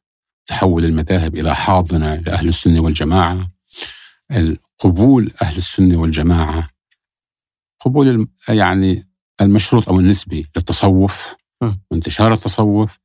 [0.47, 3.51] تحول المذاهب إلى حاضنة لأهل السنة والجماعة.
[4.79, 6.69] قبول أهل السنة والجماعة
[7.81, 9.09] قبول يعني
[9.41, 11.35] المشروط أو النسبي للتصوف
[11.91, 12.99] وانتشار التصوف.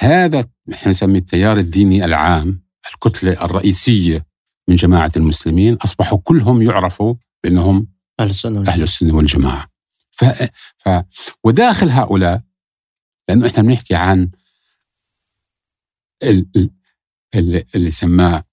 [0.00, 2.62] هذا إحنا نسميه التيار الديني العام
[2.94, 4.26] الكتلة الرئيسية
[4.68, 7.14] من جماعة المسلمين أصبحوا كلهم يعرفوا
[7.44, 7.88] بأنهم
[8.20, 9.70] أهل السنة أهل السنة والجماعة.
[10.10, 10.24] ف...
[10.78, 10.88] ف...
[11.44, 12.42] وداخل هؤلاء
[13.28, 14.30] لأنه إحنا بنحكي عن
[17.34, 18.44] اللي, اللي سماه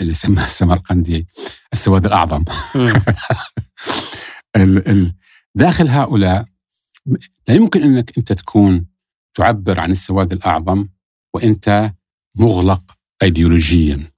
[0.00, 1.26] اللي سماه السمرقندي
[1.72, 2.44] السواد الأعظم.
[5.54, 6.46] داخل هؤلاء
[7.48, 8.86] لا يمكن أنك أنت تكون
[9.34, 10.88] تعبر عن السواد الأعظم
[11.34, 11.92] وأنت
[12.36, 14.12] مغلق أيديولوجيا.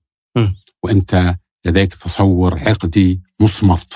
[0.82, 3.94] وأنت لديك تصور عقدي مصمت.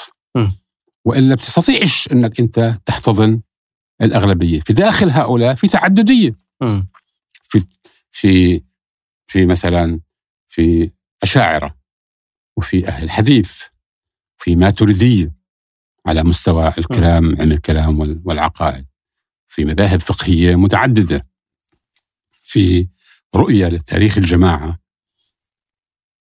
[1.05, 3.41] والا بتستطيعش إنك أنت تحتضن
[4.03, 4.61] الأغلبية.
[4.61, 6.37] في داخل هؤلاء في تعددية.
[7.43, 7.65] في
[8.11, 8.63] في
[9.27, 10.01] في مثلا
[10.49, 10.91] في
[11.23, 11.79] أشاعرة.
[12.57, 13.63] وفي أهل الحديث.
[14.39, 15.33] في ماتريدية.
[16.07, 18.87] على مستوى الكلام علم الكلام والعقائد.
[19.49, 21.27] في مذاهب فقهية متعددة.
[22.43, 22.89] في
[23.37, 24.79] رؤية لتاريخ الجماعة.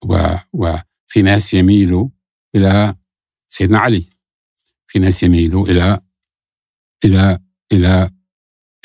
[0.05, 2.09] و وفي ناس يميلوا
[2.55, 2.95] إلى
[3.49, 4.05] سيدنا علي.
[4.87, 5.99] في ناس يميلوا إلى
[7.05, 7.39] إلى
[7.71, 8.11] إلى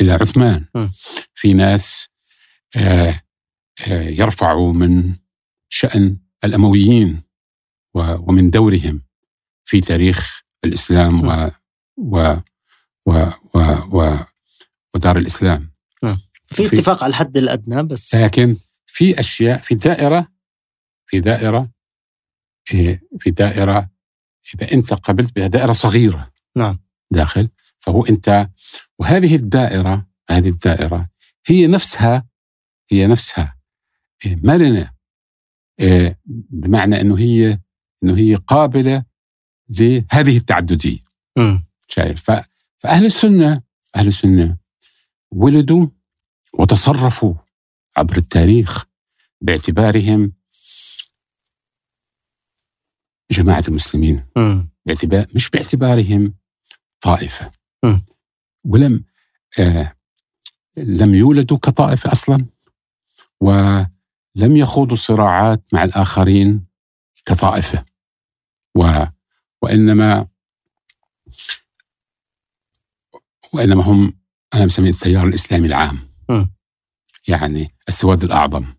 [0.00, 0.66] إلى عثمان.
[1.34, 2.08] في ناس
[3.88, 5.16] يرفع من
[5.68, 7.22] شأن الأمويين
[7.94, 9.02] ومن دورهم
[9.64, 11.50] في تاريخ الإسلام و
[11.96, 12.36] و
[13.06, 13.18] و
[13.92, 14.18] و
[14.94, 15.70] ودار الإسلام.
[16.02, 16.18] نعم.
[16.46, 20.34] في اتفاق على الحد الأدنى بس لكن في أشياء في دائرة
[21.14, 21.70] في دائرة
[22.74, 23.90] إيه، في دائرة
[24.54, 26.32] إذا أنت قبلت بها دائرة صغيرة.
[26.56, 26.78] نعم.
[27.10, 27.48] داخل.
[27.80, 28.50] فهو أنت
[28.98, 31.08] وهذه الدائرة هذه الدائرة
[31.46, 32.26] هي نفسها
[32.90, 33.56] هي نفسها.
[34.26, 34.92] إيه، مرنة
[35.80, 36.20] إيه،
[36.50, 37.58] بمعنى أنه هي
[38.04, 39.04] أنه هي قابلة
[39.68, 41.04] لهذه التعددية.
[41.86, 42.30] شايف؟
[42.78, 43.62] فأهل السنة
[43.96, 44.58] أهل السنة
[45.30, 45.86] ولدوا
[46.54, 47.34] وتصرفوا
[47.96, 48.84] عبر التاريخ
[49.40, 50.32] باعتبارهم
[53.35, 54.62] جماعة المسلمين م.
[54.86, 56.35] باعتبار مش باعتبارهم
[57.01, 57.52] طائفة
[57.85, 58.01] م.
[58.65, 59.05] ولم
[59.59, 59.94] آه
[60.77, 62.47] لم يولدوا كطائفة أصلا
[63.40, 66.66] ولم يخوضوا صراعات مع الآخرين
[67.27, 67.85] كطائفة
[68.74, 69.05] و
[69.62, 70.27] وإنما
[73.52, 74.12] وإنما هم
[74.55, 75.98] أنا مسميه التيار الإسلامي العام
[76.28, 76.47] م.
[77.28, 78.74] يعني السواد الأعظم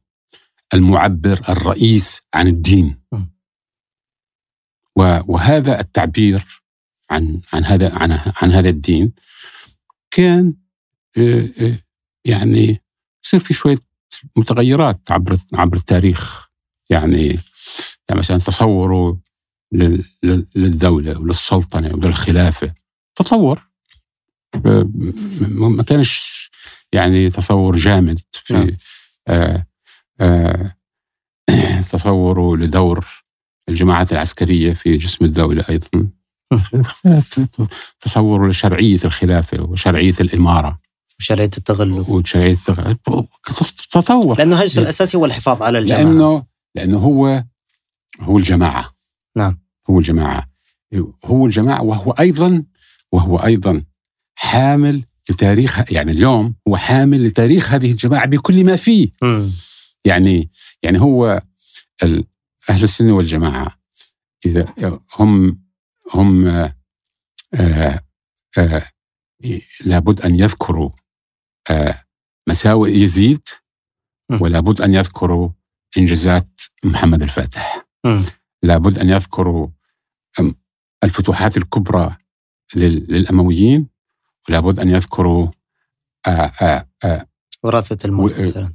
[0.74, 3.35] المعبر الرئيس عن الدين م.
[4.96, 6.62] وهذا التعبير
[7.10, 9.12] عن عن هذا عن عن هذا الدين
[10.12, 10.54] كان
[11.18, 11.80] آه، آه،
[12.26, 12.82] يعني
[13.26, 13.78] يصير في شوية
[14.36, 16.46] متغيرات عبر عبر التاريخ.
[16.90, 17.40] يعني
[18.10, 19.20] يعني مثلا تصوره
[20.56, 22.74] للدولة وللسلطنة وللخلافة.
[23.16, 23.68] تطور.
[25.50, 26.52] ما كانش
[26.94, 28.72] يعني تصور جامد في نعم.
[29.28, 29.66] آه
[30.20, 30.76] آه
[31.92, 33.25] تصوره لدور
[33.70, 36.08] الجماعات العسكرية في جسم الدولة أيضا.
[38.00, 40.80] تصور لشرعية الخلافة وشرعية الإمارة.
[41.20, 42.10] وشرعية التغلب.
[42.10, 42.98] وشرعية التغلب
[43.92, 46.04] تطور لأنه الهدف الأساسي هو الحفاظ على الجماعة.
[46.04, 46.44] لأنه
[46.76, 47.44] لأنه هو
[48.20, 48.96] هو الجماعة.
[49.36, 49.60] نعم.
[49.90, 50.50] هو الجماعة.
[51.26, 52.64] هو الجماعة وهو أيضا
[53.12, 53.84] وهو أيضا
[54.36, 59.10] حامل لتاريخ يعني اليوم هو حامل لتاريخ هذه الجماعة بكل ما فيه.
[59.22, 59.50] م.
[60.06, 60.50] يعني
[60.84, 61.42] يعني هو
[62.70, 63.80] أهل السنة والجماعة
[64.46, 64.74] إذا
[65.20, 65.62] هم
[66.14, 66.76] هم آآ
[67.54, 68.02] آه،
[68.58, 70.90] آآ آه، لابد أن يذكروا
[71.70, 72.04] آه،
[72.50, 73.48] مساوئ يزيد
[74.42, 75.50] ولابد أن يذكروا
[75.98, 77.86] إنجازات محمد الفاتح.
[78.64, 79.68] لابد أن يذكروا
[81.04, 82.18] الفتوحات الكبرى
[82.76, 83.90] للأمويين
[84.50, 85.48] ولابد أن يذكروا
[87.64, 88.72] وراثة الموت مثلا.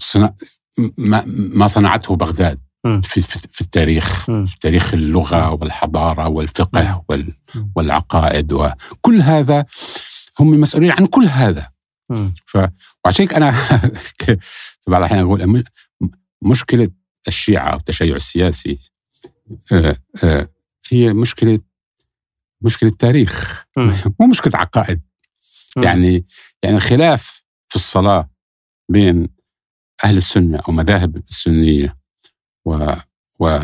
[1.27, 2.61] ما صنعته بغداد.
[2.83, 3.21] في,
[3.53, 7.33] في التاريخ في تاريخ اللغة والحضارة والفقه وال
[7.77, 9.65] والعقائد وكل هذا
[10.41, 11.71] هم مسؤولين عن كل هذا.
[12.47, 12.59] ف
[13.05, 13.51] وعشان أنا
[14.21, 14.37] في
[14.87, 15.65] بعض الأحيان أقول
[16.43, 16.91] مشكلة
[17.29, 18.79] الشيعة والتشيع السياسي
[19.73, 20.49] آه، آه،
[20.91, 21.61] هي مشكلة
[22.61, 23.65] مشكلة تاريخ.
[24.21, 25.01] مو مشكلة عقائد.
[25.77, 26.25] يعني
[26.63, 28.31] يعني الخلاف في الصلاة
[28.89, 29.29] بين
[30.05, 32.00] أهل السنة أو مذاهب السنية
[32.65, 32.93] و
[33.41, 33.59] و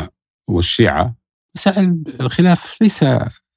[0.47, 1.15] والشيعة
[1.55, 3.05] مسائل الخلاف ليس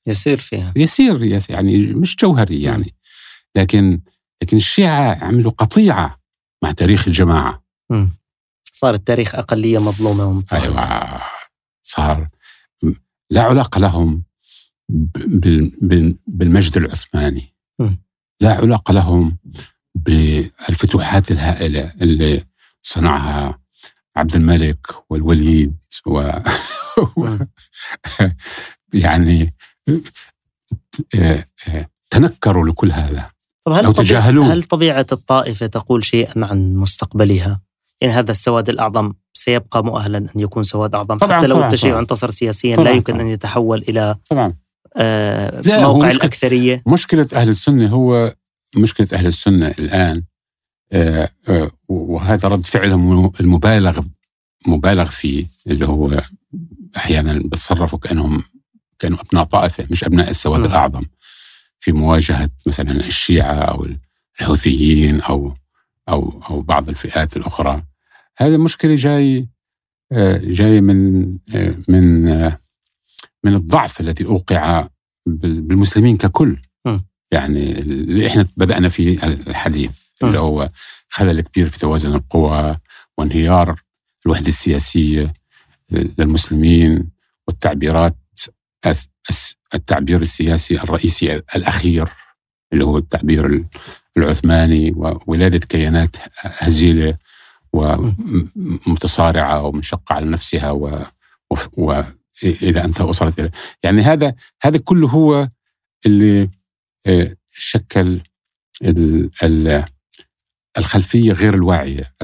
[0.07, 0.73] يسير فيها.
[0.77, 2.95] يسير يعني مش جوهري يعني.
[3.57, 4.01] لكن
[4.43, 6.21] لكن الشيعة عملوا قطيعة
[6.63, 7.65] مع تاريخ الجماعة.
[8.73, 11.21] صار التاريخ أقلية مظلومة أيوة
[11.83, 12.29] صار
[13.31, 14.25] لا علاقة لهم
[16.27, 17.55] بالمجد العثماني.
[18.41, 19.39] لا علاقة لهم
[19.95, 22.47] بالفتوحات الهائلة اللي
[22.83, 23.60] صنعها
[24.17, 25.77] عبد الملك والوليد
[26.07, 26.21] و
[28.95, 29.55] يعني
[31.15, 33.31] آه، آه، تنكروا لكل هذا.
[33.65, 37.61] طب هل, طبيعة هل طبيعة الطائفة تقول شيئا عن مستقبلها؟
[38.01, 42.31] يعني هذا السواد الأعظم سيبقى مؤهلا أن يكون سواد أعظم طبعًا حتى لو التشيع انتصر
[42.31, 43.23] سياسيا طبعًا لا يمكن طبعًا.
[43.23, 44.55] أن يتحول إلى طبعا.
[44.97, 46.83] آه موقع مشكلة الأكثرية.
[46.87, 48.35] مشكلة أهل السنة هو
[48.77, 50.23] مشكلة أهل السنة الآن
[51.89, 54.01] وهذا رد فعلهم المبالغ
[54.67, 56.23] مبالغ فيه اللي هو
[56.97, 58.45] أحيانا بتصرفوا كانهم
[58.99, 61.03] كانوا أبناء طائفة مش أبناء السواد الأعظم.
[61.81, 63.87] في مواجهة مثلا الشيعة أو
[64.41, 65.55] الحوثيين أو
[66.09, 67.83] أو أو بعض الفئات الأخرى.
[68.37, 69.49] هذه مشكلة جاي
[70.13, 71.23] آه، جاي من
[71.89, 72.25] من
[73.45, 74.89] من الضعف الذي أوقع
[75.27, 76.57] بالمسلمين ككل.
[77.33, 79.99] يعني اللي إحنا بدأنا فيه الحديث.
[80.29, 80.71] اللي هو
[81.09, 82.77] خلل كبير في توازن القوى
[83.19, 83.81] وانهيار
[84.27, 85.33] الوحدة السياسية
[85.91, 87.11] للمسلمين
[87.49, 88.17] والتعبيرات
[89.75, 92.09] التعبير السياسي الرئيسي الأخير
[92.73, 93.65] اللي هو التعبير
[94.17, 97.17] العثماني وولادة كيانات هزيلة
[97.73, 101.05] ومتصارعة ومنشقة على نفسها و,
[101.51, 102.03] و, و
[102.45, 103.51] إلى أن وصلت إلى
[103.83, 105.49] يعني هذا هذا كله هو
[106.07, 106.51] اللي
[107.07, 108.21] آه، شكل
[110.79, 112.15] الخلفية غير الواعية.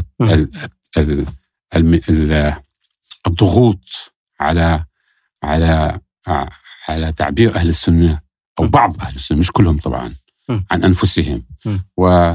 [3.26, 4.84] الضغوط على
[5.42, 6.00] على
[6.88, 8.20] على تعبير أهل السنة
[8.58, 10.14] أو بعض أهل السنة مش كلهم طبعا
[10.70, 11.46] عن أنفسهم.
[11.96, 12.32] و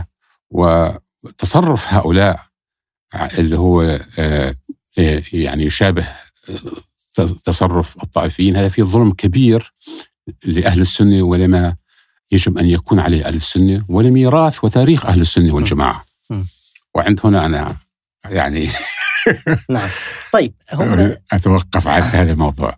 [0.49, 2.45] وتصرف هؤلاء
[3.13, 3.81] اللي هو
[4.19, 4.55] آه،
[4.99, 6.07] آه، يعني يشابه
[7.43, 9.73] تصرف الطائفيين هذا فيه ظلم كبير
[10.45, 11.75] لأهل السنة ولما
[12.31, 16.05] يجب أن يكون عليه أهل السنة ولميراث وتاريخ أهل السنة والجماعة.
[16.95, 17.75] وعند هنا أنا
[18.25, 18.67] يعني
[19.69, 19.89] نعم.
[20.33, 22.77] طيب هم أتوقف عن هذا الموضوع.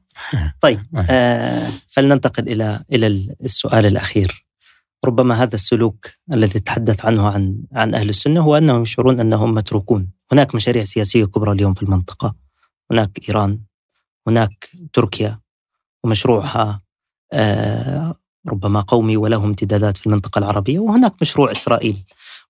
[0.61, 3.07] طيب آه فلننتقل إلى إلى
[3.43, 4.43] السؤال الأخير.
[5.05, 10.11] ربما هذا السلوك الذي تحدث عنه عن عن أهل السنة هو أنهم يشعرون أنهم متروكون،
[10.31, 12.35] هناك مشاريع سياسية كبرى اليوم في المنطقة،
[12.91, 13.59] هناك إيران،
[14.27, 15.39] هناك تركيا
[16.03, 16.81] ومشروعها
[17.33, 18.15] آه
[18.49, 22.03] ربما قومي وله امتدادات في المنطقة العربية، وهناك مشروع إسرائيل.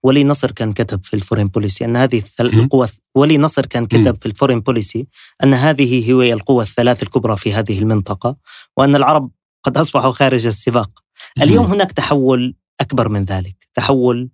[0.03, 4.17] ولي نصر كان كتب في ال Foreign Policy أن هذه القوى ولي نصر كان كتب
[4.21, 5.07] في ال Foreign Policy
[5.43, 8.35] أن هذه هي القوى الثلاث الكبرى في هذه المنطقة
[8.77, 9.31] وأن العرب
[9.63, 11.03] قد أصبحوا خارج السباق.
[11.41, 14.29] اليوم هناك تحول أكبر من ذلك، تحول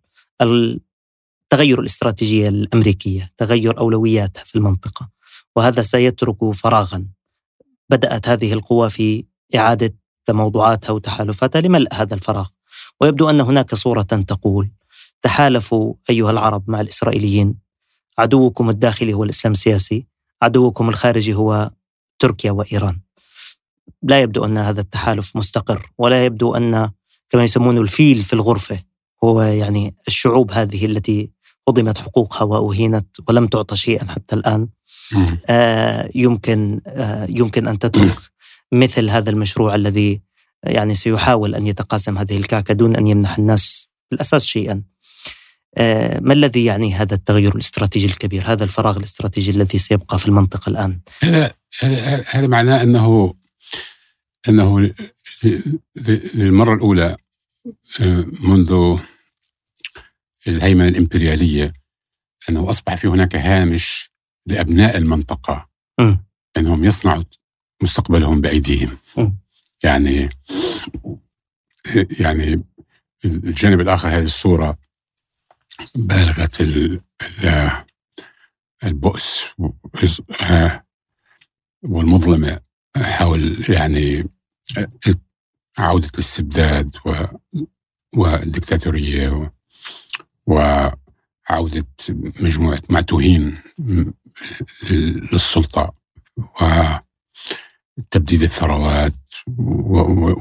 [1.49, 5.09] تغير الاستراتيجية الأمريكية، تغير أولوياتها في المنطقة،
[5.55, 7.05] وهذا سيترك فراغا.
[7.89, 9.25] بدأت هذه القوى في
[9.55, 9.95] إعادة
[10.33, 12.49] موضوعاتها وتحالفاتها لملء هذا الفراغ،
[13.01, 14.71] ويبدو أن هناك صورة تقول
[15.21, 17.55] تحالفوا أيها العرب مع الإسرائيليين،
[18.17, 20.07] عدوكم الداخلي هو الإسلام السياسي،
[20.41, 21.71] عدوكم الخارجي هو
[22.19, 22.99] تركيا وإيران.
[24.03, 26.89] لا يبدو أن هذا التحالف مستقر ولا يبدو أن
[27.29, 28.79] كما يسمونه الفيل في الغرفة
[29.23, 31.31] هو يعني الشعوب هذه التي
[31.69, 34.67] هضمت حقوقها وأهينت ولم تعطى شيئا حتى الآن.
[35.49, 38.17] آه يمكن آه يمكن أن تترك
[38.71, 40.21] مثل هذا المشروع الذي
[40.63, 44.83] يعني سيحاول أن يتقاسم هذه الكعكة دون أن يمنح الناس بالاساس شيئا.
[45.77, 50.69] آه ما الذي يعني هذا التغير الاستراتيجي الكبير، هذا الفراغ الاستراتيجي الذي سيبقى في المنطقة
[50.69, 51.53] الآن؟ هذا
[52.29, 53.33] هذا معناه أنه
[54.49, 54.91] أنه
[56.35, 57.15] للمرة الأولى
[58.01, 58.99] آه، منذ
[60.47, 61.73] الهيمنة الإمبريالية
[62.49, 64.11] أنه أصبح في هناك هامش
[64.45, 65.69] لأبناء المنطقة
[65.99, 66.15] م.
[66.57, 67.23] أنهم يصنعوا
[67.83, 68.97] مستقبلهم بأيديهم.
[69.83, 70.29] يعني
[72.19, 72.63] يعني
[73.25, 74.77] الجانب الآخر هذه الصورة
[75.95, 76.49] بالغة
[78.83, 79.45] البؤس
[81.83, 82.59] والمظلمه
[82.97, 84.29] حول يعني
[85.77, 87.13] عودة الاستبداد و
[88.15, 89.53] والدكتاتورية
[90.45, 91.87] وعودة
[92.41, 93.61] مجموعة معتوهين
[94.91, 95.93] للسلطة
[97.99, 99.13] وتبديد الثروات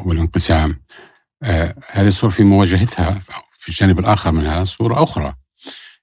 [0.06, 0.82] والانقسام.
[1.42, 3.22] آه، هذه الصورة في مواجهتها
[3.58, 5.34] في الجانب الآخر منها صورة أخرى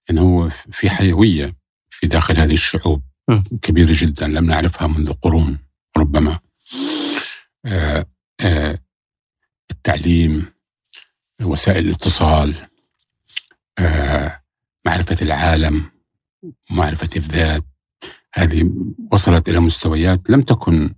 [0.10, 1.56] أنه هو في حيوية
[1.90, 3.02] في داخل هذه الشعوب.
[3.62, 5.60] كبيرة جدا لم نعرفها منذ قرون
[5.98, 6.40] ربما.
[7.66, 8.06] آه،
[8.42, 8.78] آه،
[9.72, 10.54] التعليم
[11.42, 12.56] وسائل الاتصال
[14.86, 15.92] معرفة العالم
[16.70, 17.64] معرفة الذات.
[18.34, 18.72] هذه
[19.12, 20.96] وصلت إلى مستويات لم تكن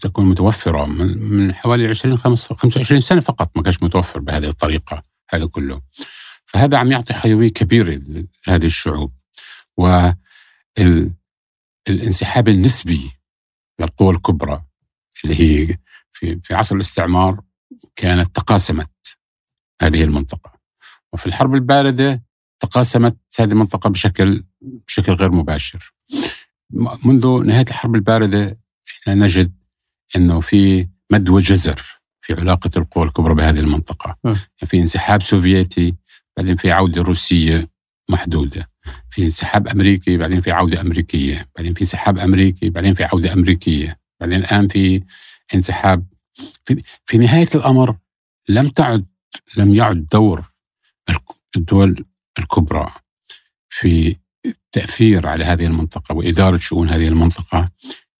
[0.00, 5.82] تكن متوفرة من حوالي 20 25 سنة فقط ما كانش متوفر بهذه الطريقة هذا كله.
[6.46, 8.00] فهذا عم يعطي حيوية كبيرة
[8.46, 9.12] لهذه الشعوب.
[11.88, 13.10] والانسحاب النسبي
[13.80, 14.64] للقوى الكبرى
[15.24, 15.78] اللي هي
[16.12, 17.40] في في عصر الاستعمار
[17.96, 19.18] كانت تقاسمت
[19.82, 20.52] هذه المنطقة.
[21.12, 22.22] وفي الحرب الباردة
[22.60, 25.94] تقاسمت هذه المنطقة بشكل بشكل غير مباشر.
[27.04, 28.60] منذ نهاية الحرب الباردة
[29.02, 29.52] إحنا نجد
[30.16, 31.82] إنه في مد وجزر
[32.20, 34.16] في علاقة القوى الكبرى بهذه المنطقة.
[34.24, 35.94] يعني في انسحاب سوفيتي
[36.36, 37.68] بعدين في عودة روسية
[38.10, 38.70] محدودة.
[39.10, 41.48] في انسحاب أمريكي بعدين في عودة أمريكية.
[41.56, 44.00] بعدين في انسحاب أمريكي بعدين في عودة أمريكية.
[44.20, 45.02] بعدين الآن في
[45.54, 46.06] انسحاب.
[46.64, 47.96] في, في نهاية الأمر
[48.48, 49.06] لم تعد
[49.56, 50.50] لم يعد دور
[51.56, 52.04] الدول
[52.38, 52.92] الكبرى
[53.68, 57.70] في التأثير على هذه المنطقة وإدارة شؤون هذه المنطقة.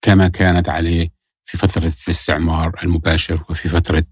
[0.03, 1.11] كما كانت عليه
[1.45, 4.07] في فترة الاستعمار المباشر وفي فترة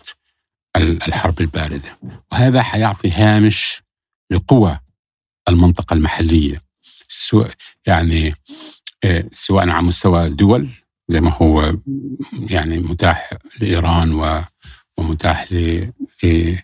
[0.77, 1.99] الحرب الباردة.
[2.33, 3.83] وهذا حيعطي هامش
[4.31, 4.81] لقوى
[5.49, 6.63] المنطقة المحلية
[7.09, 7.51] سواء
[7.87, 8.35] يعني
[9.05, 10.69] آه، سواء على مستوى دول
[11.09, 11.75] زي ما هو
[12.51, 14.45] يعني متاح لإيران
[14.97, 16.57] ومتاح ل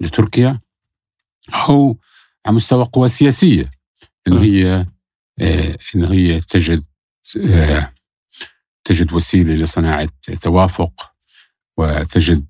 [0.00, 0.60] لتركيا
[1.54, 1.98] أو
[2.46, 3.70] على مستوى قوى سياسية
[4.28, 4.86] إنه هي
[5.94, 6.84] إنه هي تجد
[8.84, 10.08] تجد وسيلة لصناعة
[10.42, 11.10] توافق
[11.76, 12.44] وتجد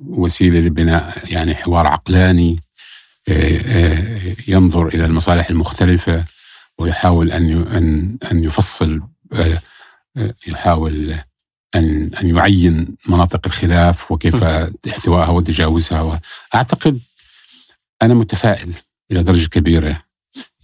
[0.00, 2.60] وسيلة لبناء يعني حوار عقلاني
[4.48, 6.24] ينظر إلى المصالح المختلفة
[6.78, 9.02] ويحاول أن أن أن يفصل
[10.46, 11.14] يحاول
[11.74, 14.42] أن أن يعين مناطق الخلاف وكيف
[14.88, 16.20] احتوائها وتجاوزها
[16.54, 17.00] اعتقد
[18.02, 18.74] أنا متفائل
[19.10, 20.02] إلى درجة كبيرة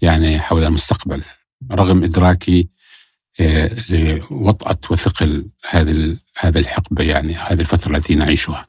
[0.02, 1.22] يعني حول المستقبل.
[1.72, 2.68] رغم إدراكي
[3.40, 3.70] آه،
[4.30, 8.68] لوطأة وثقل هذه هذه الحقبة يعني هذه الفترة التي نعيشها.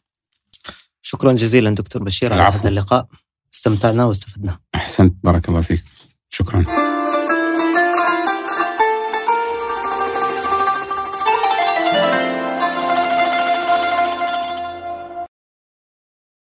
[1.01, 3.07] شكرا جزيلا دكتور بشير على هذا اللقاء
[3.53, 4.59] استمتعنا واستفدنا.
[4.75, 5.83] أحسنت بارك الله فيك.
[6.29, 6.65] شكرا.